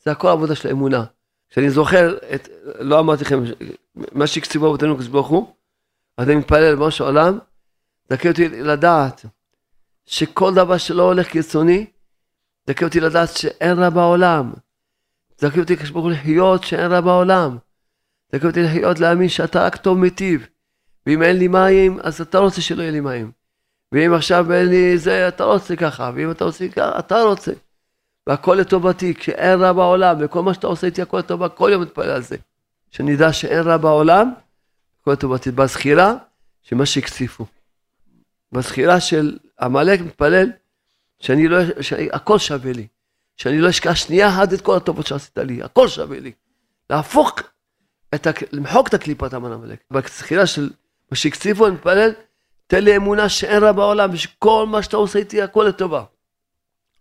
זה 0.04 0.10
הכל 0.10 0.28
עבודה 0.28 0.54
של 0.54 0.68
האמונה. 0.68 1.04
כשאני 1.50 1.70
זוכר 1.70 2.16
את, 2.34 2.48
לא 2.78 3.00
אמרתי 3.00 3.24
לכם, 3.24 3.42
מה 4.12 4.26
שהקציבו 4.26 4.66
אבותינו 4.66 4.92
הקדוש 4.92 5.08
ברוך 5.08 5.28
הוא, 5.28 5.54
אני 6.18 6.34
מתפלל 6.34 6.72
לבראש 6.72 7.00
העולם, 7.00 7.38
זכה 8.10 8.28
אותי 8.28 8.48
לדעת 8.48 9.24
שכל 10.06 10.54
דבר 10.54 10.78
שלא 10.78 11.02
הולך 11.02 11.32
כרצוני, 11.32 11.86
זכה 12.66 12.84
אותי 12.84 13.00
לדעת 13.00 13.36
שאין 13.36 13.78
רע 13.78 13.90
בעולם. 13.90 14.52
זכה 15.38 15.60
אותי 15.60 15.72
הקדוש 15.72 15.90
ברוך 15.90 16.04
הוא 16.04 16.12
לחיות 16.12 16.64
שאין 16.64 16.92
רע 16.92 17.00
בעולם. 17.00 17.56
זכה 18.32 18.46
אותי 18.46 18.62
לחיות 18.62 19.00
להאמין 19.00 19.28
שאתה 19.28 19.66
רק 19.66 19.76
טוב 19.76 19.98
מיטיב. 19.98 20.46
ואם 21.06 21.22
אין 21.22 21.36
לי 21.36 21.48
מים, 21.48 21.98
אז 22.02 22.20
אתה 22.20 22.38
רוצה 22.38 22.60
שלא 22.60 22.82
יהיה 22.82 22.92
לי 22.92 23.00
מים. 23.00 23.32
ואם 23.93 24.14
עכשיו 24.14 24.53
אין 24.53 24.66
לי 24.66 24.99
זה, 24.99 25.28
אתה 25.28 25.45
רוצה 25.45 25.76
ככה, 25.76 26.11
ואם 26.14 26.30
אתה 26.30 26.45
רוצה 26.45 26.68
ככה, 26.68 26.99
אתה 26.99 27.22
רוצה. 27.22 27.53
והכל 28.26 28.55
לטובתי, 28.61 29.14
כשאין 29.14 29.61
רע 29.61 29.72
בעולם, 29.72 30.16
וכל 30.20 30.43
מה 30.43 30.55
שאתה 30.55 30.66
עושה 30.66 30.86
איתי 30.86 31.03
הכל 31.03 31.18
לטובה, 31.18 31.49
כל 31.49 31.70
יום 31.72 31.82
מתפלל 31.82 32.11
על 32.11 32.22
זה. 32.22 32.36
שנדע 32.90 33.32
שאין 33.32 33.61
רע 33.61 33.76
בעולם, 33.76 34.32
הכל 35.01 35.12
לטובתי. 35.12 35.51
בזכירה, 35.51 36.14
שמה 36.62 36.86
שהקציפו. 36.86 37.47
בזכירה 38.53 39.01
של 39.01 39.38
עמלק 39.61 40.01
מתפלל, 40.01 40.51
שאני 41.20 41.49
לא, 41.49 41.59
שהכל 41.80 42.38
שווה 42.38 42.72
לי. 42.72 42.86
שאני 43.36 43.59
לא 43.59 43.70
אשכח 43.70 43.95
שנייה 43.95 44.28
אחת 44.28 44.53
את 44.53 44.61
כל 44.61 44.76
הטובות 44.76 45.07
שעשית 45.07 45.38
לי, 45.38 45.62
הכל 45.62 45.88
שווה 45.88 46.20
לי. 46.20 46.32
להפוך, 46.90 47.32
את, 48.14 48.26
למחוק 48.53 48.88
את 48.88 48.95
הקליפת 48.95 49.34
המן 49.34 49.53
עמלק. 49.53 49.78
בזכירה 49.90 50.47
של 50.47 50.70
מה 51.11 51.16
שהקציפו, 51.16 51.66
אני 51.66 51.74
מתפלל, 51.74 52.11
תן 52.72 52.84
לי 52.84 52.96
אמונה 52.96 53.28
שאין 53.28 53.62
רע 53.62 53.72
בעולם, 53.72 54.10
ושכל 54.12 54.66
מה 54.68 54.82
שאתה 54.82 54.96
עושה 54.96 55.18
איתי, 55.18 55.42
הכל 55.42 55.64
לטובה. 55.68 56.04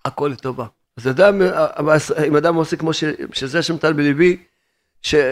הכל 0.05 0.29
לטובה. 0.33 0.65
אז 0.97 1.07
אדם, 1.07 1.41
אם 2.27 2.35
אדם 2.35 2.55
עושה 2.55 2.77
כמו 2.77 2.93
ש, 2.93 3.03
שזה 3.33 3.59
השם 3.59 3.73
נתן 3.73 3.97
בליבי, 3.97 4.43
שכל 5.01 5.23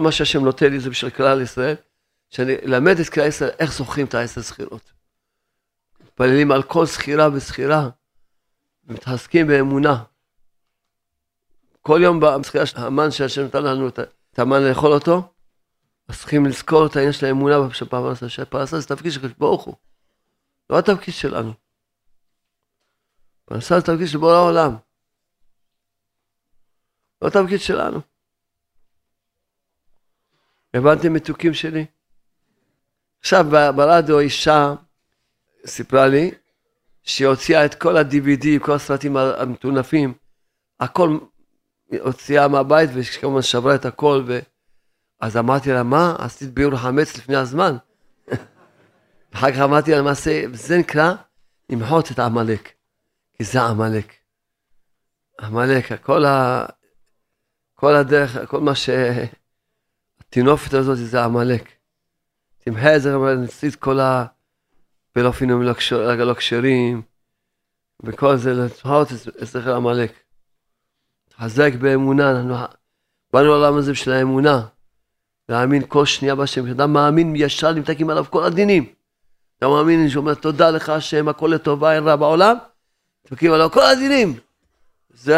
מה 0.00 0.12
שהשם 0.12 0.44
נותן 0.44 0.70
לי 0.70 0.80
זה 0.80 0.90
בשביל 0.90 1.10
כלל 1.10 1.42
ישראל, 1.42 1.74
שאני 2.30 2.54
אלמד 2.64 3.00
את 3.00 3.08
כלל 3.08 3.26
ישראל 3.26 3.50
איך 3.58 3.72
זוכרים 3.72 4.06
את 4.06 4.14
העשר 4.14 4.40
זכירות. 4.40 4.92
מתפללים 6.00 6.52
על 6.52 6.62
כל 6.62 6.86
זכירה 6.86 7.28
וזכירה, 7.32 7.88
ומתעסקים 8.86 9.46
באמונה. 9.46 10.02
כל 11.82 12.00
יום 12.02 12.20
בזכירה 12.20 12.64
המן 12.76 13.10
שהשם 13.10 13.44
נתן 13.44 13.62
לנו 13.62 13.88
את 13.88 14.38
המן 14.38 14.62
לאכול 14.62 14.92
אותו, 14.92 15.32
אז 16.08 16.18
צריכים 16.18 16.46
לזכור 16.46 16.86
את 16.86 16.96
העניין 16.96 17.12
של 17.12 17.26
האמונה 17.26 17.54
של 17.72 17.88
פרנסה, 17.88 18.28
שפרנסה 18.28 18.80
זה 18.80 18.86
תפקיד 18.86 19.12
של 19.12 19.28
ברוך 19.38 19.64
הוא, 19.64 19.74
לא 20.70 20.78
התפקיד 20.78 21.14
שלנו. 21.14 21.52
פרנסה 23.44 23.80
זה 23.80 23.86
תפקיד 23.86 24.06
של 24.06 24.18
בורא 24.18 24.34
העולם. 24.34 24.76
לא 27.22 27.28
התפקיד 27.28 27.60
שלנו. 27.60 28.00
הבנתם 30.74 31.12
מתוקים 31.12 31.54
שלי? 31.54 31.86
עכשיו 33.20 33.44
ברדיו 33.76 34.18
אישה 34.18 34.74
סיפרה 35.66 36.06
לי 36.06 36.30
שהיא 37.02 37.28
הוציאה 37.28 37.64
את 37.64 37.74
כל 37.74 37.96
ה-DVD, 37.96 38.46
כל 38.60 38.72
הסרטים 38.72 39.16
המטונפים, 39.16 40.14
הכל 40.80 41.18
הוציאה 42.00 42.48
מהבית 42.48 42.90
וכמובן 42.94 43.42
שברה 43.42 43.74
את 43.74 43.84
הכל 43.84 44.24
ו... 44.26 44.38
אז 45.20 45.36
אמרתי 45.36 45.72
לה, 45.72 45.82
מה? 45.82 46.16
עשית 46.18 46.54
ביור 46.54 46.76
חמץ 46.76 47.16
לפני 47.16 47.36
הזמן. 47.36 47.76
אחר 49.34 49.52
כך 49.52 49.58
אמרתי 49.58 49.90
לה, 49.90 49.98
למעשה, 49.98 50.42
זה 50.52 50.78
נקרא 50.78 51.14
למחות 51.70 52.10
את 52.10 52.18
עמלק. 52.18 52.72
כי 53.34 53.44
זה 53.44 53.62
עמלק. 53.62 54.12
עמלק, 55.40 56.02
כל, 56.02 56.24
ה... 56.24 56.66
כל 57.74 57.94
הדרך, 57.94 58.36
כל 58.46 58.60
מה 58.60 58.74
ש... 58.74 58.90
הטינופת 60.20 60.74
הזאת 60.74 60.98
זה 60.98 61.24
עמלק. 61.24 61.72
תמחה 62.58 62.96
את 62.96 63.02
זה, 63.02 63.16
נצליט 63.16 63.74
כל 63.74 63.98
הפלופינים 64.00 65.62
לא 65.62 66.34
כשרים, 66.34 67.02
וכל 68.02 68.36
זה, 68.36 68.54
למחות 68.54 69.08
את 69.42 69.46
זכר 69.46 69.76
עמלק. 69.76 70.12
חזק 71.40 71.72
באמונה, 71.80 72.30
אנחנו 72.30 72.54
באנו 73.32 73.46
לעולם 73.46 73.76
הזה 73.76 73.92
בשביל 73.92 74.14
האמונה. 74.14 74.66
להאמין 75.48 75.82
כל 75.88 76.06
שנייה 76.06 76.34
בהשם. 76.34 76.64
כשאדם 76.64 76.92
מאמין 76.92 77.32
ישר 77.36 77.72
נמתקים 77.72 78.10
עליו 78.10 78.24
כל 78.30 78.44
הדינים. 78.44 78.86
אתה 79.58 79.68
מאמין 79.68 80.10
שאומר 80.10 80.34
תודה 80.34 80.70
לך 80.70 80.88
השם 80.88 81.28
הכל 81.28 81.50
לטובה 81.54 81.94
אין 81.94 82.08
רע 82.08 82.16
בעולם, 82.16 82.56
נמתקים 83.30 83.52
עליו 83.52 83.70
כל 83.70 83.82
הדינים. 83.82 84.34
זה, 85.14 85.36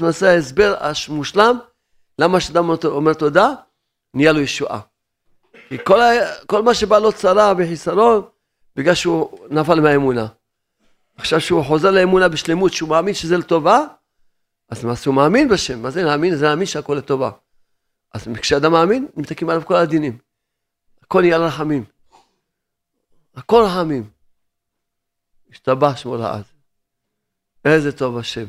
למעשה 0.00 0.30
ההסבר 0.30 0.74
המושלם 1.08 1.58
למה 2.18 2.38
כשאדם 2.38 2.70
אומר 2.84 3.12
תודה, 3.12 3.52
נהיה 4.14 4.32
לו 4.32 4.40
ישועה. 4.40 4.80
כי 5.68 5.78
כל, 5.84 6.00
ה, 6.00 6.12
כל 6.46 6.62
מה 6.62 6.74
שבא 6.74 6.98
לו 6.98 7.12
צרה 7.12 7.52
וחיסרון, 7.58 8.22
בגלל 8.76 8.94
שהוא 8.94 9.38
נפל 9.50 9.80
מהאמונה. 9.80 10.26
עכשיו 11.16 11.40
שהוא 11.40 11.64
חוזר 11.64 11.90
לאמונה 11.90 12.28
בשלמות, 12.28 12.72
שהוא 12.72 12.88
מאמין 12.88 13.14
שזה 13.14 13.36
לטובה, 13.36 13.80
אז 14.70 14.84
למעשה 14.84 15.10
הוא 15.10 15.16
מאמין 15.16 15.48
בשם. 15.48 15.82
מה 15.82 15.90
זה 15.90 16.02
להאמין? 16.02 16.36
זה 16.36 16.44
להאמין 16.44 16.66
שהכל 16.66 16.94
לטובה. 16.94 17.30
אז 18.14 18.28
כשאדם 18.42 18.72
מאמין, 18.72 19.08
נמתקים 19.16 19.48
עליו 19.48 19.62
כל 19.66 19.74
הדינים. 19.74 20.18
הכל 21.02 21.20
נהיה 21.20 21.38
רחמים. 21.38 21.84
הכל 23.34 23.62
רחמים. 23.66 24.10
השתבח 25.50 25.96
שמו 25.96 26.16
לעד. 26.16 26.44
איזה 27.64 27.92
טוב 27.92 28.18
השם. 28.18 28.46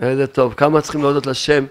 איזה 0.00 0.26
טוב. 0.26 0.54
כמה 0.54 0.80
צריכים 0.82 1.02
להודות 1.02 1.26
לשם. 1.26 1.64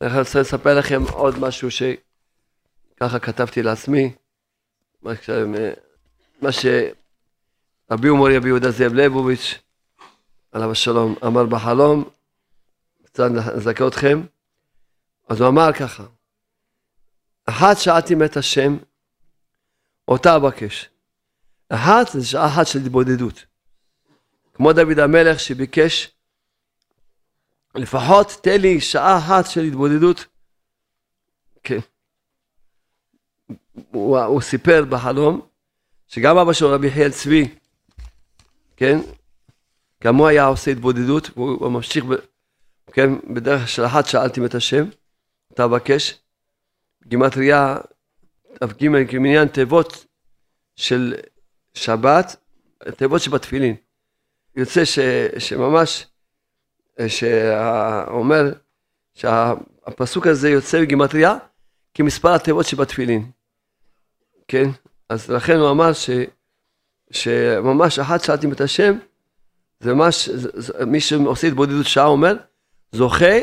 אני 0.00 0.18
רוצה 0.18 0.40
לספר 0.40 0.78
לכם 0.78 1.02
עוד 1.12 1.38
משהו 1.38 1.68
שככה 1.70 3.18
כתבתי 3.18 3.62
לעצמי. 3.62 4.14
מה 6.42 6.52
שרבי 6.52 8.10
ומורי 8.10 8.36
רבי 8.36 8.48
יהודה 8.48 8.70
זאב 8.70 8.92
ליבוביץ', 8.92 9.58
עליו 10.52 10.70
השלום, 10.70 11.14
אמר 11.26 11.46
בחלום, 11.46 12.08
קצת 13.04 13.24
נזכה 13.30 13.88
אתכם. 13.88 14.20
אז 15.26 15.40
הוא 15.40 15.48
אמר 15.48 15.72
ככה, 15.72 16.04
אחת 17.44 17.76
שאלתי 17.78 18.14
מת 18.14 18.36
השם, 18.36 18.76
אותה 20.08 20.36
אבקש. 20.36 20.88
אחת 21.68 22.06
זה 22.12 22.26
שעה 22.26 22.46
אחת 22.46 22.66
של 22.66 22.78
התבודדות. 22.78 23.44
כמו 24.54 24.72
דוד 24.72 24.98
המלך 24.98 25.40
שביקש, 25.40 26.10
לפחות 27.74 28.38
תן 28.42 28.60
לי 28.60 28.80
שעה 28.80 29.18
אחת 29.18 29.46
של 29.46 29.60
התבודדות. 29.60 30.26
כן. 31.62 31.78
הוא, 33.90 34.18
הוא 34.18 34.40
סיפר 34.40 34.84
בחלום, 34.84 35.46
שגם 36.08 36.38
אבא 36.38 36.52
שלו 36.52 36.70
רבי 36.70 36.90
חיאל 36.90 37.10
צבי, 37.10 37.54
כן, 38.76 38.98
גם 40.04 40.16
הוא 40.16 40.26
היה 40.26 40.44
עושה 40.46 40.70
התבודדות, 40.70 41.30
והוא 41.30 41.72
ממשיך, 41.72 42.04
ב, 42.04 42.14
כן, 42.92 43.34
בדרך 43.34 43.68
של 43.68 43.84
אחת 43.84 44.06
שאלתי 44.06 44.40
את 44.44 44.54
השם. 44.54 44.84
תבקש, 45.56 46.20
גימטריה 47.06 47.76
כ"ג 48.60 49.10
כמניין 49.10 49.48
תיבות 49.48 50.06
של 50.76 51.14
שבת, 51.74 52.36
תיבות 52.96 53.22
שבתפילין. 53.22 53.74
יוצא 54.56 54.84
ש, 54.84 54.98
שממש, 55.38 56.06
שאומר 57.08 58.52
שהפסוק 59.14 60.26
הזה 60.26 60.50
יוצא 60.50 60.80
בגימטריה 60.80 61.34
כמספר 61.94 62.34
התיבות 62.34 62.66
שבתפילין. 62.66 63.30
כן? 64.48 64.68
אז 65.08 65.30
לכן 65.30 65.56
הוא 65.56 65.70
אמר 65.70 65.92
ש, 65.92 66.10
שממש 67.10 67.98
אחת 67.98 68.24
שאלתי 68.24 68.46
את 68.52 68.60
השם, 68.60 68.98
זה 69.80 69.94
ממש, 69.94 70.28
מי 70.86 71.00
שעושה 71.00 71.46
התבודדות 71.46 71.86
שעה 71.86 72.06
אומר, 72.06 72.36
זוכה 72.92 73.38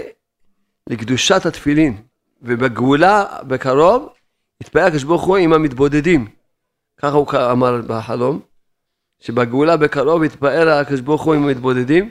לקדושת 0.90 1.46
התפילין, 1.46 2.02
ובגאולה 2.42 3.26
בקרוב 3.48 4.10
יתפאר 4.62 4.82
הקדוש 4.82 5.04
ברוך 5.04 5.24
הוא 5.24 5.38
עם 5.38 5.54
המתבודדים. 5.54 6.28
ככה 6.98 7.16
הוא 7.16 7.28
אמר 7.52 7.82
בחלום, 7.88 8.40
שבגאולה 9.20 9.78
בקרוב 9.78 10.24
יתפאר 10.24 10.70
הקדוש 10.70 11.00
ברוך 11.00 11.24
הוא 11.24 11.34
עם 11.34 11.44
המתבודדים, 11.44 12.10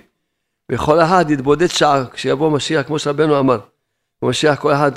וכל 0.73 1.01
אחד 1.01 1.31
יתבודד 1.31 1.67
שעה, 1.67 2.05
כשיבוא 2.13 2.51
משיח, 2.51 2.87
כמו 2.87 2.99
שרבנו 2.99 3.39
אמר. 3.39 3.59
משיח 4.23 4.61
כל 4.61 4.73
אחד 4.73 4.93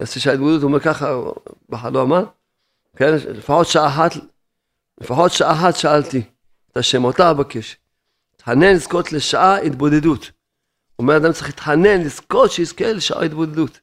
יעשה 0.00 0.20
שעה 0.20 0.34
התבודדות, 0.34 0.62
הוא 0.62 0.68
אומר 0.68 0.80
ככה, 0.80 1.20
בחלום 1.68 2.12
אמר, 2.12 2.24
כן, 2.96 3.14
לפחות 3.14 3.66
שעה 3.66 3.88
אחת, 3.88 4.12
לפחות 5.00 5.32
שעה 5.32 5.52
אחת 5.52 5.76
שאלתי 5.76 6.22
את 6.72 6.76
השם, 6.76 7.04
אותה 7.04 7.30
אבקש. 7.30 7.76
תחנן 8.36 8.72
לזכות 8.72 9.12
לשעה 9.12 9.56
התבודדות. 9.56 10.30
אומר 10.98 11.16
אדם 11.16 11.32
צריך 11.32 11.46
להתחנן, 11.46 12.00
לזכות 12.02 12.50
שיזכה 12.50 12.92
לשעה 12.92 13.22
התבודדות. 13.22 13.80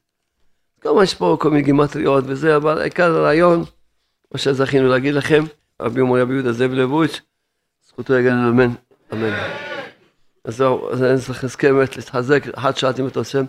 כמובן 0.80 1.02
יש 1.02 1.14
פה 1.14 1.36
כל 1.40 1.50
מיני 1.50 1.62
גימטריות 1.62 2.24
וזה, 2.26 2.56
אבל 2.56 2.78
העיקר 2.78 3.16
הרעיון, 3.16 3.64
מה 4.32 4.38
שזכינו 4.38 4.88
להגיד 4.88 5.14
לכם, 5.14 5.44
רבי 5.82 6.02
מורי 6.02 6.22
רבי 6.22 6.34
יהודה 6.34 6.52
זאב 6.52 6.72
לבוביץ', 6.72 7.20
זכותו 7.88 8.14
יגן 8.14 8.32
אמן, 8.32 8.70
אמן. 9.12 9.34
אז 10.44 10.56
זהו, 10.56 10.92
אז 10.92 11.02
אני 11.02 11.18
צריך 11.20 11.44
להזכיר 11.44 11.74
באמת 11.74 11.96
להתחזק, 11.96 12.48
אחת 12.54 12.76
שאלתי 12.76 13.02
את 13.06 13.16
השם, 13.16 13.44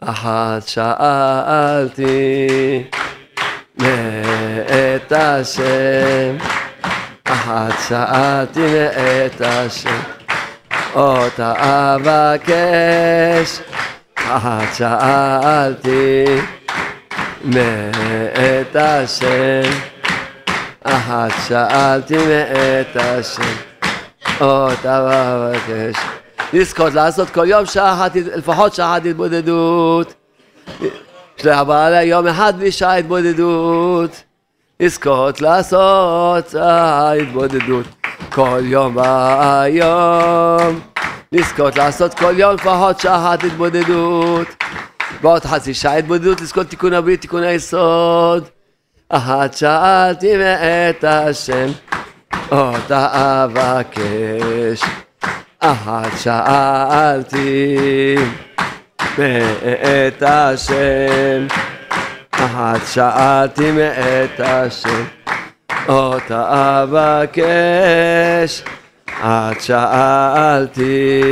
אחת 0.00 0.68
שאלתי 0.68 2.04
מאת 3.78 5.12
השם, 5.12 6.36
אחת 7.24 7.74
שאלתי 7.88 8.60
מאת 8.60 9.40
השם, 9.40 10.17
אותה 10.98 11.54
אבקש, 11.94 13.60
אחת 14.14 14.74
שאלתי 14.74 16.24
מאת 17.44 18.76
השם, 18.76 19.70
אחת 20.84 21.30
שאלתי 21.48 22.16
מאת 22.16 22.96
השם, 22.96 23.42
אותה 24.40 24.98
אבקש. 25.36 26.00
לזכות 26.52 26.94
לעשות 26.94 27.30
כל 27.30 27.48
יום 27.48 27.66
שעה 27.66 27.94
אחת, 27.94 28.16
לפחות 28.16 28.74
שעה 28.74 28.96
אחת 28.96 29.06
התבודדות. 29.06 30.14
שלא 31.36 31.86
עליה 31.86 32.02
יום 32.02 32.26
אחד 32.26 32.52
בלי 32.58 32.72
שעה 32.72 32.96
התבודדות. 32.96 34.22
לזכות 34.80 35.40
לעשות 35.40 36.48
שעה 36.48 37.12
התבודדות 37.12 37.97
כל 38.30 38.60
יום 38.62 38.96
והיום. 38.96 40.80
לזכות 41.32 41.76
לעשות 41.76 42.14
כל 42.14 42.34
יום 42.38 42.54
לפחות 42.54 43.00
שעה 43.00 43.16
אחת 43.16 43.44
התבודדות. 43.44 44.64
ועוד 45.20 45.44
חצי 45.44 45.74
שעה 45.74 45.96
התבודדות 45.96 46.40
לזכות 46.40 46.66
תיקון 46.66 46.92
הברית, 46.92 47.20
תיקון 47.20 47.42
היסוד. 47.42 48.44
אחת 49.08 49.54
שאלתי 49.54 50.36
מאת 50.36 51.04
השם, 51.04 51.68
אותה 52.52 53.08
אבקש. 53.44 54.82
אחת 55.60 56.18
שאלתי 56.18 57.76
מאת 59.18 60.22
השם, 60.22 61.46
אחת 62.30 62.80
שאלתי 62.86 63.72
מאת 63.72 64.40
השם, 64.40 65.04
אותה 65.88 66.82
אבקש, 66.82 68.62
אחת 69.06 69.60
שאלתי 69.60 71.22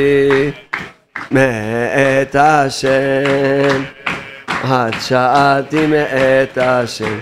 מאת 1.30 2.34
השם, 2.34 3.84
אחת 4.46 4.92
שאלתי 5.00 5.86
מאת 5.86 6.58
השם, 6.58 7.18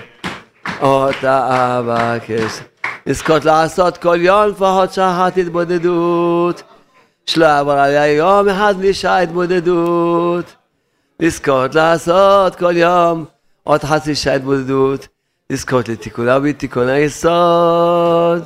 אותה 0.80 1.78
אבקש. 1.78 2.60
לזכות 3.06 3.44
לעשות 3.44 3.96
כל 3.96 4.16
יום 4.20 4.48
לפחות 4.48 4.92
שעת 4.92 5.36
התבודדות. 5.36 6.62
שלא 7.26 7.44
יעבור 7.44 7.72
עליה 7.72 8.12
יום 8.12 8.48
אחד 8.48 8.74
בלי 8.78 8.94
שעה 8.94 9.20
התבודדות. 9.20 10.54
לזכות 11.20 11.74
לעשות 11.74 12.54
כל 12.54 12.76
יום 12.76 13.24
עוד 13.62 13.84
חצי 13.84 14.14
שעה 14.14 14.34
התבודדות. 14.34 15.13
לזכות 15.50 15.88
לתיקונה 15.88 16.38
בתיקון 16.38 16.88
היסוד. 16.88 18.44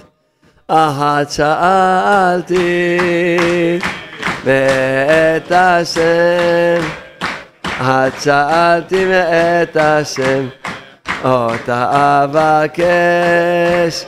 אחת 0.69 1.31
שאלתי 1.31 2.99
מאת 4.45 5.53
השם. 5.53 6.89
אחת 7.63 8.13
שאלתי 8.21 9.05
מאת 9.05 9.77
השם. 9.77 10.49
אותה 11.25 12.25
אבקש. 12.25 14.05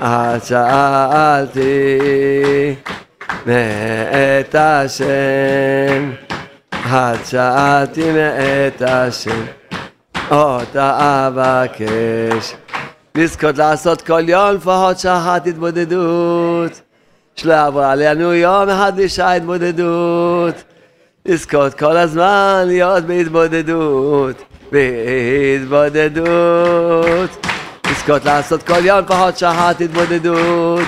אחת 0.00 0.44
שאלתי 0.44 1.98
מאת 3.46 4.54
השם, 4.54 6.12
עד 6.70 7.18
שאלתי 7.24 8.12
מאת 8.12 8.82
השם, 8.82 9.44
אותה 10.30 11.28
אבקש. 11.28 12.54
לזכות 13.14 13.58
לעשות 13.58 14.02
כל 14.02 14.28
יום 14.28 14.54
לפחות 14.54 14.98
שעת 14.98 15.46
התבודדות, 15.46 16.80
שלא 17.36 17.52
יעבור 17.52 17.82
עלינו 17.82 18.34
יום 18.34 18.68
אחד 18.68 19.00
לשעה 19.00 19.34
התבודדות. 19.34 20.54
לזכות 21.26 21.74
כל 21.74 21.96
הזמן 21.96 22.62
להיות 22.66 23.04
בהתבודדות, 23.04 24.36
בהתבודדות. 24.72 27.46
לזכות 27.90 28.24
לעשות 28.24 28.62
כל 28.62 28.84
יום 28.84 28.98
לפחות 28.98 29.38
שעת 29.38 29.80
התבודדות. 29.80 30.84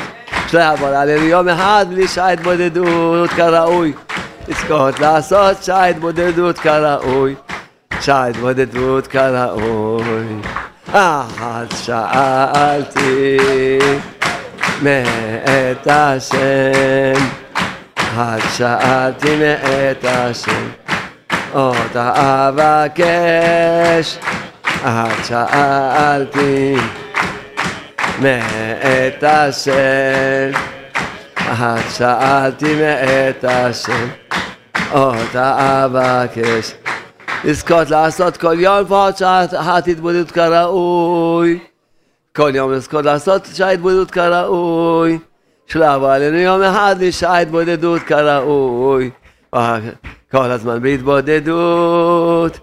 שלא 0.47 0.61
יעבור 0.61 0.88
עלינו 0.88 1.24
יום 1.24 1.49
אחד 1.49 1.86
בלי 1.91 2.09
שעה 2.09 2.32
התבודדות 2.32 3.30
כראוי. 3.30 3.93
לזכות 4.49 5.01
לעשות 5.01 5.62
שעה 5.62 5.86
התבודדות 5.86 6.59
כראוי. 6.59 7.34
שעה 8.01 8.26
התבודדות 8.26 9.07
כראוי. 9.07 10.26
אחת 10.92 11.74
שאלתי 11.82 13.38
מאת 14.82 15.86
השם. 15.86 17.26
אחת 17.96 18.40
שאלתי 18.57 19.36
מאת 19.36 20.05
השם. 20.05 20.68
אותה 21.55 22.12
אבקש. 22.48 24.18
אחת 24.84 25.24
שאלתי 25.24 26.76
מאת 28.18 29.22
השם, 29.22 30.51
את 31.36 31.90
שאלתי 31.90 32.74
מאת 32.74 33.44
השם, 33.44 34.09
אותה 34.92 35.84
אבקש. 35.84 36.74
לזכות 37.45 37.91
לעשות 37.91 38.36
כל 38.36 38.61
יום 38.61 38.80
לפחות 38.80 39.16
שעת 39.16 39.88
התבודדות 39.88 40.30
כראוי. 40.30 41.59
כל 42.36 42.53
יום 42.55 42.72
לזכות 42.72 43.05
לעשות 43.05 43.47
שעת 43.55 43.74
התבודדות 43.74 44.11
כראוי. 44.11 45.18
שלא 45.66 45.95
יבוא 45.95 46.12
עלינו 46.12 46.36
יום 46.36 46.62
אחד 46.62 46.97
לשעה 47.01 47.41
התבודדות 47.41 48.03
כראוי. 48.03 49.11
כל 50.30 50.51
הזמן 50.51 50.82
בהתבודדות. 50.82 52.59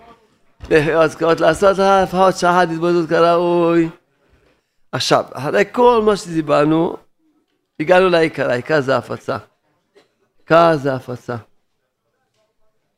לזכות 0.70 1.40
לעשות 1.40 1.78
לפחות 2.04 2.38
שעת 2.38 2.70
התבודדות 2.72 3.10
כראוי. 3.10 3.90
עכשיו, 4.92 5.26
אחרי 5.34 5.64
כל 5.72 6.02
מה 6.06 6.16
שדיברנו, 6.16 6.98
הגענו 7.80 8.10
לעיקר, 8.10 8.50
העיקר 8.50 8.82
זה 8.82 8.98
הפצה. 8.98 9.38
העיקר 10.40 10.78
זה 10.78 10.94
הפצה. 10.94 11.36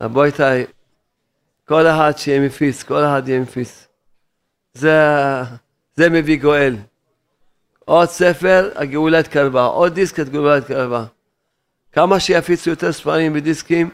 רבותיי, 0.04 0.66
כל 1.70 1.88
אחד 1.88 2.18
שיהיה 2.18 2.42
מפיס, 2.42 2.84
כל 2.84 3.04
אחד 3.04 3.24
יהיה 3.28 3.40
מפיס. 3.40 3.88
זה, 4.74 4.98
זה 5.96 6.10
מביא 6.10 6.42
גואל. 6.42 6.76
עוד 7.86 8.10
ספר, 8.10 8.70
הגאולה 8.76 9.20
התקרבה, 9.20 9.64
עוד 9.64 9.94
דיסק, 9.94 10.20
הגאולה 10.20 10.58
התקרבה. 10.58 11.04
כמה 11.92 12.20
שיפיצו 12.20 12.70
יותר 12.70 12.92
ספרים 12.92 13.32
ודיסקים, 13.36 13.90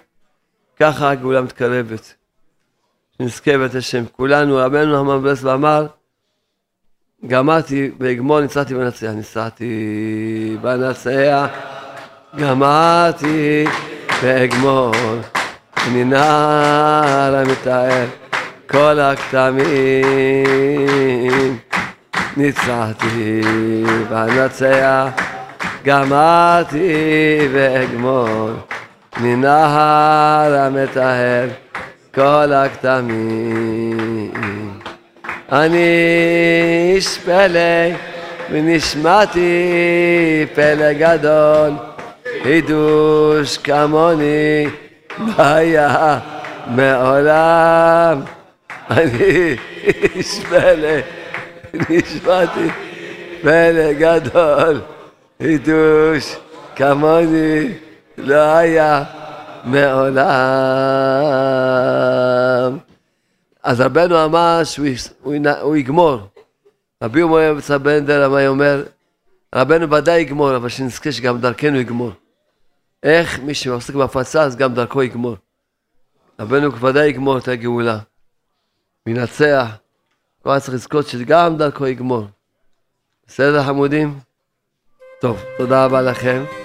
ככה 0.79 1.09
הגאולה 1.09 1.41
מתקרבת. 1.41 2.13
שנזכה 3.17 3.57
בית 3.57 3.75
השם. 3.75 4.03
כולנו, 4.11 4.55
רבנו 4.57 4.99
המברס 4.99 5.43
ואמר, 5.43 5.87
גמרתי, 7.27 7.91
ואגמור 7.99 8.41
ניצחתי 8.41 8.75
ונצח, 8.75 9.07
ניצחתי 9.07 10.57
בנצח, 10.61 11.49
גמרתי 12.37 13.65
ואגמור, 14.23 14.91
אני 15.87 16.03
נער 16.03 17.35
המתאר, 17.35 18.05
כל 18.69 18.99
הכתמים. 18.99 19.65
ניצחתי 22.37 23.41
ואנצח, 24.09 25.07
גמרתי 25.85 27.47
ואגמור, 27.51 28.49
מנהר 29.19 30.55
המטהר 30.55 31.47
כל 32.15 32.53
הכתמים. 32.53 33.99
אני 35.51 35.87
איש 36.95 37.17
פלא 37.17 37.95
ונשמעתי 38.51 39.49
פלא 40.55 40.93
גדול, 40.93 41.71
חידוש 42.43 43.57
כמוני 43.57 44.67
היה 45.37 46.19
מעולם. 46.67 48.21
אני 48.89 49.55
איש 50.15 50.39
פלא, 50.39 50.99
נשמעתי 51.89 52.67
פלא 53.41 53.93
גדול, 53.93 54.81
חידוש 55.41 56.35
כמוני 56.75 57.67
לא 58.17 58.55
היה 58.55 59.03
מעולם. 59.63 60.25
אז 63.63 63.81
רבנו 63.81 64.25
אמר 64.25 64.61
שהוא 64.63 65.75
יגמור. 65.75 66.19
רבי 67.03 67.21
אומר 67.21 67.53
בנדל, 67.81 68.27
מה 68.27 68.47
אומר? 68.47 68.83
רבנו 69.55 69.91
ודאי 69.91 70.21
יגמור, 70.21 70.55
אבל 70.55 70.69
שנזכה 70.69 71.11
שגם 71.11 71.39
דרכנו 71.39 71.79
יגמור. 71.79 72.11
איך 73.03 73.39
מי 73.39 73.53
שעוסק 73.53 73.93
בהפצה 73.93 74.41
אז 74.43 74.55
גם 74.55 74.73
דרכו 74.73 75.03
יגמור. 75.03 75.35
רבנו 76.39 76.79
ודאי 76.79 77.07
יגמור 77.07 77.37
את 77.37 77.47
הגאולה. 77.47 77.99
מנצח. 79.05 79.77
כבר 80.41 80.59
צריך 80.59 80.73
לזכות 80.73 81.07
שגם 81.07 81.57
דרכו 81.57 81.87
יגמור. 81.87 82.27
בסדר 83.27 83.63
חמודים? 83.63 84.19
טוב, 85.21 85.43
תודה 85.57 85.85
רבה 85.85 86.01
לכם. 86.01 86.64